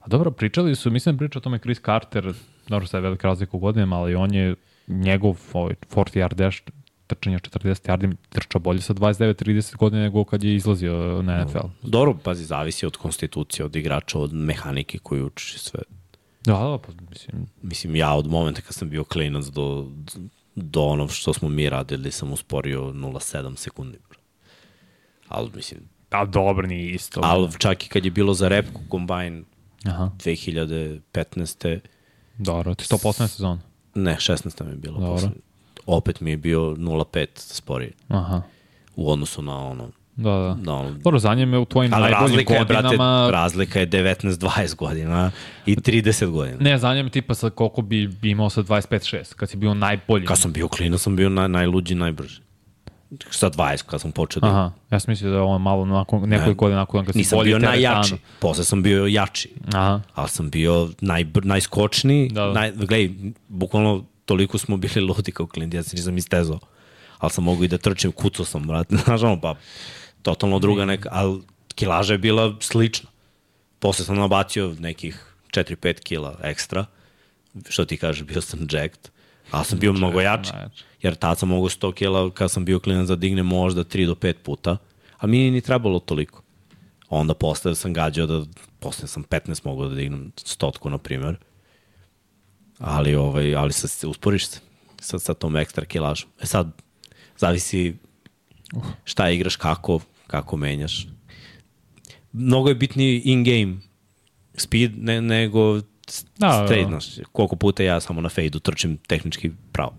[0.00, 2.32] A dobro, pričali su, mislim da priča o tome Chris Carter,
[2.68, 4.54] dobro sad je velika razlika u godinama, ali on je
[4.88, 6.62] njegov ovaj, 40 yard dash
[7.06, 11.66] trčanje 40 yardi trčao bolje sa 29-30 godina nego kad je izlazio na NFL.
[11.82, 15.80] dobro, pazi, zavisi od konstitucije, od igrača, od mehanike koju učiš sve.
[16.44, 19.90] Da, da, pa mislim, Mislim, ja od momenta kad sam bio klinac do,
[20.54, 23.98] do ono što smo mi radili sam usporio 0,7 sekundi.
[25.28, 25.80] Ali, mislim,
[26.10, 27.20] a dobro nije isto.
[27.24, 29.44] ali čak i kad je bilo za repku kombajn
[29.84, 31.78] Aha, 2015.
[32.38, 33.60] dobro, ti 100% sezon.
[33.94, 34.64] Ne, 16.
[34.64, 34.98] mi je bilo.
[35.00, 35.12] Dobro.
[35.14, 35.30] Posle.
[35.86, 38.42] Opet mi je bio 0,5 sporije Aha,
[38.96, 39.88] u odnosu na ono.
[40.16, 40.54] da, da.
[40.54, 43.30] Na ono Dobro, zanima me u tvojim Ali najboljim razlika je, brate, godinama...
[43.32, 45.30] razlika je 19-20 godina
[45.66, 46.56] i 30 godina.
[46.60, 50.26] Ne, zanima me tipa sad koliko bi imao sa 25-6, kad si bio najbolji.
[50.26, 52.40] Kad sam bio klinac, sam bio naj, najluđi, najbrži.
[53.30, 54.48] Sa 20, kad sam počeo da...
[54.48, 57.38] Aha, ja sam mislio da je on malo nakon, nekoliko godina nakon kad si Nisam
[57.38, 59.54] bolji bio najjači, posle sam bio jači.
[59.74, 62.28] Aha, ali sam bio najbr, najskočniji.
[62.28, 62.52] Da, da.
[62.52, 63.10] Naj, gledaj,
[63.48, 66.58] bukvalno toliko smo bili ludi kao klinti, ja se nisam istezao.
[67.18, 69.54] Ali sam mogu i da trčim, kucao sam, brate, znaš ono, pa
[70.22, 71.42] totalno druga neka, ali
[71.74, 73.10] kilaža je bila slična.
[73.78, 76.86] Posle sam nabacio nekih 4-5 kila ekstra,
[77.68, 79.08] što ti kaže, bio sam jacked,
[79.50, 80.52] ali sam bio mnogo jači.
[80.52, 80.84] najjači.
[81.02, 84.14] Jer tad sam mogao 100 kila, kad sam bio klinac, da digne možda 3 do
[84.14, 84.76] 5 puta,
[85.18, 86.42] a mi ni trebalo toliko.
[87.08, 88.44] Onda posle sam gađao da,
[88.78, 91.36] posle sam 15 mogao da dignem stotku, na primjer.
[92.78, 94.60] Ali, ovaj, ali sad usporiš se
[95.00, 96.28] sa, sa tom ekstra kilažom.
[96.40, 96.72] E sad,
[97.38, 97.96] zavisi
[99.04, 101.06] šta igraš, kako, kako menjaš.
[102.32, 103.76] Mnogo je bitniji in-game
[104.56, 105.80] speed ne, nego
[106.38, 107.24] Da, da, da, straight, da.
[107.32, 109.94] koliko puta ja samo na fejdu trčim tehnički pravo.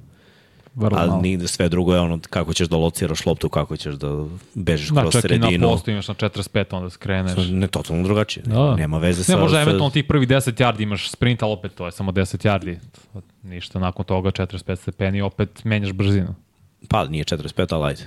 [0.78, 1.22] Vrlo Ali malo.
[1.22, 5.02] nigde sve drugo je ono kako ćeš da lociraš loptu, kako ćeš da bežiš Da,
[5.02, 5.68] kroz čak i na sredinu.
[5.68, 7.34] postu imaš na 45, onda skreneš.
[7.50, 8.44] Ne, totalno drugačije.
[8.44, 8.76] Da, da.
[8.76, 9.38] Nema veze Ne, sa...
[9.38, 12.46] možda sa- eventualno tih prvi 10 yardi imaš sprint, ali opet to je samo 10
[12.46, 12.78] yardi.
[13.44, 16.36] Ništa, nakon toga 45 stepeni, opet menjaš brzinu.
[16.90, 18.06] Pa, nije 45, ali ajde.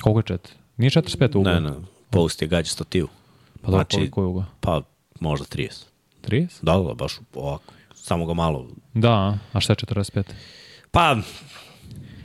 [0.00, 0.48] Koliko je 4?
[0.76, 1.52] Nije 45 ugla?
[1.52, 1.70] Ne, ne,
[2.10, 3.08] post je gađa stativu.
[3.54, 4.44] Pa dobro, Znači- koliko je ugla?
[4.60, 4.82] Pa,
[5.20, 5.84] možda 30.
[6.22, 6.48] 30?
[6.62, 7.72] Da, da, baš ovako.
[7.94, 8.66] Samo ga malo.
[8.94, 10.22] Da, a šta je 45?
[10.90, 11.16] Pa,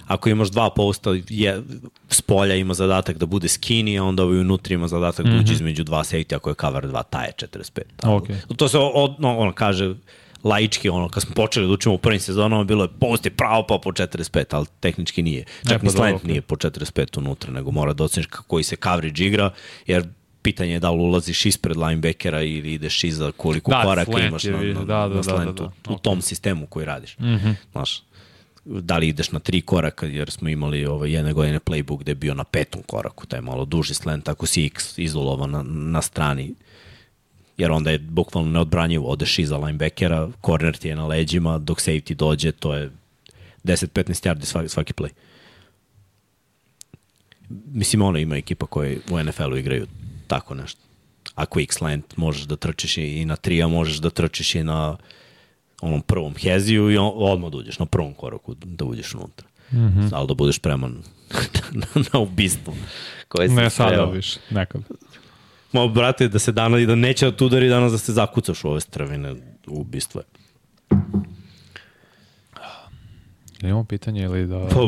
[0.10, 1.62] ako imaš dva posta, je,
[2.10, 5.40] s polja ima zadatak da bude skinny, a onda ovaj unutra ima zadatak da Mhm.
[5.40, 7.82] uđe između dva safety, ako je cover 2, taj je 45.
[7.96, 8.16] Tako.
[8.16, 8.28] Ok.
[8.58, 9.96] To se od, no, ono, kaže
[10.44, 13.78] laički, ono, kad smo počeli da učimo u prvim sezonama, bilo je pusti pravo pa
[13.84, 15.46] po 45, ali tehnički nije.
[15.70, 16.24] Čak pa ni slant ok.
[16.24, 19.52] nije po 45 unutra, nego mora da oceniš kako koji se coverage igra,
[19.88, 20.08] jer
[20.42, 24.52] pitanje je da li ulaziš ispred linebackera ili ideš iza koliko Da, koraka imaš je,
[24.52, 25.94] na, na, da, da, na da, da, slantu, da.
[25.94, 27.18] u tom sistemu koji radiš.
[27.20, 27.54] Mm -hmm.
[27.72, 28.02] Znaš,
[28.70, 32.16] da li ideš na tri koraka, jer smo imali ovaj, jedne godine playbook gde je
[32.16, 36.54] bio na petom koraku, taj malo duži slant, ako si X izolovan na, na strani,
[37.58, 42.14] jer onda je bukvalno neodbranjivo, odeš iza linebackera, corner ti je na leđima, dok safety
[42.14, 42.92] dođe, to je
[43.64, 45.10] 10-15 yardi svaki, svaki play.
[47.50, 49.88] Mislim, ono ima ekipa koje u NFL-u igraju
[50.28, 50.82] tako nešto.
[51.36, 54.98] A quick slant možeš da trčiš i na trija, možeš da trčiš i na
[55.82, 59.48] onom prvom heziju i on, odmah da uđeš na prvom koraku da uđeš unutra.
[59.72, 59.78] Mm.
[59.78, 60.10] -hmm.
[60.12, 61.04] Ali da budeš spreman
[61.80, 62.74] na, na ubistvo.
[63.28, 64.12] Koje Ne sada sprema.
[64.12, 64.82] više, nekad.
[65.72, 68.70] Ma, brate, da se danas, da neće da te udari danas da se zakucaš u
[68.70, 69.36] ove stravine
[69.68, 70.22] ubistva.
[73.62, 74.68] Ili imamo pitanje ili da...
[74.70, 74.80] Pa,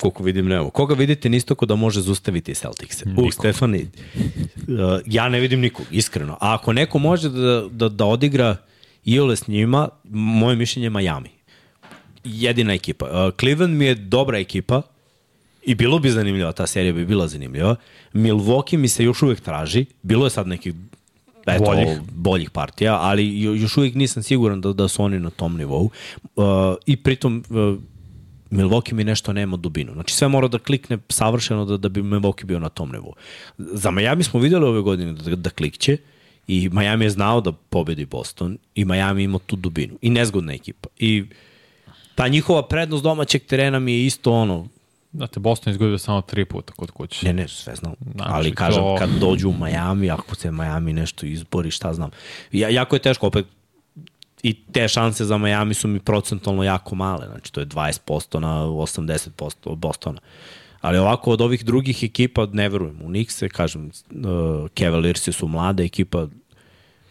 [0.00, 0.70] koliko vidim, nema.
[0.70, 3.02] Koga vidite nisto ko da može zaustaviti Celtics?
[3.16, 6.32] U, Stefani, uh, ja ne vidim nikog, iskreno.
[6.32, 8.56] A ako neko može da, da, da odigra
[9.04, 11.28] Iole s njima, moje mišljenje je Miami.
[12.24, 13.04] Jedina ekipa.
[13.26, 14.82] Uh, Cleveland mi je dobra ekipa
[15.62, 17.76] i bilo bi zanimljiva, ta serija bi bila zanimljiva.
[18.12, 19.86] Milwaukee mi se još uvek traži.
[20.02, 20.74] Bilo je sad nekih
[21.46, 22.00] eto, Boljih.
[22.12, 22.50] boljih.
[22.50, 25.90] partija, ali jo- još uvijek nisam siguran da, da su oni na tom nivou.
[26.36, 26.44] Uh,
[26.86, 27.56] I pritom uh,
[28.50, 29.92] Milwaukee mi nešto nema dubinu.
[29.92, 33.12] Znači sve mora da klikne savršeno da, da bi Milwaukee bio na tom nivou.
[33.58, 35.96] Za Miami smo videli ove godine da, da klikće
[36.48, 39.94] i Miami je znao da pobedi Boston i Miami ima tu dubinu.
[40.02, 40.88] I nezgodna ekipa.
[40.98, 41.24] I
[42.14, 44.68] ta njihova prednost domaćeg terena mi je isto ono,
[45.12, 47.26] Znate, Boston izgubio samo tri puta kod kuće.
[47.26, 47.94] Ne, ne, sve znam.
[48.14, 52.10] Znači, Ali kažem, to- kad dođu u Miami, ako se Miami nešto izbori, šta znam.
[52.52, 53.46] Ja, jako je teško, opet,
[54.42, 57.26] i te šanse za Miami su mi procentualno jako male.
[57.26, 60.20] Znači, to je 20% na 80% od Bostona.
[60.84, 63.02] Ali ovako, od ovih drugih ekipa, ne verujem.
[63.02, 66.26] U Knicks-e, kažem, uh, Cavaliersi su mlada ekipa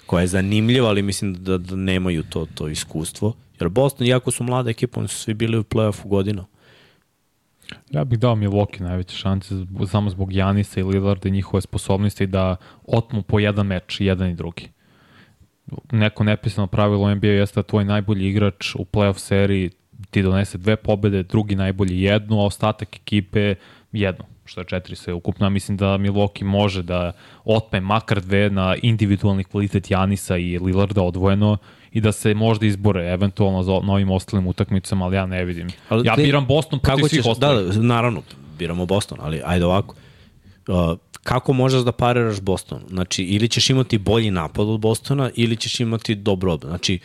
[0.05, 3.33] koja je zanimljiva, ali mislim da, da nemaju to, to iskustvo.
[3.59, 6.45] Jer Boston, iako su mlada ekipa, oni su svi bili u play-offu godina.
[7.91, 9.55] Ja bih dao Milwaukee najveće šanse
[9.91, 12.55] samo zbog Janisa i Lillarda i njihove sposobnosti da
[12.87, 14.69] otmu po jedan meč, jedan i drugi.
[15.91, 19.71] Neko nepisano pravilo NBA jeste da tvoj najbolji igrač u playoff seriji
[20.14, 23.56] ti donese dve pobede, drugi najbolji jednu, a ostatak ekipe
[23.91, 25.49] jednu, što je četiri sve ukupno.
[25.49, 27.11] Mislim da Milwaukee može da
[27.45, 31.57] otme makar dve na individualni kvalitet Janisa i Lillarda odvojeno
[31.91, 35.68] i da se možda izbore eventualno za novim ostalim utakmicama, ali ja ne vidim.
[35.90, 37.68] Ali ja te- biram Boston protiv svih ćeš, ostalih.
[37.68, 38.22] Da, da, naravno,
[38.60, 39.95] biramo Boston, ali ajde ovako.
[40.68, 42.81] Uh, kako možeš da pariraš Boston?
[42.90, 46.72] Znači, ili ćeš imati bolji napad od Bostona, ili ćeš imati dobro odbranu.
[46.72, 46.99] Znači,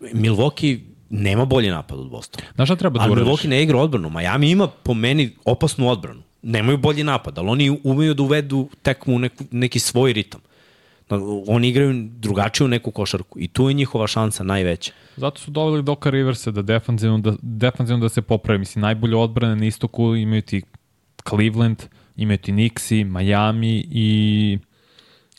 [0.00, 2.46] Milwaukee nema bolji napad od Bostona.
[2.54, 3.28] Znaš šta treba da Ali uradiš?
[3.28, 4.10] Milwaukee ne igra odbranu.
[4.10, 6.22] Miami ima po meni opasnu odbranu.
[6.42, 10.40] Nemaju bolji napad, ali oni umeju da uvedu tekmu u neku, neki svoj ritam.
[11.46, 14.92] Oni igraju drugačiju neku košarku i tu je njihova šansa najveća.
[15.16, 18.58] Zato su doveli Doka Riversa da defanzivno da, defanzivno da se popravi.
[18.58, 20.62] Mislim, najbolje odbrane na istoku imaju ti
[21.28, 21.82] Cleveland,
[22.16, 24.58] imaju ti Nixi, Miami i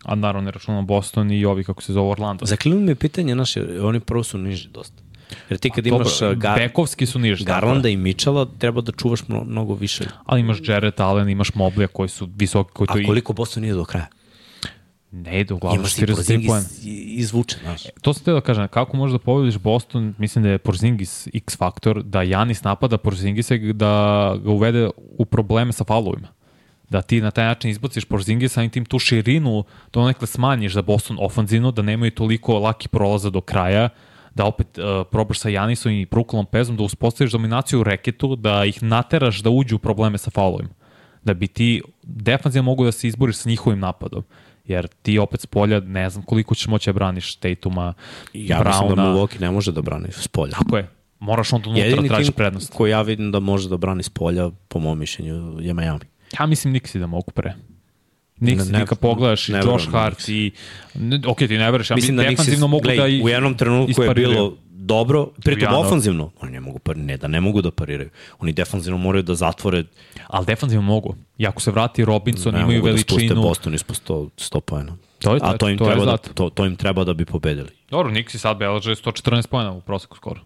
[0.06, 2.46] a naravno ne računam Boston i ovi kako se zove Orlando.
[2.46, 5.05] Za Cleveland je pitanje, naše, oni prvo su niži dosta.
[5.50, 7.46] Jer ti kad imaš Dobro, uh, Gar bekovski su niži.
[7.46, 10.04] Garlanda i Mitchella, treba da čuvaš mno, mnogo više.
[10.26, 13.62] Ali imaš Jared Allen, imaš Moblija koji su visoki, koji to A i koliko Boston
[13.64, 14.08] nije do kraja?
[15.12, 16.66] ne ide uglavnom Imaš i 43 Porzingis poena.
[16.84, 17.84] i- izvuče, znaš.
[18.02, 21.58] To sam te da kažem, kako možeš da pobediš Boston, mislim da je Porzingis X
[21.58, 23.88] faktor, da Janis napada Porzingisa i da
[24.44, 26.28] ga uvede u probleme sa faulovima.
[26.90, 30.82] Da ti na taj način izbaciš Porzingisa i tim tu širinu da onekle smanjiš za
[30.82, 33.90] Boston ofanzivno, da nemaju toliko laki prolaza do kraja,
[34.36, 38.66] da opet uh, probaš sa Janisom i Bruklom Pezom, da uspostaviš dominaciju u reketu, da
[38.66, 40.70] ih nateraš da uđu u probleme sa faulovima.
[41.24, 44.24] Da bi ti defanzivno mogu da se izboriš sa njihovim napadom.
[44.66, 47.94] Jer ti opet s polja ne znam koliko ćeš moći da braniš Tatuma,
[48.34, 48.68] Ja Browna.
[48.68, 50.52] mislim da Milwaukee ne može da brani s polja.
[50.52, 50.90] Tako je.
[51.20, 52.74] Moraš onda unutra Jedini tražiš tim prednost.
[52.74, 56.00] koji ja vidim da može da brani s polja, po mom mišljenju, je Miami.
[56.40, 57.54] Ja mislim Nixi da mogu pre.
[58.40, 60.52] Nixi, Ne- ne, ne- ti kad pogledaš i ne Josh Hart i...
[60.94, 63.58] Ne, ok, ti ne veruješ, ja Mislim da defanzivno mogu gledaj, da i u jednom
[63.58, 67.72] trenutku je bilo dobro, pritom ofanzivno, oni ne mogu, par, ne da ne mogu da
[67.72, 68.10] pariraju.
[68.40, 69.84] Oni defanzivno moraju da zatvore,
[70.28, 71.16] Ali defanzivno mogu.
[71.38, 73.42] I ako se vrati Robinson, ne imaju mogu da spuste veličinu...
[73.42, 74.98] Boston ispod 100, 100 pojena.
[75.20, 77.70] To je A to im, to treba da, to, to im treba da bi pobedili.
[77.90, 80.42] Dobro, Nixi sad beleže 114 pojena u proseku skoro.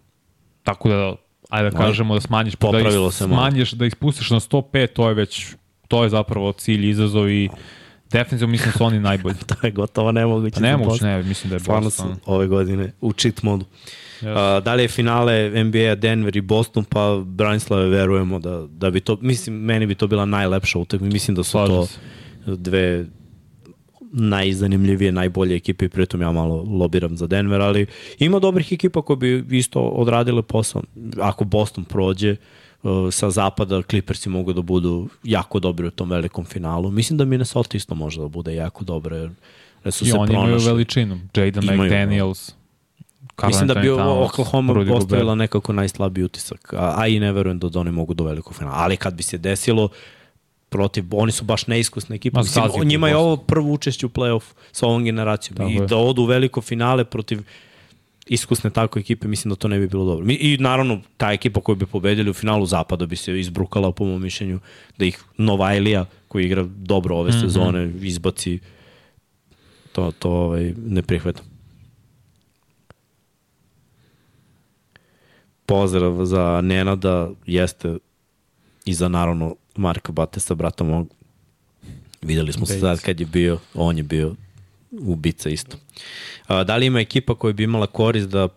[0.62, 1.16] Tako da,
[1.48, 3.10] ajde da kažemo da smanjiš, da malo.
[3.10, 5.54] smanjiš, da ih spustiš na 105, to je već
[5.90, 7.48] To je zapravo cilj, izazov i
[8.12, 9.36] definitivno mislim da su oni najbolji.
[9.60, 10.54] to je gotovo nemoguće.
[10.54, 11.08] Pa ne za mogu, Boston.
[11.08, 12.14] ne, mislim da je Stvarno Boston.
[12.14, 13.64] su ove godine u cheat modu.
[14.20, 14.58] Yes.
[14.58, 19.00] Uh, da li je finale NBA Denver i Boston, pa Branislave verujemo da, da bi
[19.00, 21.12] to, mislim, meni bi to bila najlepša utakmica.
[21.12, 21.98] Mislim da su Slažem to se.
[22.46, 23.06] dve
[24.12, 27.86] najzanimljivije, najbolje ekipe i pritom ja malo lobiram za Denver, ali
[28.18, 30.82] ima dobrih ekipa koje bi isto odradile posao.
[31.20, 32.38] Ako Boston prođe uh,
[33.10, 36.90] sa zapada, Clippersi mogu da budu jako dobri u tom velikom finalu.
[36.90, 39.30] Mislim da Minnesota isto može da bude jako dobra, jer
[39.84, 40.68] jer su I se oni imaju pronašli.
[40.72, 41.20] veličinu.
[41.36, 42.52] Jaden Imaju, McDaniels.
[43.36, 45.02] Karl Mislim da bi Towns, Oklahoma Rudy Gobert.
[45.02, 48.76] ostavila nekako najslabiji utisak, a, a i ne verujem da oni mogu do velikog finala.
[48.76, 49.88] Ali kad bi se desilo,
[50.68, 52.38] protiv, oni su baš neiskusna ekipa.
[52.38, 54.42] Ma, Mislim, njima je ovo prvo učešće u play-off
[54.72, 55.56] sa ovom generacijom.
[55.56, 55.86] Tako I je.
[55.86, 57.42] da odu u veliko finale protiv
[58.30, 60.26] iskusne tako ekipe, mislim da to ne bi bilo dobro.
[60.30, 64.22] I naravno, ta ekipa koju bi pobedili u finalu zapada bi se izbrukala po mom
[64.22, 64.60] mišljenju
[64.98, 67.40] da ih Novajlija, koji igra dobro ove Mhm.
[67.40, 68.58] sezone, izbaci
[69.92, 71.44] to, to ovaj, ne prihvatam.
[75.66, 77.96] Pozdrav za Nenada, jeste
[78.84, 81.08] i za naravno Marka Batesa, brata mog.
[82.22, 84.34] Videli smo se sad kad je bio, on je bio
[84.92, 85.76] ubica isto.
[86.48, 88.48] Da li ima ekipa koja bi imala korist da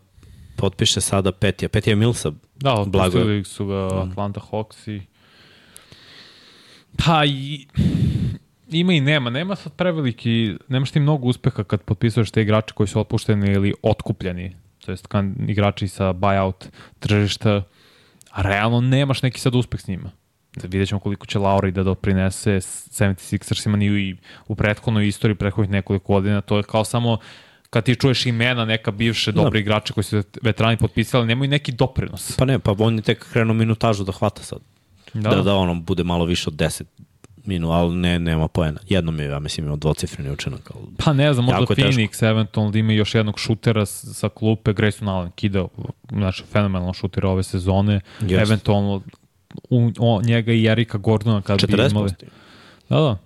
[0.56, 1.70] potpiše sada Petija?
[1.70, 5.02] Petija Milsa, Da, otpustili su ga Atlanta Hawks i...
[7.06, 7.68] Pa i...
[8.70, 9.30] Ima i nema.
[9.30, 10.56] Nema sad preveliki...
[10.68, 14.56] Nemaš ti mnogo uspeha kad potpisuješ te igrače koji su otpušteni ili otkupljeni.
[14.86, 16.66] To jest kan, igrači sa buyout
[17.00, 17.64] tržišta.
[18.32, 20.12] A realno nemaš neki sad uspeh s njima.
[20.64, 24.16] Vidjet ćemo koliko će Lauri da doprinese 76ersima ni u,
[24.48, 26.42] u prethodnoj istoriji prethodnih nekoliko godina.
[26.42, 27.18] To je kao samo
[27.70, 32.36] kad ti čuješ imena neka bivše dobre igrače koji su veterani potpisali, nemaju neki doprinos.
[32.38, 34.60] pa ne, pa on je tek krenuo minutažu da hvata sad.
[35.14, 36.84] Da, Da, da, ono bude malo više od 10
[37.46, 38.80] minu, ali ne, nema poena.
[38.90, 40.72] Jednom je, ja mislim, imao dvocifreni učinak.
[40.76, 40.86] Ali...
[40.98, 41.82] Pa ne znam, možda teško.
[41.92, 45.68] Phoenix eventualno da ima još jednog šutera sa klupe, Grayson Allen kida,
[46.12, 48.36] znači fenomenalno šuter ove sezone, Jeste.
[48.36, 49.02] eventualno
[49.70, 52.10] u, o, njega i Erika Gordona kad bi imali.
[52.10, 52.26] 40%.
[52.90, 53.18] Da, da.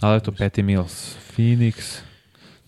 [0.00, 1.98] Ali eto, Patty Mills, Phoenix.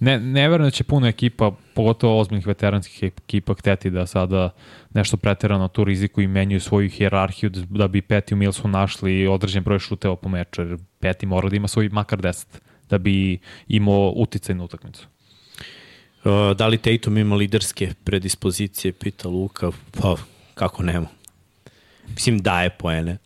[0.00, 4.50] Ne, ne verujem da će puno ekipa, pogotovo ozbiljnih veteranskih ekipa, hteti da sada
[4.94, 9.78] nešto preterano tu riziku i menjuju svoju hjerarhiju da- bi Patty Millsu našli određen broj
[9.78, 12.46] šuteva po meču, jer Patty mora da ima svoj makar 10
[12.90, 15.06] da bi imao uticaj na utakmicu.
[16.24, 19.70] Uh, da li Tatum ima liderske predispozicije, pita Luka,
[20.00, 20.16] pa
[20.54, 21.06] kako nema.
[22.14, 23.18] Mislim, daje poene.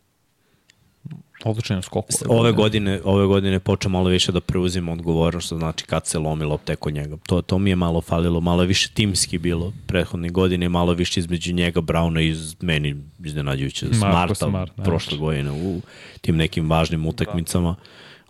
[1.45, 2.07] Odličan je u skoku.
[2.27, 6.45] Ove godine, ove godine počeo malo više da preuzima odgovornost, što znači kad se lomi
[6.45, 7.17] lopte kod njega.
[7.27, 11.53] To, to mi je malo falilo, malo više timski bilo prethodne godine, malo više između
[11.53, 14.89] njega, Brauna i iz, meni iznenađujuće Marko Smarta Smart, najviše.
[14.89, 15.81] prošle godine u
[16.21, 17.75] tim nekim važnim utakmicama.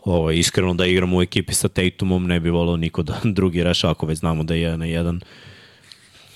[0.04, 3.90] Ovo, iskreno da igramo u ekipi sa Tatumom ne bi volao niko da drugi reša
[3.90, 5.22] ako već znamo da je jedan na jedan.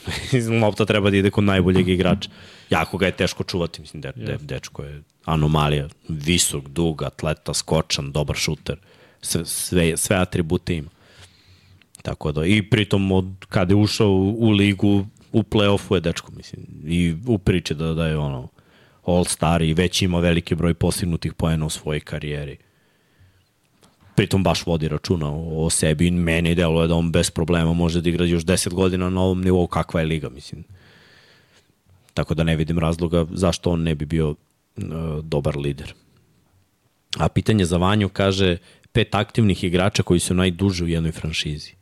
[0.61, 2.29] lopta treba da ide kod najboljeg igrača.
[2.69, 8.11] Jako ga je teško čuvati, mislim, de, de, dečko je anomalija, visok, dug, atleta, skočan,
[8.11, 8.77] dobar šuter,
[9.21, 10.89] sve, sve, sve atribute ima.
[12.01, 16.31] Tako da, i pritom od kada je ušao u, u ligu, u play-offu je dečko,
[16.31, 18.47] mislim, i u priči da, da je ono,
[19.05, 22.57] all-star i već ima veliki broj postignutih poena u svojoj karijeri.
[24.15, 28.01] Pritom baš vodi računa o, o sebi i meni deluje da on bez problema može
[28.01, 30.63] da igra još 10 godina na ovom nivou kakva je liga, mislim.
[32.17, 34.35] Tako da ne vidim razloga zašto on ne bi bio uh,
[35.23, 35.93] dobar lider.
[37.17, 38.57] A pitanje za Vanju kaže
[38.91, 41.75] pet aktivnih igrača koji su najduže u jednoj franšizi.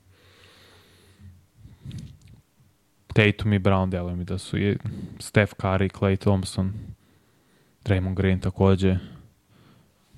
[3.08, 4.78] Tatum i Brown delujem mi da su i
[5.20, 6.74] Steph Curry, Clay Thompson,
[7.86, 8.98] Draymond Green takođe.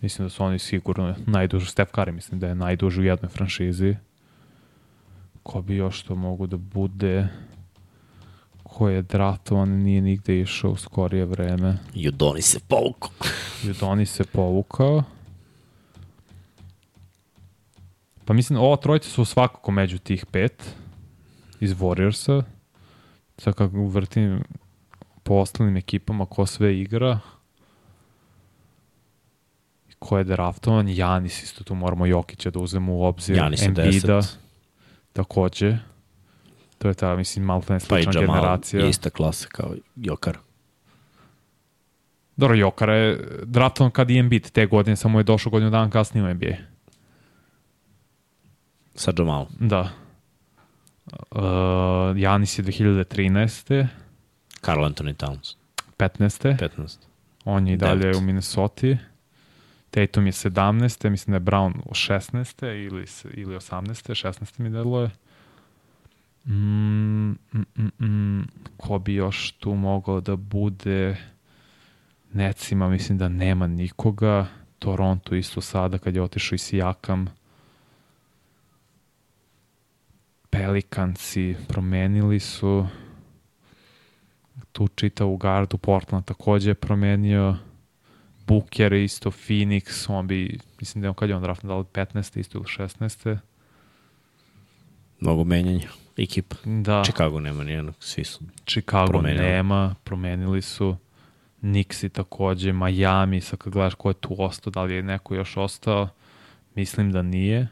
[0.02, 1.66] Mislim da su oni sigurno najduži.
[1.66, 3.96] Steph Curry mislim da je najduži u jednoj franšizi.
[5.44, 7.28] Ko bi još to mogu da bude?
[8.78, 11.78] Ko je draftovan, nije nigde išao u skorije vreme.
[11.94, 13.12] Judoni se povukao.
[13.64, 15.04] Judoni se povukao.
[18.26, 20.76] Pa mislim, ova trojica su svakako među tih pet
[21.60, 22.44] iz Warriorsa.
[23.38, 24.44] Sad kako vrtim
[25.24, 27.20] po ostalim ekipama ko sve igra
[30.00, 34.36] ko je draftovan, Janis isto tu moramo Jokića da uzmemo u obzir, Janis 10.
[35.14, 35.78] takođe.
[36.78, 38.84] To je ta, mislim, malo ne Pa i slična Jamal generacija.
[38.84, 40.38] je ista klasa kao Jokar.
[42.36, 46.26] Dobro, Jokara je draftovan kad i Embiid te godine, samo je došao godinu dana kasnije
[46.26, 46.56] u NBA.
[48.96, 49.48] Sa Jamalom.
[49.60, 49.90] Da.
[51.32, 53.88] Uh, Janis je 2013.
[54.62, 55.56] Carl Anthony Towns.
[55.98, 56.58] 15.
[56.58, 56.98] 15.
[57.46, 58.16] On je i dalje Devet.
[58.16, 58.88] u Minnesota.
[59.90, 61.10] Tatum je 17.
[61.10, 62.66] Mislim da je Brown 16.
[62.88, 63.84] ili, ili 18.
[64.10, 64.60] 16.
[64.60, 65.10] mi deluje.
[66.48, 68.48] Mm, mm, mm, mm,
[68.78, 71.18] ko bi još tu mogao da bude?
[72.34, 74.48] Necima mislim da nema nikoga.
[74.80, 77.28] Toronto isto sada kad je otišao i Sijakam.
[80.50, 82.88] Pelikansi promenili su.
[84.72, 87.56] Tu čitavu gardu Portland takođe je promenio.
[88.48, 91.84] Booker isto Phoenix on bi, mislim da je on kad je on draftan da li
[91.84, 92.40] 15.
[92.40, 93.38] isto ili 16.
[95.20, 96.56] Mnogo menjanja ekipa.
[96.66, 97.04] Da.
[97.04, 98.40] Chicago nema nijednog, svi su.
[98.66, 99.46] Chicago Promenili.
[99.46, 100.96] nema, promenili su.
[101.62, 105.58] Nixi takođe, Miami, sad kad gledaš ko je tu ostao, da li je neko još
[105.58, 106.10] ostao,
[106.76, 107.68] mislim da nije.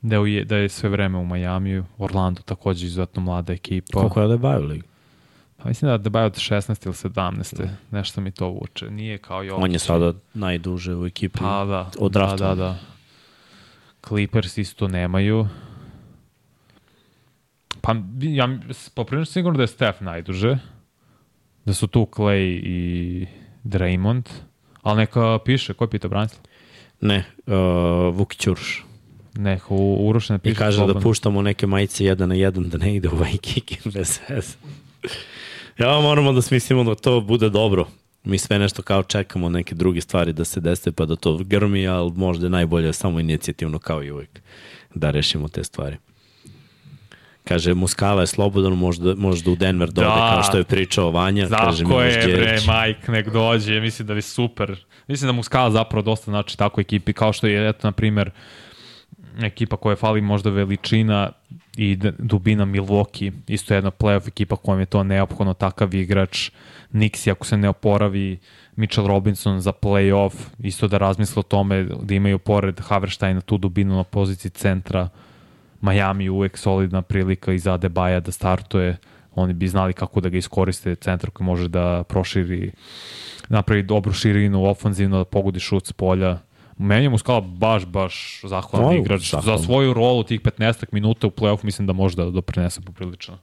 [0.00, 3.98] Da je, da je sve vreme u Majamiju, Orlando takođe izuzetno mlada ekipa.
[4.00, 4.82] Koliko je da baju ligi?
[5.56, 7.68] Pa mislim da da je od 16 ili 17.
[7.90, 8.90] Nešto mi to vuče.
[8.90, 9.64] Nije kao Jokić.
[9.64, 11.38] On je sada najduže u ekipi.
[11.38, 12.48] Pa da, od da, drafta.
[12.48, 12.78] da, da.
[14.08, 15.48] Clippers isto nemaju.
[17.88, 18.48] Pa ja
[18.94, 20.58] poprilično sigurno da je Steph najduže.
[21.64, 23.26] Da su tu Clay i
[23.64, 24.28] Draymond.
[24.82, 26.40] Ali neka piše, ko je pitao Branislav?
[27.00, 27.54] Ne, uh,
[28.16, 28.84] Vukić Uroš.
[29.34, 30.52] Neka u, Uroš ne piše.
[30.52, 31.00] I kaže slobodno.
[31.00, 34.56] da puštamo neke majice jedan na jedan, da ne ide ovaj kick bez veze.
[35.78, 37.86] Ja moramo da smislimo da to bude dobro.
[38.24, 41.86] Mi sve nešto kao čekamo neke druge stvari da se dese pa da to grmi,
[41.86, 44.40] ali možda je najbolje samo inicijativno kao i uvek
[44.94, 45.96] da rešimo te stvari.
[47.48, 50.30] Kaže, Muskala je slobodan, možda, možda u Denver dode, Da.
[50.32, 51.48] kao što je pričao Vanja.
[51.48, 52.58] kaže Tako Miloš je, bre.
[52.60, 54.84] Mike, nek dođe, mislim da bi super.
[55.06, 58.30] Mislim da mu skala zapravo dosta znači tako ekipi, kao što je, eto, na primer,
[59.40, 61.30] ekipa koja fali možda veličina
[61.76, 66.50] i dubina Milwaukee, isto jedna playoff ekipa kojom je to neophodno takav igrač.
[66.92, 68.38] Nixi ako se ne oporavi,
[68.76, 73.96] Mitchell Robinson za playoff, isto da razmisle o tome da imaju pored Haversteina tu dubinu
[73.96, 75.08] na poziciji centra.
[75.80, 78.96] Miami uvek solidna prilika i za Adebaja da startuje.
[79.34, 82.72] Oni bi znali kako da ga iskoriste centar koji može da proširi
[83.48, 86.38] napravi dobru širinu ofanzivno, da pogodi šut s polja.
[86.78, 89.30] Meni je Muskala baš, baš zahvalan O, igrač.
[89.30, 89.58] zahvalan.
[89.58, 93.38] Za svoju rolu tih 15 minuta u play-offu mislim da može da doprinese poprilično.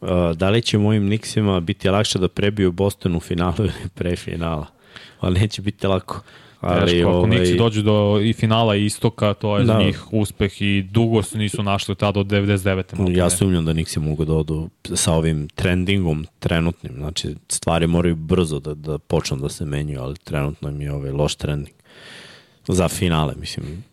[0.00, 4.16] Uh, da li će mojim Nixima biti lakše da prebiju Boston u finalu ili pre
[4.16, 4.66] finala?
[5.20, 6.20] Ali neće biti lako.
[6.60, 9.72] Ali, Teško, ako ovaj, Nixi dođu do i finala i istoka, to je da.
[9.72, 12.74] za njih uspeh i dugo se nisu našli tada od 99.
[12.74, 13.18] maltene.
[13.18, 16.92] Ja sumnjam da Nixi mogu da odu sa ovim trendingom trenutnim.
[16.96, 21.10] Znači, stvari moraju brzo da, da počnu da se menjaju, ali trenutno im je ovaj
[21.10, 21.76] loš trending.
[22.68, 23.84] Za finale, mislim.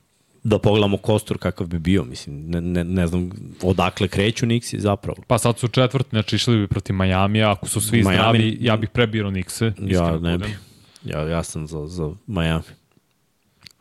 [0.43, 2.49] Da pogledamo kostur kakav bi bio, mislim.
[2.49, 3.29] Ne, ne, ne znam
[3.61, 5.17] odakle kreću Nixi zapravo.
[5.27, 8.77] Pa sad su četvrti, znači išli bi protiv Majamija, ako su svi Miami- zdravi, ja
[8.77, 9.71] bih prebirao Nixe.
[9.79, 10.66] Ja ne budem.
[11.05, 12.63] Ja, ja sam za, za Miami.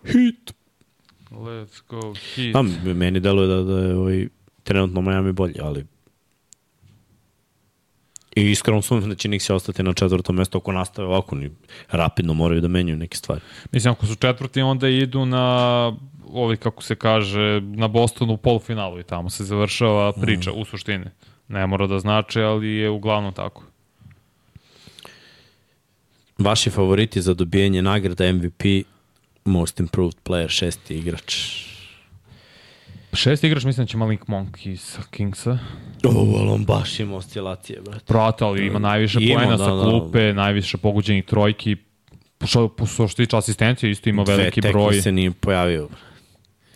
[0.04, 0.54] Hit.
[1.30, 2.52] Let's go, hit.
[2.52, 2.62] Pa,
[2.94, 4.28] meni deluje da, da je ovaj,
[4.62, 5.86] trenutno Miami bolji, ali
[8.36, 11.50] I iskreno sumnjam da će Nixi ostati na četvrtom mestu ako nastave ovako, ni
[11.90, 13.40] rapidno moraju da menjaju neke stvari.
[13.72, 15.92] Mislim, ako su četvrti, onda idu na
[16.32, 21.04] ovi, kako se kaže, na Bostonu u polufinalu i tamo se završava priča u suštini.
[21.48, 23.64] Ne mora da znači, ali je uglavnom tako.
[26.38, 28.62] Vaši favoriti za dobijanje nagrada MVP,
[29.44, 31.36] Most Improved Player, šesti igrač.
[33.12, 35.58] Šest igrač mislim da će Malik Monk iz Kingsa.
[36.04, 38.04] O, ali on baš ima oscilacije, brate.
[38.04, 39.82] Prate, ali ima najviše Ima, poena da, sa da.
[39.82, 41.76] klupe, najviše pogođenih trojki.
[42.46, 44.88] Što, što tiče asistencije, isto ima veliki Dve broj.
[44.88, 45.88] tekme se nije pojavio.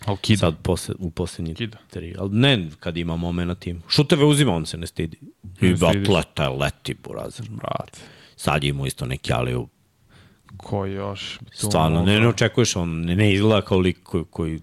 [0.05, 0.37] Ali kida.
[0.39, 1.77] Sad posle, u poslednji Kida.
[1.89, 2.15] tri.
[2.19, 3.81] Ali ne kad ima moment tim.
[3.87, 5.17] Šuteve uzima, on se ne stidi.
[5.61, 5.85] I Ne stidi.
[6.01, 7.45] atleta leti, burazer.
[7.49, 7.99] Brate.
[8.41, 9.67] Sad je imao isto neki aliju.
[10.57, 11.39] Ko još?
[11.53, 14.59] Stvarno, ne, ne očekuješ, on ne, ne izgleda kao lik koji, koji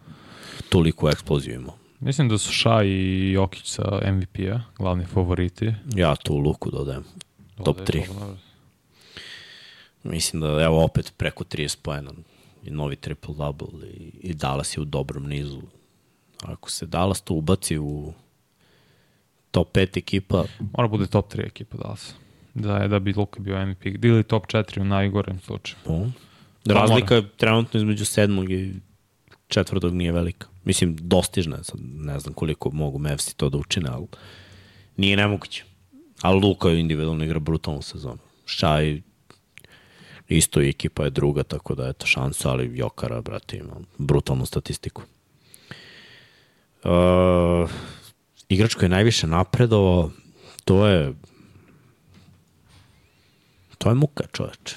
[0.68, 1.72] toliko eksploziju ima.
[2.00, 5.72] Mislim da su Ša i Jokić sa MVP-a, glavni favoriti.
[5.94, 7.05] Ja tu Luku dodajem.
[7.64, 8.06] Top Ovde je 3.
[8.06, 8.36] to, dobro.
[10.02, 12.10] Mislim da evo opet preko 30 pojena
[12.64, 15.62] i novi triple-double i, i Dallas je u dobrom nizu.
[16.42, 18.12] Ako se Dallas tu ubaci u
[19.50, 20.44] top 5 ekipa,
[20.76, 22.14] Mora bude top 3 ekipa Dallas.
[22.59, 23.86] Da je da bi Luka bio MVP.
[23.86, 25.76] Ili top 4 u najgorem slučaju.
[25.86, 26.06] o,
[26.66, 28.74] Pa razlika je trenutno između sedmog i
[29.48, 30.47] četvrtog nije velika.
[30.64, 34.06] Mislim, dostižna je, sad ne znam koliko mogu Mavsi to da učine, ali
[34.97, 35.64] nije nemoguće.
[36.22, 38.18] Ali Luka je individualno igra brutalnu sezonu.
[38.44, 39.01] Šaj
[40.28, 45.02] isto i ekipa je druga, tako da eto šansa, ali Jokara, brate, ima brutalnu statistiku.
[46.85, 47.70] Uh,
[48.48, 50.10] igrač koji je najviše napredovao,
[50.64, 51.14] to je
[53.78, 54.76] to je muka čoveče.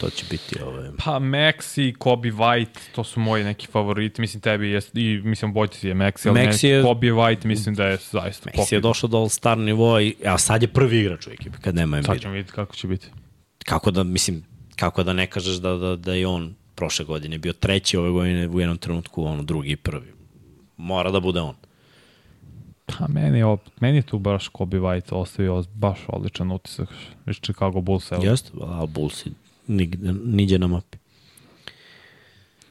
[0.00, 0.90] to će biti ovaj...
[1.04, 4.20] Pa Maxi, Kobe White, to su moji neki favoriti.
[4.20, 6.82] Mislim tebi je, i mislim Bojti je Maxi, ali Maxi je- je...
[6.82, 10.62] Kobe White mislim da je zaista Messi je došao do All-Star nivoa, i, a sad
[10.62, 12.22] je prvi igrač u ekipi kad nema Sad Embiida.
[12.22, 13.06] ćemo vidjeti kako će biti.
[13.64, 14.44] Kako da, mislim,
[14.76, 18.48] kako da ne kažeš da, da, da je on prošle godine bio treći, ove godine
[18.48, 20.12] u jednom trenutku ono drugi i prvi.
[20.76, 21.54] Mora da bude on.
[22.98, 26.88] Pa meni op- meni je tu baš Kobe White ostavio baš odličan utisak
[27.26, 28.12] iz Chicago Bulls.
[28.12, 28.22] Evo.
[28.24, 29.26] Jeste, a Bulls
[29.66, 30.98] nigde, niđe na mapi.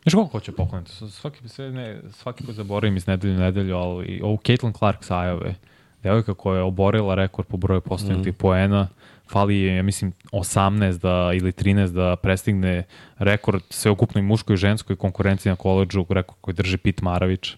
[0.04, 0.92] Znaš koliko hoće pokloniti?
[0.92, 5.04] Svaki, sve ne, svaki put zaboravim iz nedelju u nedelju, ali i ovu Caitlin Clark
[5.04, 5.56] sa Ajove,
[6.04, 8.38] devojka koja je oborila rekord po broju postavljenih mm.
[8.38, 8.88] poena,
[9.32, 12.84] fali je, ja mislim, 18 da, ili 13 da prestigne
[13.18, 17.56] rekord sveukupnoj muškoj i ženskoj konkurenciji na koleđu, rekord koji drži Pit Maravić,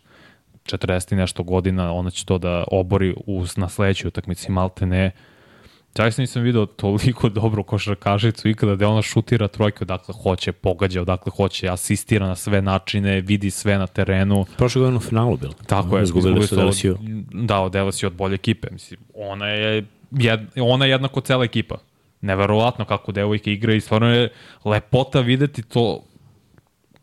[0.66, 5.12] 40 i nešto godina, ona će to da obori uz, na sledećoj utakmici Malte ne.
[5.98, 11.32] Zaista nisam video toliko dobru košarkašicu ikada da ona šutira trojke odakle hoće, pogađa odakle
[11.36, 14.46] hoće, asistira na sve načine, vidi sve na terenu.
[14.58, 15.54] Prošle godine u finalu bilo.
[15.68, 16.98] Tako je, Izgubili su od- Delsiju.
[17.34, 18.68] Da, od Delesiju od bolje ekipe.
[18.72, 21.76] Mislim, ona je, jed, ona je jednako cela ekipa.
[22.22, 24.30] Neverovatno kako devojke igra i stvarno je
[24.66, 26.04] lepota videti to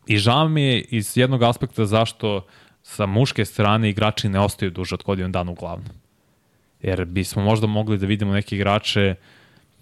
[0.06, 2.46] i žao mi je iz jednog aspekta zašto
[2.88, 5.92] sa muške strane igrači ne ostaju duže od godinu dana uglavnom.
[6.82, 9.14] Jer bismo možda mogli da vidimo neke igrače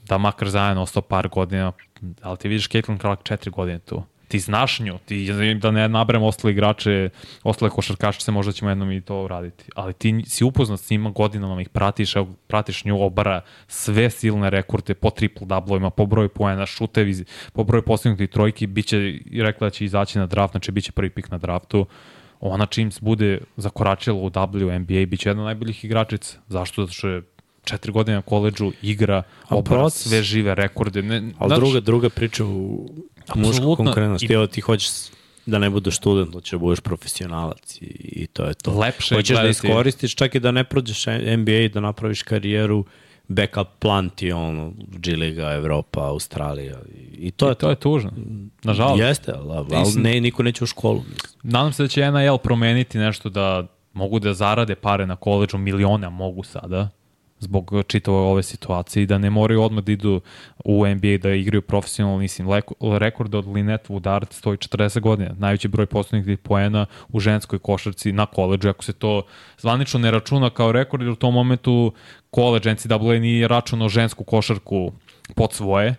[0.08, 1.72] da makar zajedno ostao par godina,
[2.22, 4.02] ali ti vidiš Caitlin Clark četiri godine tu.
[4.28, 7.08] Ti znaš nju, ti, da ne nabrem ostale igrače,
[7.42, 9.64] ostale košarkašice, možda ćemo jednom i to uraditi.
[9.74, 14.50] Ali ti si upoznat s njima godinama, ih pratiš, evo, pratiš nju, obara sve silne
[14.50, 19.66] rekorde po triple dublovima, po broju poena, šutevi, po broju postignutih trojki, biće, i rekla
[19.66, 21.86] da će izaći na draft, znači biće prvi pik na draftu
[22.40, 26.38] ona čim se bude zakoračila u WNBA, bit će jedna od najboljih igračica.
[26.48, 26.82] Zašto?
[26.82, 27.22] Zato što je
[27.64, 30.08] četiri godine na koleđu, igra, obara proces.
[30.08, 31.02] sve žive rekorde.
[31.02, 32.88] Ne, Ali znaš, druga, druga priča u
[33.34, 33.84] mušku Apsolutno.
[33.84, 34.26] konkurenciju.
[34.26, 34.90] I- Ti, evo, ti hoćeš
[35.46, 38.78] da ne budeš student, hoćeš da budeš profesionalac i, i to je to.
[38.78, 41.06] Lepše Hoćeš da iskoristiš čak i da ne prođeš
[41.36, 42.84] NBA i da napraviš karijeru
[43.28, 46.76] backup plan ti ono, G Liga, Evropa, Australija
[47.18, 48.10] i, to I je to je tužno.
[48.62, 49.00] Nažalost.
[49.00, 50.98] Jeste, ali, ali ne, niko neće u školu.
[50.98, 51.30] Mislim.
[51.42, 56.06] Nadam se da će NIL promeniti nešto da mogu da zarade pare na koleđu, milione
[56.06, 56.88] a mogu sada,
[57.38, 60.20] zbog čitave ove situacije i da ne moraju odmah da idu
[60.64, 62.48] u NBA da igraju profesionalno, mislim,
[62.98, 68.26] rekord od Linet Woodard stoji 40 godina, najveći broj postavljenih poena u ženskoj košarci na
[68.26, 69.22] koleđu, ako se to
[69.58, 71.92] zvanično ne računa kao rekord, jer u tom momentu
[72.30, 74.92] koleđ NCAA nije računao žensku košarku
[75.34, 75.94] pod svoje,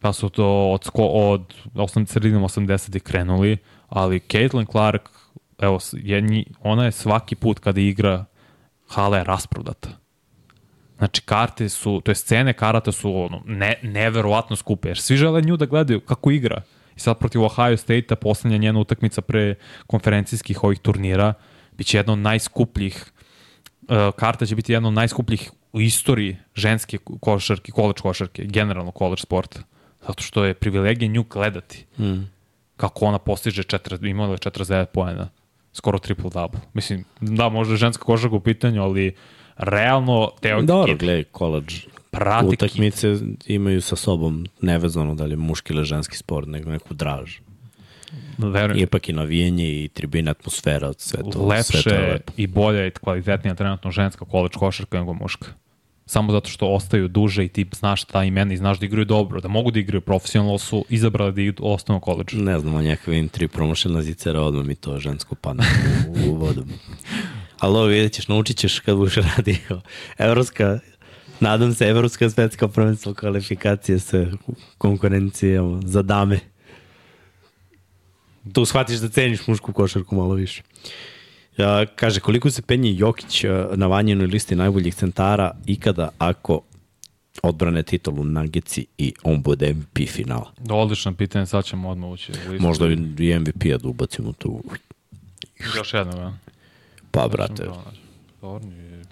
[0.00, 3.56] pa su to od, sko, od 8, sredinom 80 krenuli,
[3.88, 5.08] ali Caitlin Clark,
[5.58, 8.24] evo, je, ona je svaki put kada igra,
[8.88, 10.03] hala je rasprodata.
[10.98, 15.42] Znači, karte su, to je scene karata su ono, ne, neverovatno skupe, jer svi žele
[15.42, 16.62] nju da gledaju kako igra.
[16.96, 19.54] I sad protiv Ohio State-a, poslednja njena utakmica pre
[19.86, 21.34] konferencijskih ovih turnira,
[21.76, 23.12] bit će jedna od najskupljih
[23.88, 29.20] uh, karta će biti jedna od najskupljih u istoriji ženske košarke, koleđ košarke, generalno koleđ
[29.20, 29.60] sporta.
[30.06, 31.86] Zato što je privilegija nju gledati.
[31.98, 32.30] Mm.
[32.76, 35.28] Kako ona postiže, četiri, imala je 49 poena,
[35.72, 36.60] skoro triple double.
[36.72, 39.14] Mislim, da, možda je ženska košarka u pitanju, ali
[39.56, 41.74] realno te Dobro, gledaj, college
[42.10, 43.16] prati utakmice
[43.46, 47.38] imaju sa sobom nevezano da li je muški ili ženski sport, nego neku draž.
[48.38, 52.32] verujem, Ipak i navijenje i tribina atmosfera, sve to, sve to lepše je lepo.
[52.36, 55.46] i bolja i kvalitetnija trenutno ženska koleđ košarka nego muška.
[56.06, 59.40] Samo zato što ostaju duže i ti znaš ta imena i znaš da igraju dobro,
[59.40, 62.38] da mogu da igraju profesionalno, su izabrali da idu ostanu koleđu.
[62.38, 65.64] Ne znam, on njaka vidim tri promošena zicera, odmah mi to žensko padne
[66.08, 66.64] u, u vodu.
[67.58, 69.80] Ali ovo vidjet ćeš, naučit ćeš kad budeš radio.
[70.18, 70.78] Evropska,
[71.40, 74.26] nadam se, Evropska svetska prvenstvo kvalifikacije sa
[74.78, 76.40] konkurencijama za dame.
[78.52, 80.62] Tu shvatiš da ceniš mušku košarku malo više.
[81.56, 86.60] Ja, kaže, koliko se penji Jokić a, na vanjenoj listi najboljih centara ikada ako
[87.42, 90.52] odbrane titulu Nuggets i on bude MVP finala.
[90.70, 92.32] Odlično pitanje, sad ćemo odmah ući.
[92.58, 92.86] Možda
[93.18, 94.62] i MVP-a da ubacimo tu.
[95.76, 96.38] Još jedno, ja.
[97.14, 97.68] Pa, brate,
[98.40, 99.02] Zorni je...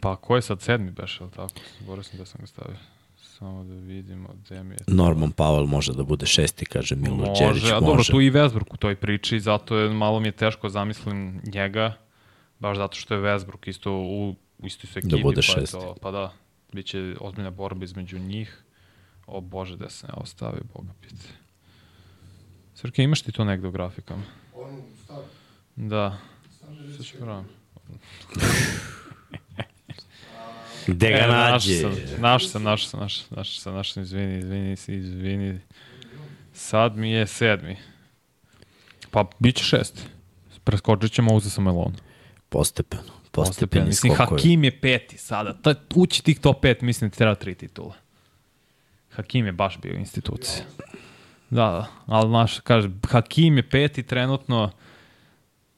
[0.00, 1.54] Pa ko je sad sedmi beš, ali tako?
[1.86, 2.76] Borio sam da sam ga stavio.
[3.16, 4.78] Samo da vidimo gde mi je...
[4.86, 7.40] Norman Powell može da bude šesti, kaže Milo Đerić.
[7.40, 10.68] Može, a dobro, tu i Westbrook u toj priči, zato je malo mi je teško
[10.68, 11.94] zamislim njega,
[12.58, 15.22] baš zato što je Westbrook isto u u istoj su ekipi.
[15.22, 15.76] bude pa, šesti.
[15.76, 16.32] to, pa da,
[16.72, 18.62] bit će ozbiljna borba između njih.
[19.26, 21.28] O Bože, da se ne ostavi, Boga pite.
[22.74, 24.22] Srke, imaš ti to negde u grafikama?
[24.54, 25.22] Onu stav,
[25.76, 26.18] Da,
[27.20, 27.44] pravim.
[30.86, 31.82] Gde ga E, nađe?
[32.18, 34.38] Našao sam, našao sam, našao sam, našao sam, našao sam, izvini,
[34.72, 35.60] izvini, izvini.
[36.52, 37.76] Sad mi je sedmi.
[39.10, 40.02] Pa, bit će šesti.
[40.64, 41.94] Preskočit ćemo, uzeo sam Elon.
[42.48, 43.12] Postepeno.
[43.30, 43.86] Postepeno.
[43.86, 44.14] Mislim.
[44.14, 45.52] Hakim je peti sada.
[45.62, 47.94] Ta, ući tih top pet, mislim da treba tri titula.
[49.10, 50.64] Hakim je baš bio institucija.
[51.50, 51.86] Da, da.
[52.06, 54.70] Ali, znaš, kaže, Hakim je peti trenutno,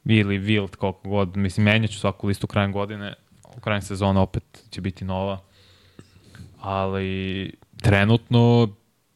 [0.05, 3.15] ili Wild, koliko god, mislim, menjat ću svaku listu krajem godine,
[3.57, 5.41] u krajem sezona opet će biti nova.
[6.61, 7.53] Ali,
[7.83, 8.69] trenutno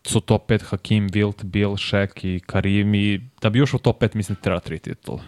[0.05, 4.03] su top 5 Hakim, Wild, Bill, Shaq i Karim i da bi ušao u top
[4.03, 5.23] 5, mislim da treba tri titula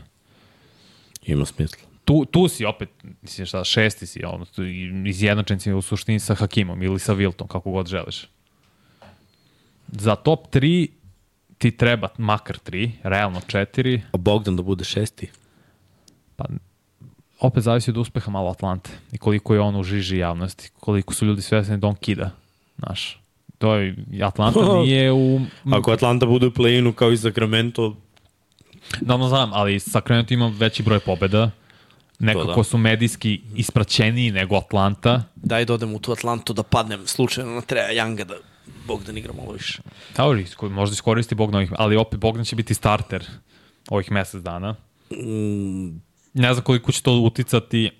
[1.26, 1.88] Ima smisla.
[2.04, 2.88] tu, tu si opet,
[3.22, 4.64] mislim šta, šesti si, ono, tu,
[5.06, 8.28] izjednačen si u suštini sa Hakimom ili sa Wiltom, kako god želiš.
[9.88, 10.88] Za top 3
[11.58, 15.30] ti treba makar 3, realno 4, A Bogdan da bude šesti?
[16.36, 16.44] Pa
[17.40, 21.26] opet zavisi od uspeha malo Atlante i koliko je on u žiži javnosti, koliko su
[21.26, 22.30] ljudi svesni da on kida,
[22.78, 23.20] znaš.
[23.58, 25.40] To je, Atlanta nije u...
[25.72, 27.96] Ako Atlanta bude u play-inu kao i Sacramento,
[29.00, 31.50] Da, no znam, ali Sacramento ima veći broj pobeda,
[32.18, 32.64] nekako da.
[32.64, 37.60] su medijski ispraćeniji nego Atlanta, daj da odem u tu Atlantu da padnem slučajno na
[37.60, 38.34] Treja Younga da
[38.86, 39.82] Bogdan igra malo više.
[40.12, 43.24] Tauri, možda iskoristi Bogdan ovih, ali opet Bogdan će biti starter
[43.90, 44.74] ovih mesec dana.
[45.10, 46.00] Mm,
[46.34, 47.90] Ne znam koliko će to uticati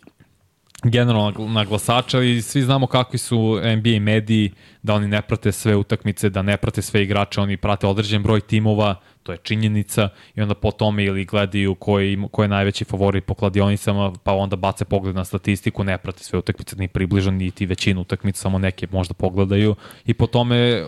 [0.85, 4.53] generalno na gl- na glasača i svi znamo kakvi su NBA mediji,
[4.83, 8.41] da oni ne prate sve utakmice, da ne prate sve igrače, oni prate određen broj
[8.41, 13.25] timova, to je činjenica i onda po tome ili gledaju koji, ko je najveći favorit
[13.25, 17.67] po kladionicama, pa onda bace pogled na statistiku, ne prate sve utakmice, ni približno, niti
[17.67, 20.85] većinu utakmica, samo neke možda pogledaju i po tome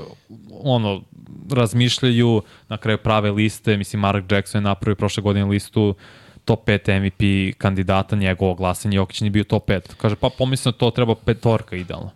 [0.62, 1.02] ono,
[1.50, 5.94] razmišljaju, na kraju prave liste, mislim Mark Jackson je napravio prošle godine listu
[6.46, 9.80] top 5 MVP kandidata, njegovo glasanje, Jokić nije bio top 5.
[9.96, 12.10] Kaže, pa pomislim da to treba petorka idealno.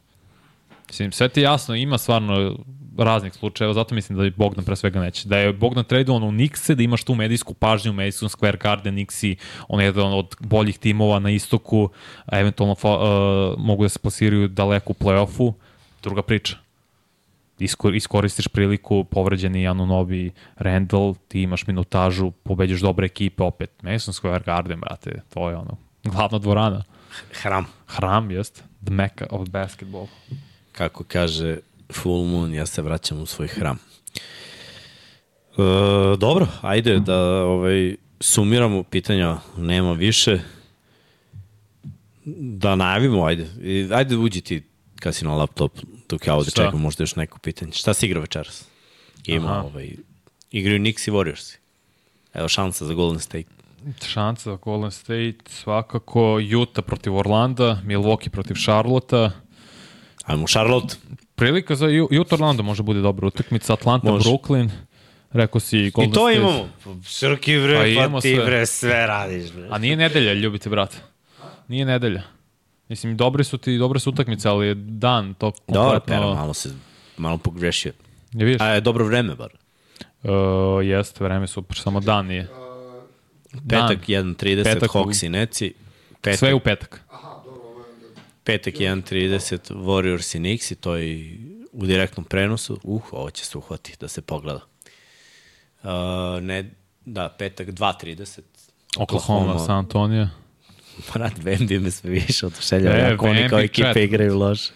[0.89, 2.57] Mislim, sve ti jasno, ima stvarno
[2.99, 5.29] raznih slučajeva, zato mislim da Bogdan pre svega neće.
[5.29, 9.37] Da je Bogdan tradovan u Nixe, da imaš tu medijsku pažnju, Madison Square Garden, Nixi,
[9.69, 11.89] on je jedan od boljih timova na istoku,
[12.27, 15.53] a eventualno uh, mogu da se plasiraju daleko u play-offu,
[16.03, 16.57] druga priča.
[17.61, 23.83] Iskor, iskoristiš priliku, povređeni Anunobi, Randall, ti imaš minutažu, pobeđaš dobre ekipe opet.
[23.83, 26.83] Madison Square Garden, brate, to je ono, glavna dvorana.
[27.43, 27.67] hram.
[27.87, 30.07] Hram, jest, the mecca of basketball.
[30.73, 31.59] Kako kaže
[31.93, 33.77] Full Moon, ja se vraćam u svoj hram.
[33.77, 33.81] E,
[36.19, 40.41] dobro, ajde da ovaj, sumiramo pitanja, nema više.
[42.25, 43.47] Da najavimo, ajde.
[43.95, 44.63] Ajde uđi ti
[45.01, 45.73] kad si na laptop,
[46.11, 46.65] dok ja ovde Šta?
[46.65, 47.73] čekam možda još neko pitanje.
[47.73, 48.65] Šta si igra večeras?
[49.27, 49.61] Ima, Aha.
[49.63, 49.91] ovaj,
[50.51, 51.57] igraju Knicks i Warriors.
[52.35, 53.49] Evo šansa za Golden State.
[54.07, 59.31] Šansa za Golden State, svakako Utah protiv Orlanda, Milwaukee protiv Charlotte.
[60.25, 60.95] Ajmo, Charlotte.
[61.35, 61.87] Prilika za
[62.21, 64.31] Utah Orlando može bude dobra utakmica, Atlanta, Može.
[64.31, 64.69] Brooklyn.
[65.33, 66.37] Rekao si Golden I to State.
[66.37, 66.69] imamo.
[67.05, 68.45] Srki bre, Pa pa, ti sve.
[68.45, 69.69] bre sve radiš bre.
[69.71, 70.97] A nije nedelja, ljubite brate.
[71.69, 72.23] Nije nedelja.
[72.91, 76.15] Mislim, dobre su ti, dobre su utakmice, ali je dan to Dobro, kompletno...
[76.15, 76.71] Pera, malo se
[77.17, 77.93] malo pogrešio.
[78.33, 78.61] Je vidiš?
[78.61, 79.51] A je dobro vreme bar.
[80.23, 80.31] Uh,
[80.87, 82.49] jeste, vreme super, samo dan nije.
[83.69, 85.75] Petak 1.30, Petak u- Hawks i Neci.
[86.21, 87.01] Petak, Sve u petak.
[88.45, 91.39] petak 1.30, Warriors i Knicks i to je
[91.73, 92.81] u direktnom prenosu.
[92.83, 94.61] Uh, ovo će se uhvati da se pogleda.
[95.83, 95.91] Uh,
[96.43, 96.71] ne,
[97.05, 98.41] da, petak 2.30.
[98.97, 100.29] Oklahoma, San Antonio.
[101.15, 102.91] Brat, Vembi me sve više odušelja.
[102.91, 103.97] E, ako oni kao ekipe chat.
[103.97, 104.73] igraju loše.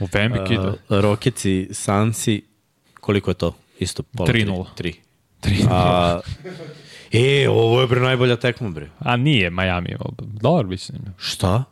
[0.00, 0.74] U Vembi Uh, kida.
[0.88, 2.42] Rokeci, Sansi,
[3.00, 3.54] koliko je to?
[3.78, 4.64] Isto pola 3:0.
[4.78, 4.94] 3.
[5.40, 5.56] Tri.
[5.70, 6.20] A,
[7.12, 8.88] e, ovo je bre najbolja tekma, bre.
[8.98, 9.96] A nije Miami.
[10.18, 10.92] Dobar bi se.
[11.18, 11.64] Šta?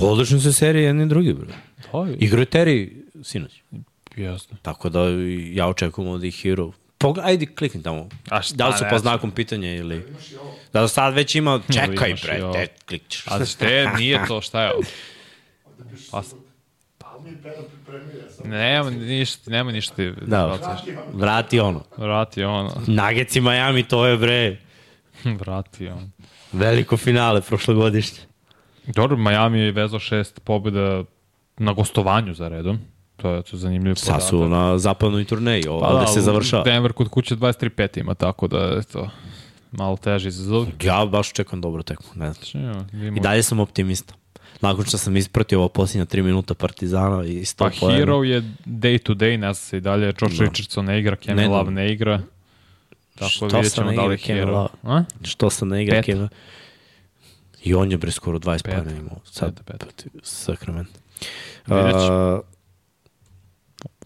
[0.00, 1.54] Odlično se serije jedni i drugi, bre.
[2.18, 2.90] Igraju Terry
[3.22, 3.62] sinoć.
[4.16, 4.56] Jasno.
[4.62, 5.00] Tako da
[5.52, 6.72] ja očekujem od ih Hero.
[7.02, 8.08] Pogled, ajde klikni tamo.
[8.30, 10.06] A šta, da li su ne po znakom pitanja ili...
[10.72, 11.60] Da sad već ima...
[11.72, 13.24] Čekaj, bre, te klikćeš.
[13.26, 14.82] A šte, nije to, šta je ovo?
[16.10, 16.38] Pa, sam.
[18.44, 20.80] nema ništa, nema ništa ti Da, bacaš.
[21.12, 21.84] vrati ono.
[21.96, 22.70] Vrati ono.
[22.86, 24.56] Nuggets i Miami, to je, bre,
[25.40, 26.08] Vrati ono.
[26.52, 28.18] veliko finale prošlogodišnje.
[28.86, 31.04] Dobro, Miami je vezao šest pobjeda
[31.58, 32.78] na gostovanju za redom.
[33.22, 36.64] To je to je zanimljiv Sad su na zapadnoj turneji, Pa ovde se završava.
[36.64, 39.10] Denver kod kuće 23-5 ima, tako da je to
[39.72, 40.66] malo teži izazov.
[40.82, 42.64] Ja baš čekam dobro tekmu, ne znam.
[42.64, 42.84] Ja,
[43.16, 44.14] I dalje sam optimista.
[44.60, 47.92] Nakon što sam ispratio ovo posljednja 3 minuta Partizana i 100 Pa.
[47.94, 50.06] Hero je day to day, ne se i dalje.
[50.06, 50.44] Josh Da.
[50.44, 51.70] Richardson ne igra, Kevin Love da.
[51.70, 52.22] ne igra.
[53.14, 54.52] Tako Što vidjet ćemo da li Hero.
[54.52, 54.68] Love?
[54.82, 55.04] A?
[55.24, 56.02] Što sam ne igra.
[56.02, 56.28] Kevin.
[57.64, 58.82] I on je bre skoro 20 Peta.
[58.82, 59.78] poena imao sad peta.
[59.78, 61.00] protiv Sacramento.
[61.66, 62.42] Vidjet ćemo.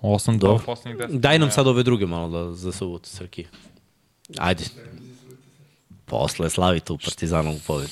[0.07, 1.21] 8 do poslednjih 10.
[1.21, 3.47] daj nam sad ove druge malo da, za subotu, Srki.
[4.39, 4.65] Ajde.
[6.05, 7.91] Posle slavi tu Partizanovu pobedu.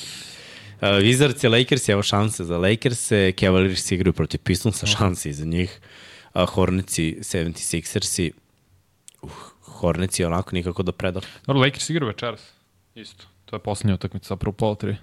[0.81, 5.45] Uh, Wizards i Lakers, evo šanse za Lakers, Cavaliers igraju protiv Pistonsa, šanse i za
[5.45, 5.79] njih.
[6.33, 8.31] Uh, Hornici, 76ersi,
[9.21, 9.31] uh,
[9.61, 11.25] Hornici onako nikako da predali.
[11.47, 12.41] Dobro, Lakers igra večeras.
[12.95, 13.25] Isto.
[13.45, 14.95] To je poslednja utakmica, zapravo u pola 3.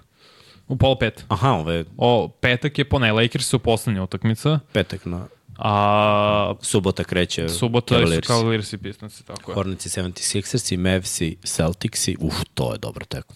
[0.67, 1.11] U pola 5.
[1.27, 5.27] Aha, ove O, petak je po ne, Lakers su poslednja utakmica, petak na
[5.57, 8.73] a subota kreće subota su Cavaliers.
[8.73, 9.55] I Pistons, tako je.
[9.55, 13.35] Hornici 76ersi, Mavsi, Celticsi, uf, to je dobra tekma.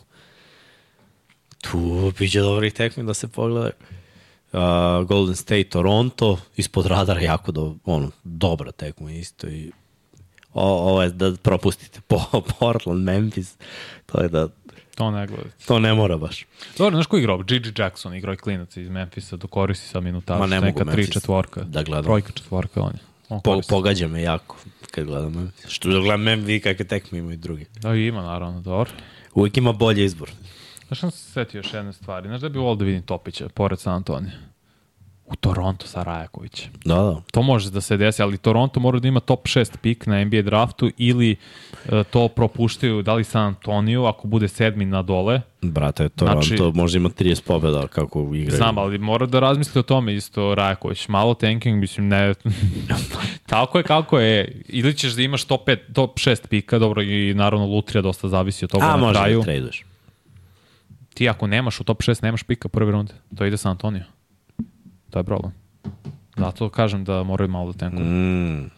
[1.62, 3.74] Tu biće dobrih tekmi da se pogledaju.
[4.54, 4.60] Uh,
[5.08, 9.72] Golden State, Toronto, ispod radara jako do, ono, dobra tekma isto i
[10.54, 12.22] o, ovo je da propustite po,
[12.60, 13.56] Portland, Memphis,
[14.06, 14.48] to je da
[14.98, 15.50] To ne gledate.
[15.68, 16.46] to ne mora baš.
[16.78, 17.44] Dobro, znaš ko igrao?
[17.44, 20.40] Gigi Jackson igrao je klinac iz Memphisa, do koristi sa minutažu.
[20.40, 21.62] Ma ne mogu neka tri Memphis četvorka.
[21.62, 22.04] da gledam.
[22.04, 23.00] Trojka četvorka on je.
[23.30, 24.58] On Po, pogađa me jako
[24.92, 25.66] kad gledam Memphis.
[25.68, 27.66] Što da gledam Memphis, vidi kakve tekme imaju drugi.
[27.82, 28.92] Da, ima naravno, dobro.
[29.34, 30.30] Uvijek ima bolji izbor.
[30.88, 32.28] Znaš sam se setio još jedne stvari.
[32.28, 34.32] Znaš da bi volio da vidim Topića, pored San Antonija?
[35.28, 36.72] U Toronto sa Rajakovićem.
[36.86, 37.22] Da, da.
[37.32, 40.42] To može da se desi, ali Toronto mora da ima top 6 pik na NBA
[40.42, 41.36] draftu ili
[41.90, 45.42] e, to propuštaju da li San Antonio ako bude sedmi na dole.
[45.62, 48.58] Brate, Toronto Znači- može ima 30 pobjeda kako igraju.
[48.58, 51.08] Znam, ali mora da razmisli o tome isto Rajaković.
[51.08, 52.34] Malo tanking, mislim, ne...
[53.46, 54.62] Tako je kako je.
[54.68, 58.66] Ili ćeš da imaš top, 5, top 6 pika, dobro, i naravno Lutrija dosta zavisi
[58.66, 59.40] od toga A, na može kraju.
[59.40, 59.84] da traduješ.
[61.14, 63.14] Ti ako nemaš u top 6, nemaš pika prve runde.
[63.38, 64.04] To ide San Antonio.
[65.18, 65.54] To je problem.
[66.38, 68.06] Zato kažem da moraju malo da tankuju.
[68.06, 68.70] Mm.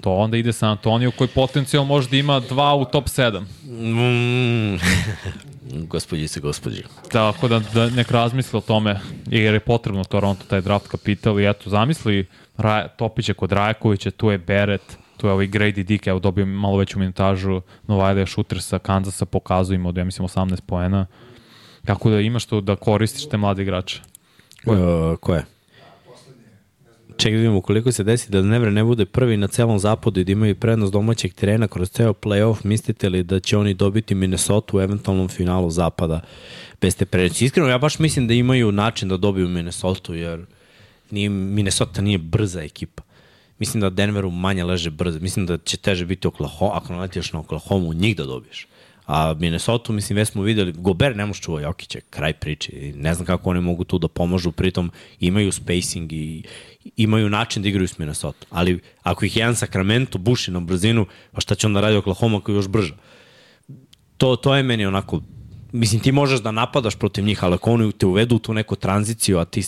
[0.00, 3.40] To onda ide San Antonio koji potencijal može da ima dva u top 7.
[3.64, 4.78] Mm.
[5.92, 6.82] Gospodjice, gospođe.
[7.12, 11.50] Tako da, da nek razmisli o tome, jer je potrebno Toronto taj draft kapital i
[11.50, 16.18] eto, zamisli Raja, Topića kod Rajakovića, tu je Beret, tu je ovaj Grady Dick, evo
[16.18, 20.60] dobio malo veću minutažu, Novajda je šuter sa Kanzasa, pokazuje im od, ja mislim, 18
[20.60, 21.06] poena.
[21.86, 24.00] Kako da imaš to da koristiš te mlade igrače?
[24.64, 25.10] Ko je?
[25.12, 25.53] Uh, ko je?
[27.16, 30.24] Čekaj da vidimo koliko se desi da Denver ne bude prvi na celom zapadu i
[30.24, 34.76] da imaju prednost domaćeg terena kroz ceo playoff, mislite li da će oni dobiti Minnesota
[34.76, 36.20] u eventualnom finalu zapada
[36.80, 37.44] bez te prednosti?
[37.44, 40.46] Iskreno, ja baš mislim da imaju način da dobiju Minnesota, jer
[41.10, 43.02] nije, Minnesota nije brza ekipa.
[43.58, 45.18] Mislim da Denveru manje leže brzo.
[45.20, 48.66] Mislim da će teže biti Oklahoma, ako naletiš na Oklahoma, njih da dobiješ.
[49.06, 52.92] A Minnesota, mislim, već smo videli, Gober ne može čuva Jokića, kraj priče.
[52.94, 54.90] Ne znam kako oni mogu tu da pomažu, pritom
[55.20, 56.42] imaju spacing i
[56.96, 58.46] imaju način da igraju s Minnesota.
[58.50, 62.54] Ali ako ih jedan Sacramento buši na brzinu, pa šta će onda radi Oklahoma koji
[62.56, 62.94] još brža?
[64.16, 65.20] To, to je meni onako,
[65.72, 68.76] mislim, ti možeš da napadaš protiv njih, ali ako oni te uvedu u tu neku
[68.76, 69.62] tranziciju, a ti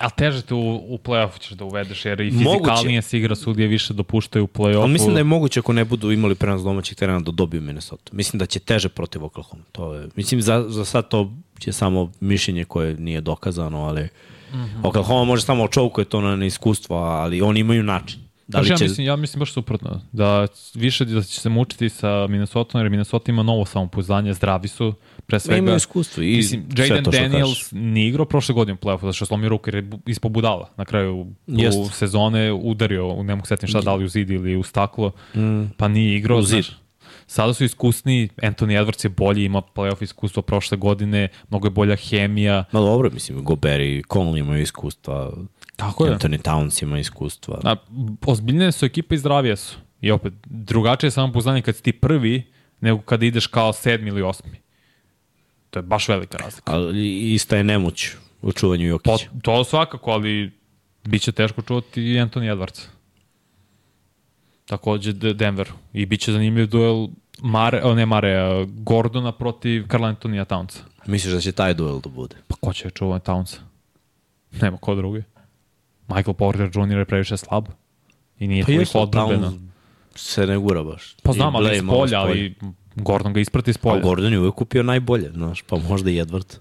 [0.00, 2.50] Ali teže te u, u play-offu ćeš da uvedeš, jer i Moguće.
[2.50, 4.82] fizikalnije se igra sudije više dopuštaju u play-offu.
[4.82, 8.10] Ali mislim da je moguće ako ne budu imali prenos domaćih terena da dobiju Minnesota.
[8.12, 9.62] Mislim da će teže protiv Oklahoma.
[9.72, 11.32] To je, mislim, za, za sad to
[11.64, 14.56] je samo mišljenje koje nije dokazano, ali mm.
[14.56, 14.80] -hmm.
[14.82, 18.20] Oklahoma može samo očovkuje to na neiskustvo, ali oni imaju način.
[18.50, 18.84] Da li ja, će...
[18.84, 20.00] mislim, ja mislim baš suprotno.
[20.12, 24.94] Da više da će se mučiti sa Minnesota, jer Minnesota ima novo samopouzdanje, zdravi su,
[25.30, 25.58] pre svega.
[25.58, 29.26] imaju iskustvo i mislim, Jaden Daniels nije igrao prošle godine u play-offu, zato što je
[29.26, 30.70] slomio ruku jer je ispod budala.
[30.76, 31.94] Na kraju u Jest.
[31.94, 35.64] sezone udario, ne mogu setim šta, da li u zid ili u staklo, mm.
[35.76, 36.38] pa nije igrao.
[36.38, 36.64] U zid.
[36.64, 36.80] Znaš,
[37.26, 41.96] Sada su iskusni, Anthony Edwards je bolji, ima playoff iskustvo prošle godine, mnogo je bolja
[41.96, 42.64] hemija.
[42.72, 45.32] Ma dobro, mislim, Gober i Conley imaju iskustva,
[45.76, 46.12] Tako je.
[46.12, 47.60] Anthony Towns ima iskustva.
[47.64, 47.76] A,
[48.26, 49.76] ozbiljne su ekipe i zdravije su.
[50.00, 52.42] I opet, drugačije je samo poznanje kad si ti prvi,
[52.80, 54.58] nego kada ideš kao sedmi ili osmi.
[55.70, 56.72] To je baš velika razlika.
[56.72, 58.10] Ali ista je nemoć
[58.42, 59.30] u čuvanju Po, Jokića.
[59.42, 60.52] to svakako, ali
[61.04, 62.86] bit će teško čuvati i Anthony Edwards.
[64.66, 65.68] Takođe Denver.
[65.92, 67.08] I bit će zanimljiv duel
[67.42, 70.78] Mare, o ne Mare, Gordona protiv Karl Antonija Townsa.
[71.06, 72.36] Misliš da će taj duel da bude?
[72.48, 73.56] Pa ko će čuvati Townsa?
[74.60, 75.22] Nema ko drugi.
[76.08, 76.98] Michael Porter Jr.
[76.98, 77.64] je previše slab.
[78.38, 79.52] I nije Pa toliko odbrbeno.
[80.14, 81.16] Se ne gura baš.
[81.22, 82.20] Pa znam, ali iz polja.
[82.20, 82.54] ali
[82.94, 84.00] Gordon ga isprati iz A polja.
[84.00, 86.58] Gordon je uvek kupio najbolje, znaš, pa možda i Edward.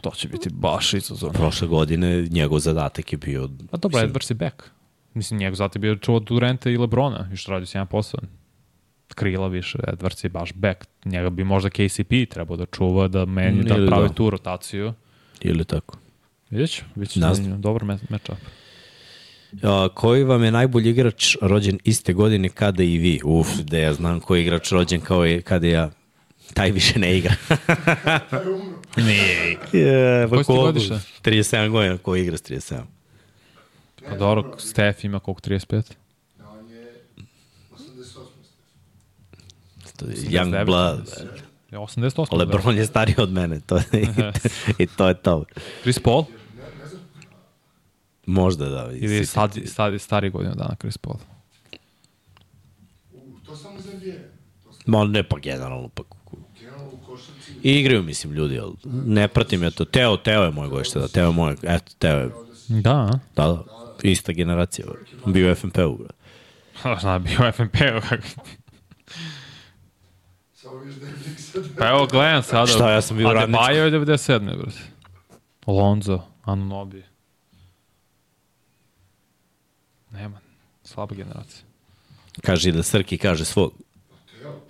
[0.00, 1.38] To će biti baš izazovno.
[1.38, 3.48] Prošle godine njegov zadatak je bio...
[3.70, 4.62] Pa dobro, Edwards je back.
[5.14, 8.20] Mislim, njegov zati bio čuo Durenta i Lebrona, i što radi s jedan posao.
[9.14, 10.84] Krila više, Edwards je baš back.
[11.04, 14.14] Njega bi možda KCP trebao da čuva, da meni, da pravi da.
[14.14, 14.92] tu rotaciju.
[15.40, 15.98] Ili tako.
[16.50, 17.20] Vidjet ću, vidjet ću.
[17.58, 18.38] Dobar me, matchup.
[19.94, 23.20] Koji vam je najbolji igrač rođen iste godine kada i vi?
[23.24, 25.90] Uf, da ja znam koji je igrač rođen kao i kada ja.
[26.54, 27.34] Taj više ne igra.
[28.96, 29.58] Nije.
[29.72, 30.94] Je, ti godište?
[31.22, 32.80] 37 godina, ko igra s 37?
[34.08, 35.92] Pa dobro, Steph ima koliko, 35?
[36.40, 36.92] A on je
[37.70, 38.26] 88.
[39.96, 41.08] To je Young blood.
[41.70, 42.36] Je 88.
[42.36, 43.84] Lebron je stariji od mene, to je,
[44.78, 45.44] i to je to.
[45.82, 46.24] Chris Paul?
[48.26, 48.90] Možda da.
[48.92, 51.16] Ili je sad, sad, stari godinu dana Chris Paul?
[53.12, 54.18] U, to samo za NBA.
[54.86, 56.02] Ma ne pa generalno pa.
[57.62, 59.84] I igraju, mislim, ljudi, ali ne pratim ja to.
[59.84, 62.30] Teo, Teo je moj gojšte, da, Teo je moj, eto, Teo je,
[62.68, 63.64] Da, da, da,
[64.02, 64.86] ista generacija,
[65.26, 66.08] bio u FNP-u, bre.
[67.00, 68.00] Zna, bio FNP-u.
[70.84, 71.12] Viš da je
[71.78, 72.66] Pa evo, gledam sada.
[72.66, 73.64] Šta, ja sam bio u radničkom.
[73.64, 74.56] Adebayo je 97.
[74.56, 74.78] brate.
[75.66, 77.02] Lonzo, Anunobi.
[80.12, 80.38] Nema,
[80.84, 81.62] slaba generacija.
[82.40, 83.72] Kaže da Srki kaže svog.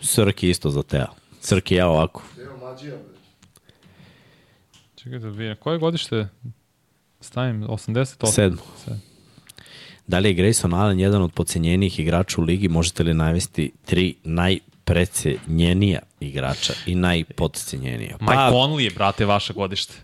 [0.00, 1.06] Srki isto za Teo.
[1.40, 2.22] Srki ja ovako.
[2.38, 3.18] Evo mađija, bre.
[4.96, 6.28] Čekaj da vidim, koje godište
[7.20, 7.62] stavim?
[7.62, 8.32] 88?
[8.32, 8.62] Sedmo.
[8.84, 9.00] Sedmo.
[10.06, 12.68] Da li je Grayson Allen jedan od pocenjenijih igrača u ligi?
[12.68, 18.16] Možete li navesti tri najprecenjenija igrača i najpodcenjenija?
[18.20, 19.94] Mike Conley je, brate, vaše godište.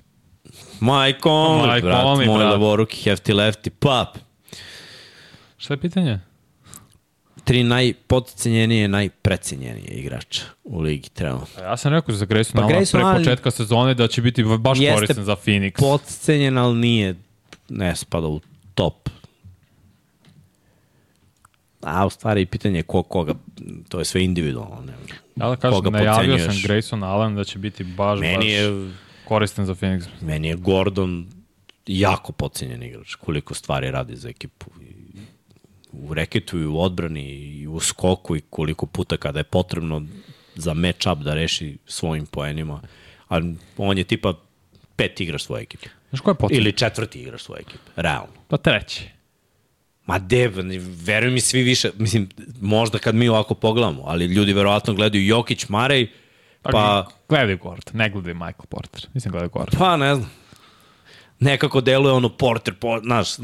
[0.80, 2.52] Mike Conley, Mike brat, Conley, moj brat.
[2.52, 4.18] levoruki, hefty lefty, pap.
[5.58, 6.20] Šta je pitanje?
[7.44, 11.46] Tri najpodcenjenije, najprecenjenije igrača u ligi trenutno.
[11.56, 14.22] Pa ja sam rekao za Grayson Pa Allen Grayson pre Allen- početka sezone da će
[14.22, 15.72] biti baš koristan za Phoenix.
[15.72, 17.14] Podcenjen, ali nije,
[17.68, 18.40] ne spada u
[18.74, 19.08] top.
[21.82, 23.34] A u stvari pitanje je ko koga,
[23.88, 24.82] to je sve individualno.
[24.82, 24.92] Ne.
[25.36, 26.52] Ja da kažem, koga najavio sam?
[26.54, 28.90] Grayson Allen da će biti baš, Meni baš je,
[29.24, 30.04] koristan za Phoenix.
[30.20, 31.26] meni je Gordon
[31.86, 34.66] jako podcenjen igrač, koliko stvari radi za ekipu.
[35.98, 40.06] U reketu i u odbrani i u skoku i koliko puta kada je potrebno
[40.54, 42.82] za match-up da reši svojim poenima.
[43.28, 43.40] A
[43.76, 44.34] on je tipa
[44.96, 45.88] pet igrač svoje ekipe.
[46.10, 46.62] Znaš ko je pocenjen?
[46.62, 48.32] Ili četvrti igrač svoje ekipe, realno.
[48.48, 49.08] Pa treći.
[50.06, 50.48] Ma de,
[51.04, 52.28] veruj mi svi više, mislim,
[52.60, 56.08] možda kad mi ovako pogledamo, ali ljudi verovatno gledaju Jokić, Marej,
[56.62, 59.06] pa, Gledaj Gordon, ne gledaj Michael Porter.
[59.14, 59.78] Mislim gledaj Gordon.
[59.78, 60.30] pa ne znam.
[61.40, 63.36] Nekako deluje ono Porter, po, znaš,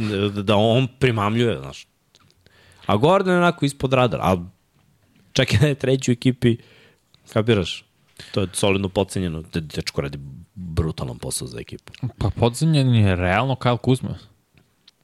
[0.42, 1.86] da on primamljuje, znaš.
[2.86, 4.36] A Gordon je onako ispod radara, a
[5.32, 6.56] čak i da je treći u ekipi,
[7.32, 7.84] kapiraš,
[8.32, 10.18] to je solidno pocenjeno, De- dečko radi
[10.54, 11.92] brutalan posao za ekipu.
[12.18, 14.18] Pa podcenjen je realno Kyle Kuzma.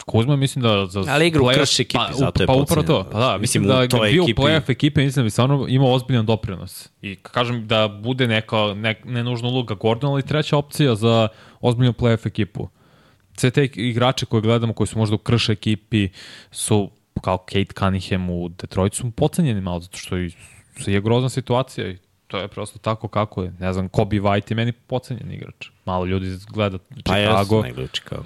[0.00, 2.82] Kuzma mislim da za Ali igra u playoff- krš ekipi, pa, zato je Pa upravo
[2.82, 3.08] to.
[3.12, 5.66] Pa da, mislim, Mislim, da toj ga bio ekipi- playoff ekipe, mislim da bi stvarno
[5.68, 6.88] imao ozbiljan doprinos.
[7.02, 11.28] I kažem da bude neka, ne, ne nužno uloga Gordon, ali treća opcija za
[11.60, 12.68] ozbiljnu playoff ekipu.
[13.36, 16.08] Sve te igrače koje gledamo, koji su možda u krš ekipi,
[16.50, 16.90] su
[17.22, 20.16] kao Kate Cunningham u Detroitu, su pocenjeni malo, zato što
[20.90, 23.52] je grozna situacija i to je prosto tako kako je.
[23.58, 25.68] Ne znam, Kobe White je meni pocenjen igrač.
[25.84, 27.56] Malo ljudi gleda Pa Chicago.
[27.56, 28.24] jesu, nego Chicago.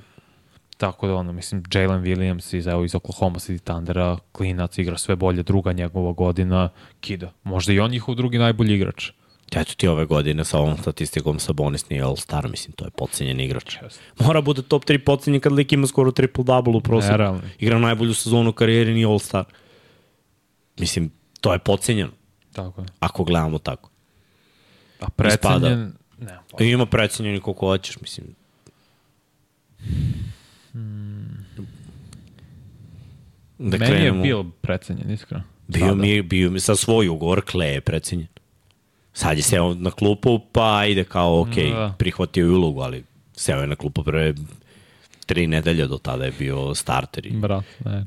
[0.77, 5.17] Tako da ono, mislim, Jalen Williams iz, evo, iz Oklahoma City Thundera, klinac, igra sve
[5.17, 6.69] bolje, druga njegova godina,
[7.01, 7.33] kida.
[7.43, 9.11] Možda i on njihov drugi najbolji igrač.
[9.55, 13.77] Eto ti ove godine sa ovom statistikom Sabonis nije All-Star, mislim, to je podcenjen igrač.
[14.19, 17.15] Mora bude top 3 podcenjen kad lik ima skoro triple-double u prosjeku.
[17.59, 19.45] Igra najbolju sezonu u karijeri, nije All-Star.
[20.79, 21.11] Mislim,
[21.41, 22.11] to je podcenjeno,
[22.53, 22.87] Tako je.
[23.01, 23.91] ako gledamo tako.
[25.01, 25.93] A precenjen...
[26.19, 28.27] Ne, pa, ima precenjeni koliko hoćeš, mislim.
[33.59, 34.23] Da meni je krenemo.
[34.23, 35.45] bio precenjen, iskreno.
[35.69, 38.27] Bio mi, je- bio mi sa svoj ugovor, Kle je precenjen.
[39.15, 41.95] Sad je seo na klupu, pa ide kao, ok, Da.
[41.99, 43.05] prihvatio je ulogu, ali
[43.37, 44.35] seo je na klupu prve
[45.27, 47.27] tri nedelje do tada je bio starter.
[47.27, 48.07] I Brat, ne.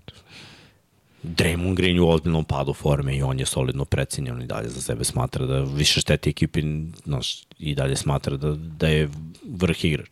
[1.23, 5.03] Draymond Green u ozbiljnom padu forme i on je solidno precenjen i dalje za sebe
[5.03, 6.63] smatra da više šteti ekipi,
[7.05, 9.09] znaš, i dalje smatra da, da je
[9.49, 10.07] vrh igrač.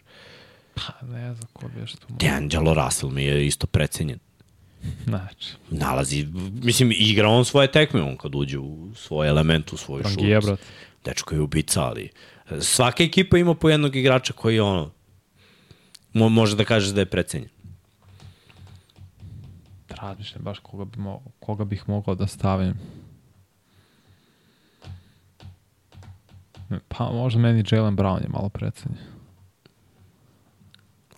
[0.74, 2.20] Pa, ne znam ko bi još tu mogu.
[2.26, 4.20] D'Angelo Russell mi je isto precenjen.
[5.06, 6.28] Znači, Nalazi,
[6.64, 10.12] mislim, igra on svoje tekme, on kad uđe u svoj element, u svoj šut.
[10.12, 10.60] Rangija, brat.
[11.06, 12.10] Dečko je ubica, ali
[12.49, 14.91] e, svaka ekipa ima po jednog igrača koji je ono,
[16.14, 17.49] mo, može da kažeš da je precenjen.
[19.90, 22.73] Da razmišljam baš koga, bi mo koga bih mogao da stavim.
[26.88, 28.99] Pa možda meni Jalen Brown je malo precenjen.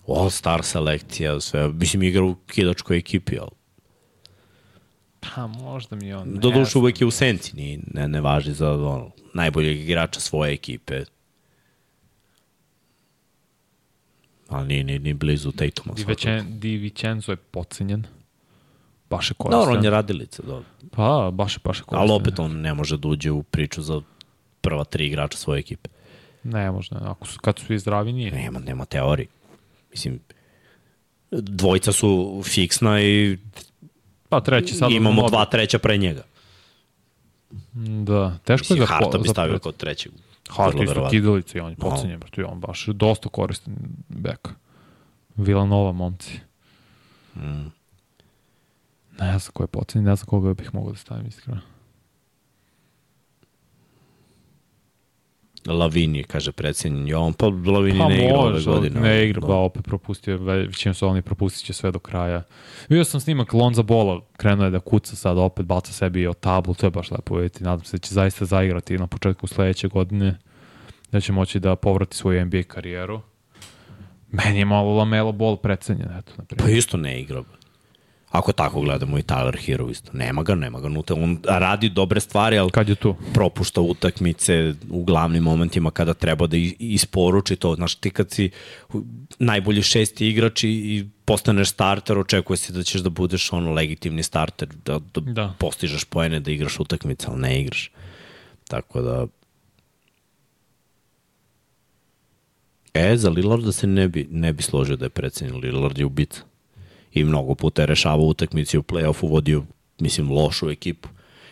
[0.08, 3.50] All-star selekcija, sve, mislim, igra u kidačkoj ekipi, ali
[5.20, 6.28] Pa možda mi on...
[6.30, 6.84] ne Do duše znam.
[6.84, 11.04] uvek je u senci, ni, ne, ne važi za ono, najboljeg igrača svoje ekipe.
[14.50, 15.94] Ali nije ni, ni blizu Tatuma.
[15.94, 16.06] Di,
[16.50, 18.06] Di Vincenzo je pocenjen.
[19.10, 19.60] Baš je koristan.
[19.60, 20.66] Dobro, on je radilica, dobro.
[20.92, 22.10] Pa, baš je, baš je koristan.
[22.10, 24.02] Ali opet on ne može da uđe u priču za
[24.62, 25.90] prva tri igrača svoje ekipe.
[26.44, 26.98] Ne, možda.
[27.04, 28.32] Ako su, kad su svi zdravi, nije.
[28.32, 29.28] Nema, nema teorije.
[29.92, 30.20] Mislim,
[31.32, 33.38] dvojica su fiksna i
[34.30, 36.24] Pa treći sad imamo dva treća pre njega.
[38.04, 38.94] Da, teško je Mislim, za...
[38.94, 40.12] Harta po- bi stavio kao trećeg.
[40.50, 43.76] Hart Vrlo isto kidalica i on je pocenjen, i on baš dosta koristan
[44.10, 44.50] bek.
[45.36, 46.40] Villanova, momci.
[47.36, 47.72] Mm.
[49.20, 51.62] Ne znam ko je pocenjen, ne znam koga bih mogao da stavim iskreno.
[55.74, 59.00] Lavini, kaže predsjednjen Jovan, pa Lavini Pa ne igra ove godine.
[59.00, 59.48] ne igra, Da.
[59.48, 62.44] ba opet propustio, većinom su oni propustit će sve do kraja.
[62.90, 66.74] Vidio sam snimak Lonza Bola, krenuo je da kuca sad, opet baca sebi o tablu,
[66.74, 67.64] to je baš lepo vidjeti.
[67.64, 70.38] Nadam se da će zaista zaigrati na početku sledeće godine,
[71.12, 73.22] da će moći da povrati svoju NBA karijeru.
[74.32, 77.44] Meni je malo Lamelo Ball precenjen, eto, na Pa isto ne igra.
[78.32, 80.12] Ako tako gledamo i Tyler Hero isto.
[80.14, 81.16] Nema ga, nema ga nutra.
[81.16, 83.16] On radi dobre stvari, ali Kad je tu?
[83.34, 87.76] propušta utakmice u glavnim momentima kada treba da isporuči to.
[87.76, 88.50] Znaš, ti kad si
[89.40, 94.24] najbolji šesti igrač i, i postaneš starter, očekuje se da ćeš da budeš ono legitimni
[94.24, 95.32] starter, da, da, Da.
[95.32, 95.54] da.
[95.60, 97.92] postižeš poene, da igraš utakmice, ali ne igraš.
[98.68, 99.28] Tako da...
[102.94, 105.56] E, za Lillarda se ne bi, ne bi složio da je precenjen.
[105.58, 106.42] Lillard je ubica.
[107.20, 109.64] I mnogo puta je rešavao utakmice u play-offu, vodio,
[110.00, 111.10] mislim, lošu ekipu.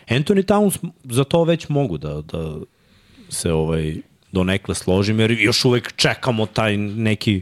[0.07, 2.57] Anthony Towns za to već mogu da, da
[3.29, 3.95] se ovaj
[4.31, 7.41] donekle složim, jer još uvek čekamo taj neki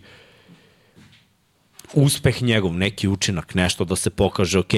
[1.94, 4.74] uspeh njegov, neki učinak, nešto da se pokaže, ok,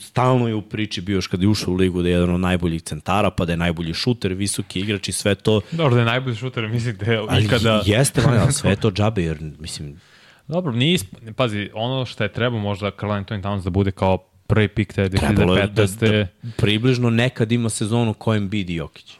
[0.00, 2.40] stalno je u priči bio još kada je ušao u ligu da je jedan od
[2.40, 5.60] najboljih centara, pa da je najbolji šuter, visoki igrač i sve to.
[5.70, 7.82] Dobro, da je najbolji šuter, mislim da je Ali ikada...
[7.86, 10.00] jeste, ali sve to džabe, jer, mislim,
[10.48, 11.06] Dobro, isp...
[11.36, 15.08] Pazi, ono što je trebao možda Carl Anthony Towns da bude kao prvi pik te
[15.08, 16.26] trebalo je da, 2015.
[16.42, 19.12] da približno nekad ima sezonu kojem bidi Jokić.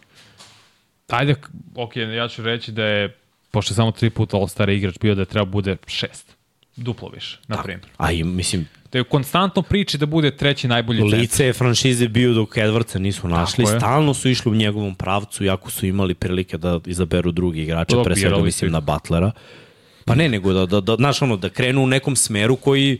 [1.08, 1.34] Ajde,
[1.74, 3.16] ok, ja ću reći da je,
[3.50, 6.36] pošto je samo tri puta All-Star igrač bio, da je treba bude šest.
[6.76, 7.88] Duplo više, na primjer.
[7.96, 11.20] A i, mislim, Da je konstantno priči da bude treći najbolji centar.
[11.20, 13.66] lice je franšize bio dok Edwardsa nisu našli.
[13.66, 18.16] Stalno su išli u njegovom pravcu, jako su imali prilike da izaberu drugi igrače, pre
[18.16, 19.32] svega mislim na Butlera.
[20.04, 22.98] Pa ne, nego da, da, da, znaš ono, da krenu u nekom smeru koji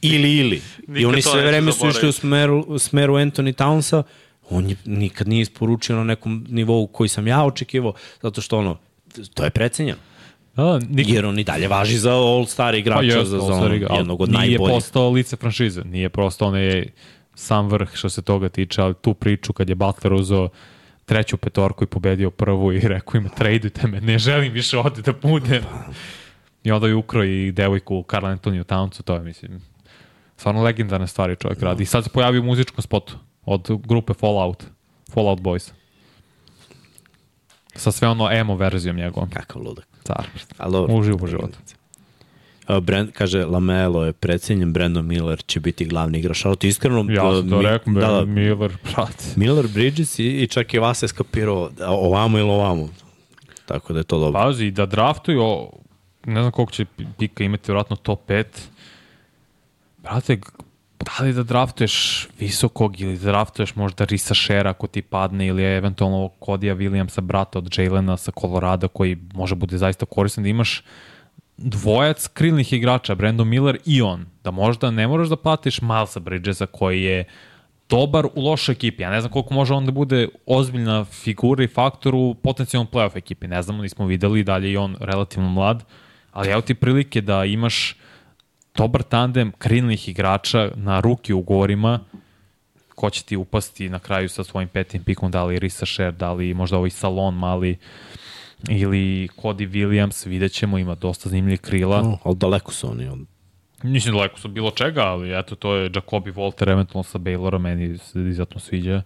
[0.00, 0.56] ili ili.
[0.56, 4.02] I Nikad oni to sve vreme su išli u smeru, u smeru Anthony Townsa,
[4.50, 7.92] on je nikad nije isporučio na nekom nivou koji sam ja očekivao,
[8.22, 8.78] zato što ono,
[9.34, 9.98] to je precenjeno.
[10.56, 11.08] Da, nik...
[11.08, 14.20] Jer on i dalje važi za all-star igrača, pa za, jest, za ono, igra, jednog
[14.20, 14.74] od Nije najboljih.
[14.74, 16.86] postao lice franšize, nije prosto onaj
[17.34, 20.48] sam vrh što se toga tiče, ali tu priču kad je Butler uzeo
[21.04, 25.12] treću petorku i pobedio prvu i rekao im tradujte me, ne želim više ovde da
[25.12, 25.62] budem.
[26.64, 29.60] I onda je ukro i devojku Karl Antoniju Towncu, to je mislim
[30.36, 31.82] stvarno legendarne stvari čovjek radi.
[31.82, 34.64] I sad se pojavio u muzičkom spotu od grupe Fallout,
[35.12, 35.72] Fallout Boys.
[37.74, 39.30] Sa sve ono emo verzijom njegovom.
[39.30, 39.86] Kakav ludak.
[40.02, 40.26] Car.
[40.88, 41.58] Uživo u životu.
[42.80, 46.44] Brand, kaže, Lamelo je precenjen, Brandon Miller će biti glavni igrač.
[46.44, 47.06] Ali ti iskreno...
[47.08, 49.24] Ja sam to mi- rekao, da, da, Miller, brate.
[49.36, 52.88] Miller Bridges i, i čak i vas je skapirao da ovamo ili ovamo.
[53.66, 54.40] Tako da je to dobro.
[54.40, 55.70] Pazi, da draftuju, o-
[56.26, 56.84] ne znam koliko će
[57.18, 58.44] pika imati, vjerojatno top 5.
[59.98, 60.38] Brate,
[61.00, 61.94] da li da draftuješ
[62.38, 67.58] visokog ili da draftuješ možda Risa Shera ako ti padne ili eventualno Kodija Williamsa, brata
[67.58, 70.82] od Jalena sa Colorado koji može bude zaista koristan da imaš
[71.56, 76.66] dvojac krilnih igrača, Brandon Miller i on, da možda ne moraš da platiš Milesa Bridgesa
[76.66, 77.24] koji je
[77.88, 79.02] dobar u lošoj ekipi.
[79.02, 83.16] Ja ne znam koliko može on da bude ozbiljna figura i faktor u potencijalnom playoff
[83.16, 83.48] ekipi.
[83.48, 85.84] Ne znamo, nismo videli, dalje i on relativno mlad,
[86.32, 87.96] ali evo ti prilike da imaš
[88.74, 92.00] dobar tandem krilnih igrača na ruki ugovorima
[92.94, 96.32] ko će ti upasti na kraju sa svojim petim pikom, da li Risa Sher, da
[96.32, 97.78] li možda ovaj Salon mali
[98.68, 102.02] ili Cody Williams, vidjet ćemo, ima dosta zanimljivih krila.
[102.02, 103.08] No, ali daleko su oni.
[103.08, 103.26] od-
[103.82, 107.98] Nisam daleko su bilo čega, ali eto, to je Jacobi Volter eventualno sa Baylorom, meni
[107.98, 109.02] se izuzetno sviđa.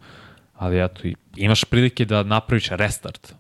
[0.54, 1.00] Ali eto,
[1.36, 3.34] imaš prilike da napraviš restart.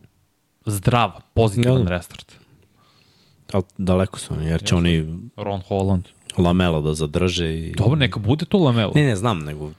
[0.66, 2.32] Zdrav, pozitivan Ja, restart.
[3.52, 6.04] Ali daleko su oni, jer će oni Ron Holland.
[6.38, 7.72] Lamelo da zadrže i...
[7.72, 8.92] Dobro, neka bude to Lamelo.
[8.94, 9.72] Ne, ne znam, nego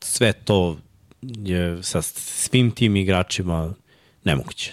[0.00, 0.76] sve to
[1.22, 3.74] je sa svim tim igračima
[4.24, 4.72] nemoguće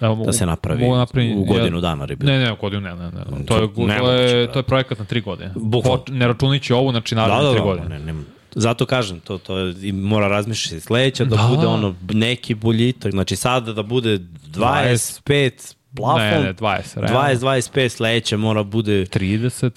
[0.00, 2.04] Evo, da se napravi mogu napraviti- u godinu ja- dana.
[2.04, 2.26] Ribe.
[2.26, 3.10] Ne, ne, u godinu ne, ne, ne.
[3.46, 4.52] To je, To to je, brate.
[4.52, 5.52] to je projekat na tri godine.
[5.56, 6.02] Bukvalno.
[6.08, 7.98] Ne računajući ovu, znači Da, naravno da, tri da, godine.
[7.98, 8.20] ne, ne,
[8.52, 11.48] zato kažem, to, to je, i mora razmišljati sledeća da, Da.
[11.48, 15.50] bude ono neki boljitak, znači sada da bude 25
[15.94, 17.18] plafon, Ne, ne, 20, realno.
[17.20, 19.70] 20, 25 sledeća mora bude, 30.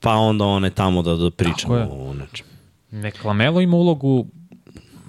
[0.00, 2.46] pa onda one tamo da, da pričamo o nečem.
[2.92, 4.26] Nek Lamelo ima ulogu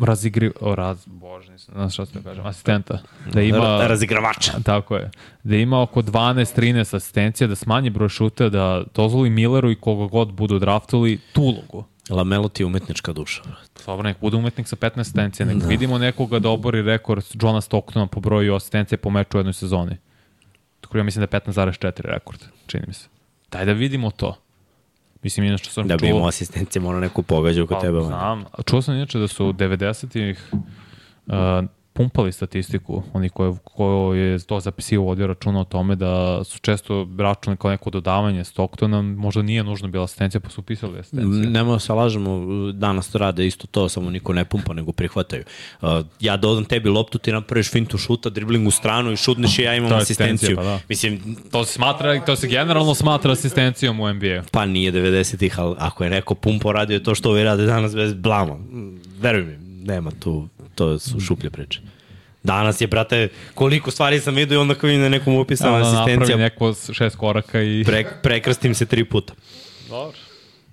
[0.02, 0.52] razigri...
[0.62, 3.00] O, raz, bože, znaš šta se da kažem, asistenta.
[3.34, 3.58] Da ima...
[3.58, 4.52] Ra- Razigravača.
[4.64, 5.12] Tako je.
[5.44, 10.32] Da ima oko 12-13 asistencija, da smanji broj šuta, da dozvoli Milleru i koga god
[10.34, 11.84] budu draftuli tu ulogu.
[12.10, 13.42] Lamelo ti je umetnička duša.
[13.86, 15.68] Dobro, nek bude umetnik sa 15 asistencija, nek da.
[15.68, 19.98] vidimo nekoga da obori rekord Johna Stocktona po broju asistencije po meču u jednoj sezoni.
[20.82, 23.08] Tako ja mislim da je 15,4 rekord, čini mi se.
[23.52, 24.38] Daj da vidimo to.
[25.24, 26.10] Mislim, inače sam Da bi čuo...
[26.10, 28.02] imao asistencije, mora neko pogađa oko Pa, tebe.
[28.02, 28.46] Znam.
[28.66, 30.60] Čuo sam inače da su 90-ih uh,
[32.00, 37.08] pumpali statistiku, oni koji, ko je to zapisio vodio računa o tome da su često
[37.18, 41.50] računali kao neko dodavanje Stocktona, možda nije nužno bila asistencija, pa su upisali asistenciju.
[41.52, 42.42] Nemo da se lažemo,
[42.72, 45.44] danas to rade isto to, samo niko ne pumpa, nego prihvataju.
[45.82, 45.90] Uh,
[46.20, 49.76] ja dodam tebi loptu, ti napraviš fintu šuta, dribling u stranu i šutneš i ja
[49.76, 50.34] imam asistenciju.
[50.34, 50.80] asistencija, pa da.
[50.90, 54.44] Mislim, To se smatra, to se generalno smatra asistencijom u NBA.
[54.52, 58.14] pa nije 90-ih, ali ako je neko pumpo radio to što ovi rade danas bez
[58.14, 60.48] blama, mm, veruj mi, nema tu,
[60.80, 61.80] to su šuplje priče.
[62.44, 65.86] Danas je, brate, koliko stvari sam vidio i onda kao vidim da nekom upisana Da,
[65.86, 67.84] asistencija, neko s šest koraka i...
[67.86, 69.34] pre, prekrstim se tri puta.
[69.90, 70.18] Dobro.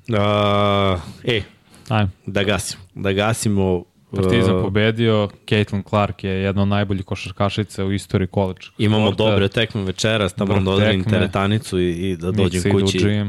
[0.08, 1.42] Uh, e,
[1.88, 2.10] Ajmo.
[2.26, 2.82] da gasimo.
[2.94, 3.84] Da gasimo
[4.16, 8.60] Partizan uh, pobedio, Caitlin Clark je jedna od najboljih košarkašica u istoriji college.
[8.78, 9.30] Imamo sporta.
[9.30, 13.24] dobre tekme večeras, tamo da odredim teretanicu i, i da dođem u kući,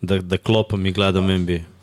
[0.00, 1.73] da, da klopam i gledam NBA.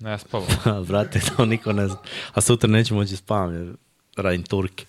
[0.00, 0.48] Ne spavam.
[0.88, 1.96] Brate, to niko ne zna.
[2.34, 3.74] A sutra neću moći spavam, jer
[4.16, 4.84] radim Turke.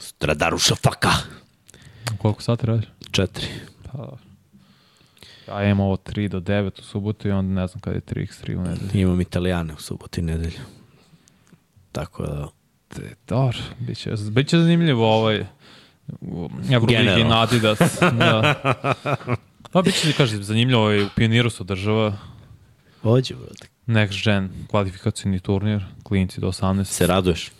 [0.00, 1.12] Sutra Daruša faka.
[2.18, 2.86] Koliko sati radiš?
[3.10, 3.46] Četiri.
[3.92, 4.16] Pa,
[5.48, 8.56] ja imam ovo 3 do 9 u subotu i onda ne znam kada je 3x3
[8.56, 8.90] u nedelju.
[8.94, 10.60] Imam italijane u subotu i nedelju.
[11.92, 12.48] Tako da...
[12.88, 15.46] Te, dobro, bit će, bit će zanimljivo ovaj
[16.70, 17.78] Euroligi na Adidas.
[18.00, 18.54] da.
[19.72, 22.16] Pa bit će, kažem, zanimljivo ovaj, u Pioniru se održava
[23.02, 23.73] Ođe, brate.
[23.86, 26.84] Next Gen kvalifikacijni turnir, klinci do 18.
[26.84, 27.50] Se raduješ?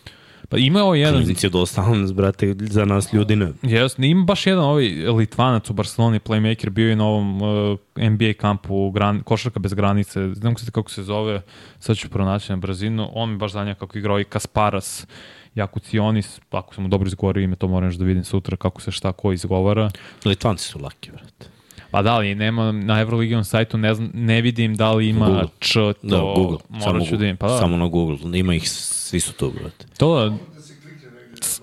[0.49, 3.53] Pa imao jedan, Klinici od 18, brate, za nas ljudi ne.
[3.63, 4.87] Jes, ima baš jedan ovaj
[5.19, 10.21] Litvanac u Barceloni, playmaker, bio je na ovom uh, NBA kampu gran, Košarka bez granice,
[10.43, 11.43] mogu se kako se zove,
[11.79, 15.07] sad ću pronaći na brzinu, on mi baš zanja kako igrao i Kasparas,
[15.55, 18.91] Jakucionis, ako sam mu dobro izgovorio ime, to moram još da vidim sutra kako se
[18.91, 19.91] šta ko izgovara.
[20.25, 21.54] Litvanci su laki, brate.
[21.95, 25.49] Pa da li, nema na Euroligion sajtu, ne, znam, ne vidim da li ima Google.
[25.61, 26.59] č, to, Da, Google.
[26.69, 27.19] morat Samo, ću da Google.
[27.19, 27.37] vidim.
[27.37, 28.39] Pa da, samo na Google.
[28.39, 29.87] Ima ih, svi su tu, brate.
[29.99, 30.37] to Da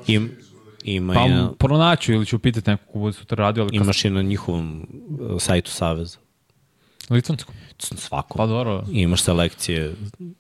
[0.08, 0.32] Im,
[0.84, 4.06] ima pa i na, pronaću ili ću pitati nekog ko bude sutra radio, ali imaš
[4.06, 4.88] i na njihovom
[5.22, 6.18] uh, sajtu Saveza.
[7.10, 7.56] Litvanskom.
[7.80, 8.38] Svako.
[8.38, 8.84] Pa dobro.
[8.92, 9.96] I imaš selekcije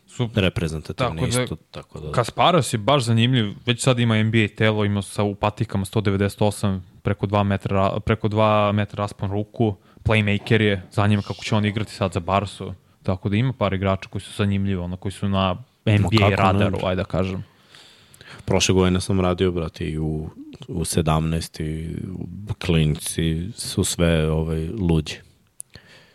[0.08, 1.56] Su, reprezentativne Tako da- isto.
[1.72, 5.86] Tako da, Kasparos je baš zanimljiv, već sad ima NBA telo, ima sa u patikama
[5.86, 11.66] 198 preko 2 metra, preko 2 metra raspon ruku, playmaker je, zanima kako će on
[11.66, 12.74] igrati sad za Barsu,
[13.04, 16.36] tako da ima par igrača koji su zanimljivi, ono koji su na NBA kako ne.
[16.36, 17.44] radaru, ajde da kažem.
[18.46, 20.30] Prošle godine sam radio, brate, i u,
[20.68, 25.16] u 17 i u klinici su sve ovaj, luđi.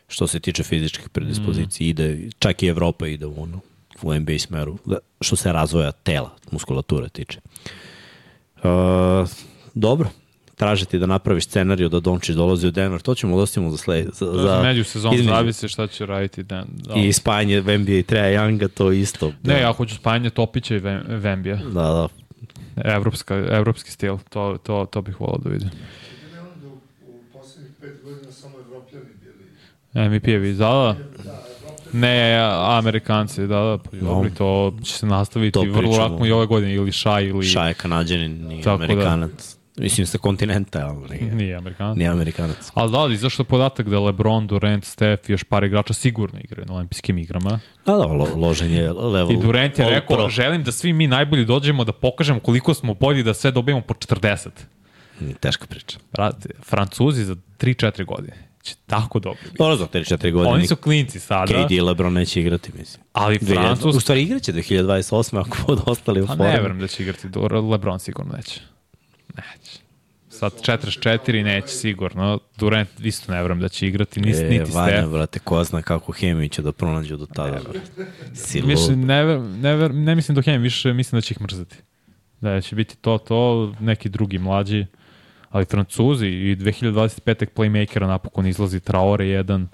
[0.08, 1.90] Što se tiče fizičkih predispozicija, mm.
[1.90, 3.60] ide, čak i Evropa ide u ono,
[4.02, 7.40] u NBA smeru, da, što se razvoja tela, muskulature tiče.
[8.56, 9.28] Uh,
[9.74, 10.08] dobro,
[10.56, 14.26] tražiti da napraviš scenariju da Dončić dolazi u Denver, to ćemo da ostavimo za, za,
[14.26, 15.30] Za, za među sezon između.
[15.30, 16.42] zavisi šta će raditi.
[16.42, 16.94] Da, da.
[16.94, 19.32] i spajanje Vembija i Treja Younga, to isto.
[19.42, 21.56] Ne, ja hoću spajanje Topića i Vem- Vembija.
[21.56, 22.08] Da, da.
[22.84, 25.70] Evropska, evropski stil, to, to, to bih volao da vidim.
[29.94, 30.08] Da.
[30.08, 30.96] MVP-evi, da, da.
[31.24, 31.42] Da.
[31.92, 32.38] Ne,
[32.78, 36.74] Amerikanci, da, da, pa dobro, to će se nastaviti To vrlo vratno i ove godine,
[36.74, 37.46] ili Šaj, ili...
[37.46, 39.28] Šaj je kanadjanin, nije Tako da.
[39.76, 41.96] Mislim sa kontinenta, ali nije, Nije Amerikanac.
[41.96, 42.70] nije amerikanac.
[42.74, 46.66] Ali da, ali zašto podatak da LeBron, Durant, Steph i još par igrača sigurno igraju
[46.66, 47.50] na olimpijskim igrama.
[47.86, 49.32] Da, da, lo, ložen je level.
[49.32, 50.28] I Durant je rekao, pro.
[50.28, 53.94] želim da svi mi najbolji dođemo da pokažemo koliko smo bolji da sve dobijemo po
[53.94, 54.48] 40.
[55.20, 55.98] Nije Teška priča.
[56.12, 58.32] Brate, Francuzi za 3-4 godine
[58.62, 59.38] će tako dobro.
[59.44, 59.56] biti.
[59.58, 60.54] Dobro, za 3-4 godine.
[60.54, 63.04] Oni su klinci sada, KD i LeBron neće igrati, mislim.
[63.12, 63.96] ali 2000 Francus...
[63.96, 65.40] U stvari igraće 2028.
[65.40, 66.44] ako budu ostali u Pa formu.
[66.44, 67.28] ne verujem da će igrati
[67.72, 68.60] LeBron sigurno neće.
[69.36, 69.78] Neće.
[70.28, 74.96] Sad 44 neće sigurno, Durant isto ne verujem da će igrati, nis, E, niti Vanja,
[74.96, 75.08] Steph.
[75.12, 77.50] brate, ko zna kako hemiju će da pronađu do tada.
[77.50, 77.80] brate.
[78.54, 78.64] Lud.
[78.68, 81.76] Više, ne, ver, ne, ver, ne mislim do Hem, više mislim da će ih mrzati.
[82.40, 84.86] Da će biti to, to, neki drugi mlađi.
[85.50, 87.46] Ali Francuzi i 2025.
[87.56, 89.68] playmakera napokon izlazi Traore jedan,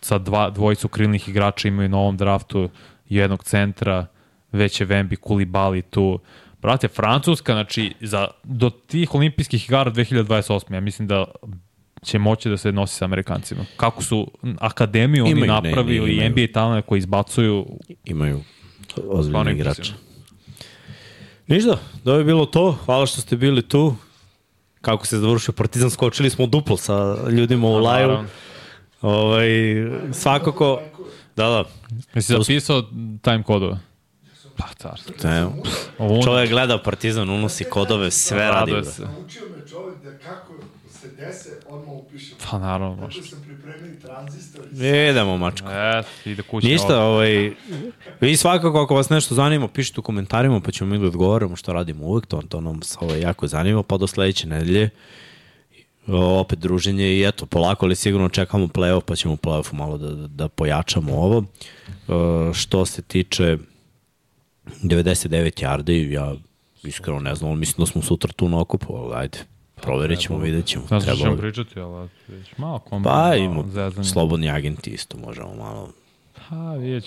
[0.00, 2.68] sa dva, dvojicu krilnih igrača imaju na ovom draftu
[3.08, 4.06] jednog centra,
[4.52, 6.18] već je Vembi Kulibali tu.
[6.62, 10.74] Brate, Francuska, znači, za, do tih olimpijskih igara 2028.
[10.74, 11.24] Ja mislim da
[12.02, 13.64] će moći da se nosi sa Amerikancima.
[13.76, 16.30] Kako su akademiju oni Imaju, ne, napravili, ne, imaju.
[16.30, 17.66] NBA talent koji izbacuju
[18.04, 18.40] Imaju
[18.96, 19.50] impresivno.
[19.50, 19.92] igrače.
[21.46, 22.72] Ništa, da je bilo to.
[22.84, 23.94] Hvala što ste bili tu.
[24.80, 28.18] Kako se završio Partizan, skočili smo duplo sa ljudima u live.
[29.02, 29.48] Ovaj,
[30.12, 30.80] svakako,
[31.36, 31.64] da, da,
[32.14, 32.82] Jesi zapisao
[33.22, 33.78] time kodove?
[34.58, 35.14] Pa, carstvo.
[35.98, 38.72] Ovo čovjek gleda Partizan, unosi kodove, sve radi.
[38.72, 38.84] Bre.
[38.84, 39.02] se.
[39.02, 40.52] Naučio me čovjek da kako
[40.90, 42.34] se dese, odmah upiše.
[42.50, 43.14] Pa naravno, baš.
[43.14, 45.68] Tako sam pripremio tranzistor i Idemo, mačko.
[45.70, 46.66] E, ide kući.
[46.66, 47.52] Ništa, ovaj,
[48.20, 51.72] vi svakako ako vas nešto zanima, pišite u komentarima pa ćemo mi da odgovorimo što
[51.72, 54.90] radimo uvek, to, to nam se ovaj, jako zanima, pa do sledeće nedelje
[56.08, 59.98] o, opet druženje i eto, polako ali sigurno čekamo play-off, pa ćemo u play-offu malo
[59.98, 61.44] da, da pojačamo ovo.
[61.88, 63.58] E, što se tiče
[64.82, 66.34] 99 yardi, ja
[66.82, 69.38] iskreno ne znam, mislim da smo sutra tu na okupu, ali ajde,
[69.74, 70.84] proverit ćemo, vidjet ćemo.
[70.90, 73.12] Ne znam što ćemo pričati, ali već malo kombin.
[73.12, 73.64] Pa ima
[74.04, 75.88] slobodni agenti isto, možemo malo
[76.48, 77.04] Pa vidjet.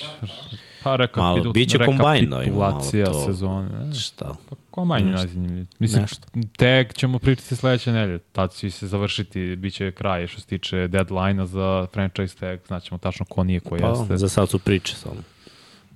[0.84, 3.26] Pa reka, Malo, bit će kombajn, da, ima malo rekapitulacija to.
[3.26, 3.86] sezone.
[3.86, 3.94] Ne?
[3.94, 4.36] šta.
[4.50, 5.66] Pa kombajn je najzanimljiviji.
[5.80, 6.28] Mislim, Nešto.
[6.58, 8.20] tek ćemo pričati sledeće nedelje.
[8.20, 12.60] Tad će se završiti, bit će kraj što se tiče deadline-a za franchise tag.
[12.68, 14.18] Znaćemo tačno ko nije, ko Pa, jeste.
[14.18, 15.22] za sad su priče samo.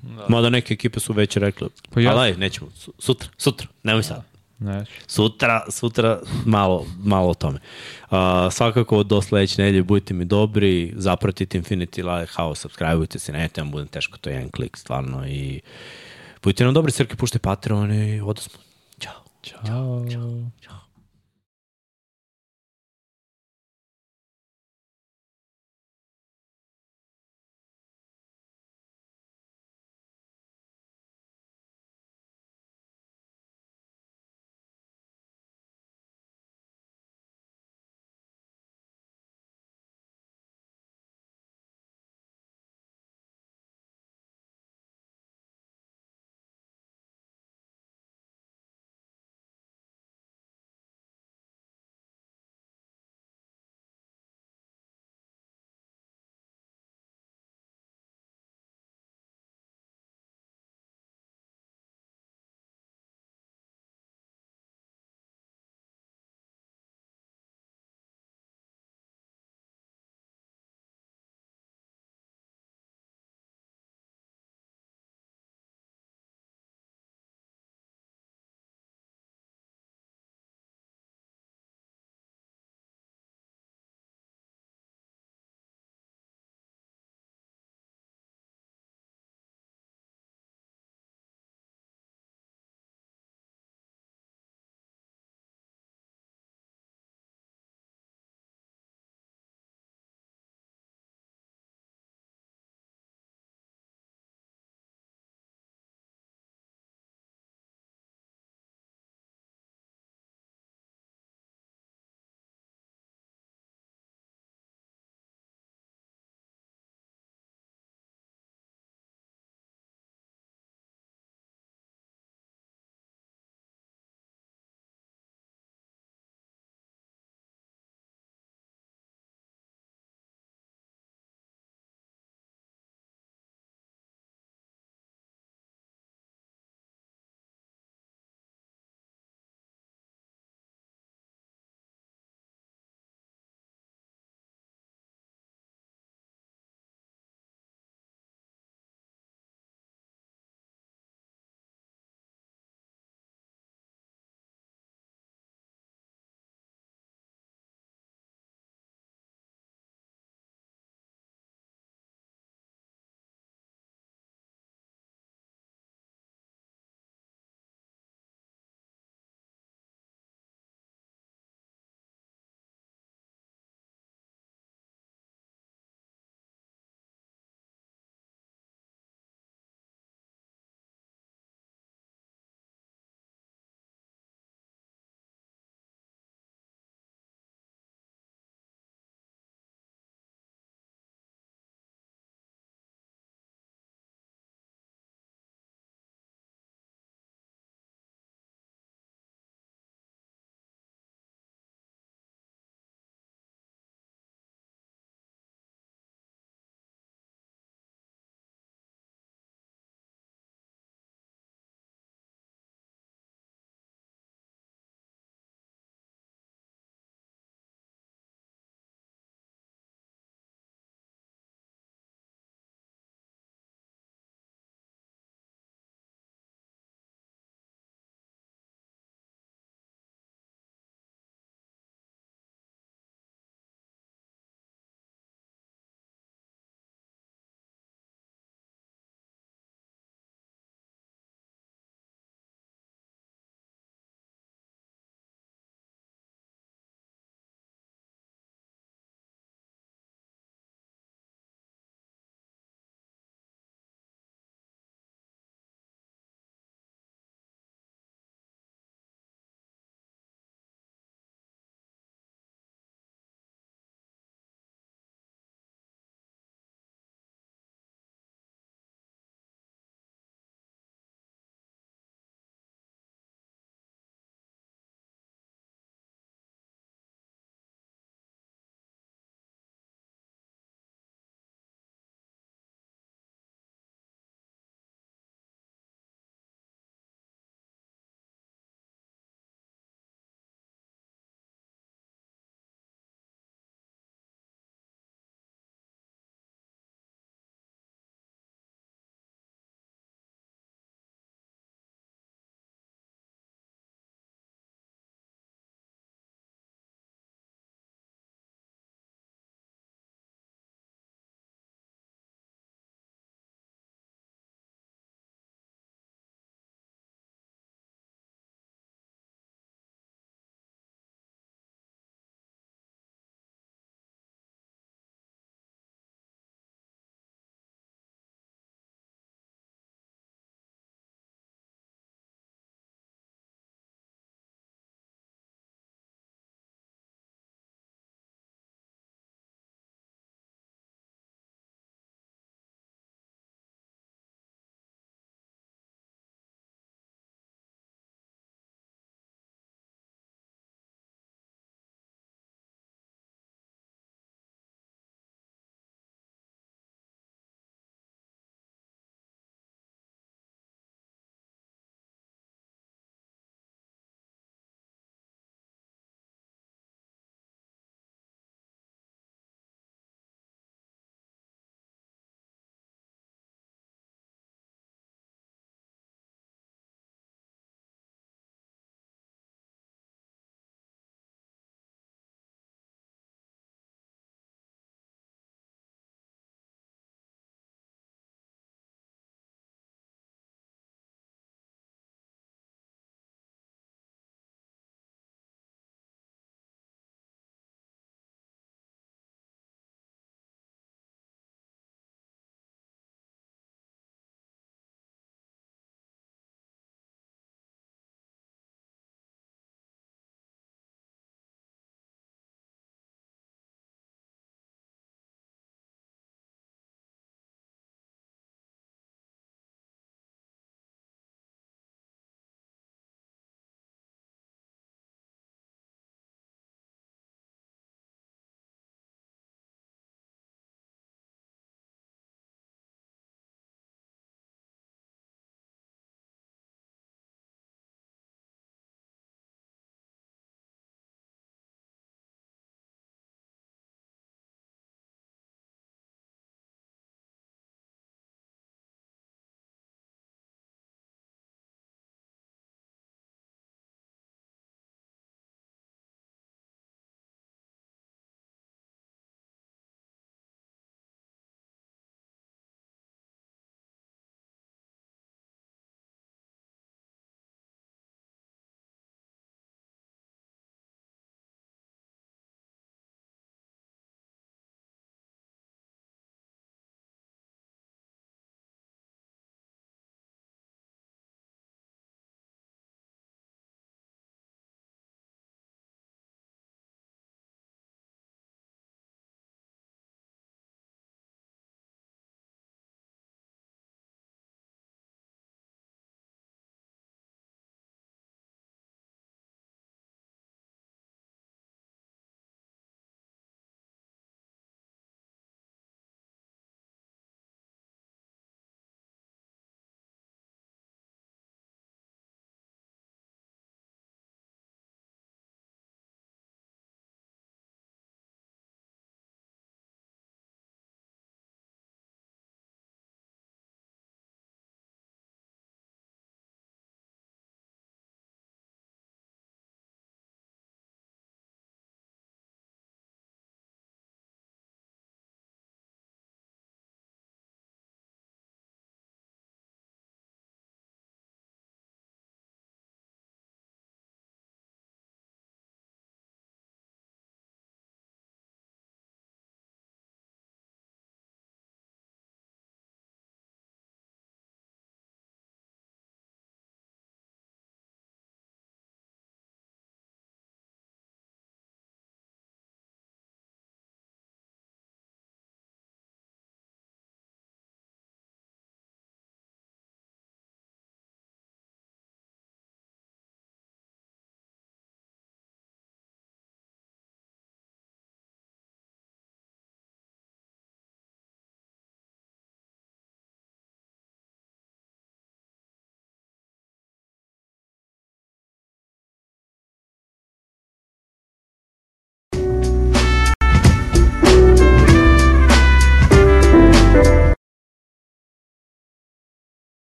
[0.08, 0.26] Da.
[0.30, 4.24] Mada neke ekipe su već rekli, Pa ja- ali nećemo, su- sutra, sutra, nemoj sad.
[4.60, 4.92] Neću.
[5.08, 7.60] Sutra, sutra, malo, malo o tome.
[8.02, 8.18] Uh,
[8.52, 13.72] svakako do sledeće nedelje budite mi dobri, zapratite Infinity Live House, subscribeujte se, ne, vam
[13.72, 15.62] budem teško, to je jedan klik, stvarno, i
[16.44, 18.60] budite nam dobri, Srke, pušte Patreon i odosmo.
[19.00, 19.14] Ćao.
[19.44, 20.06] Ćao.
[20.62, 20.85] Ćao.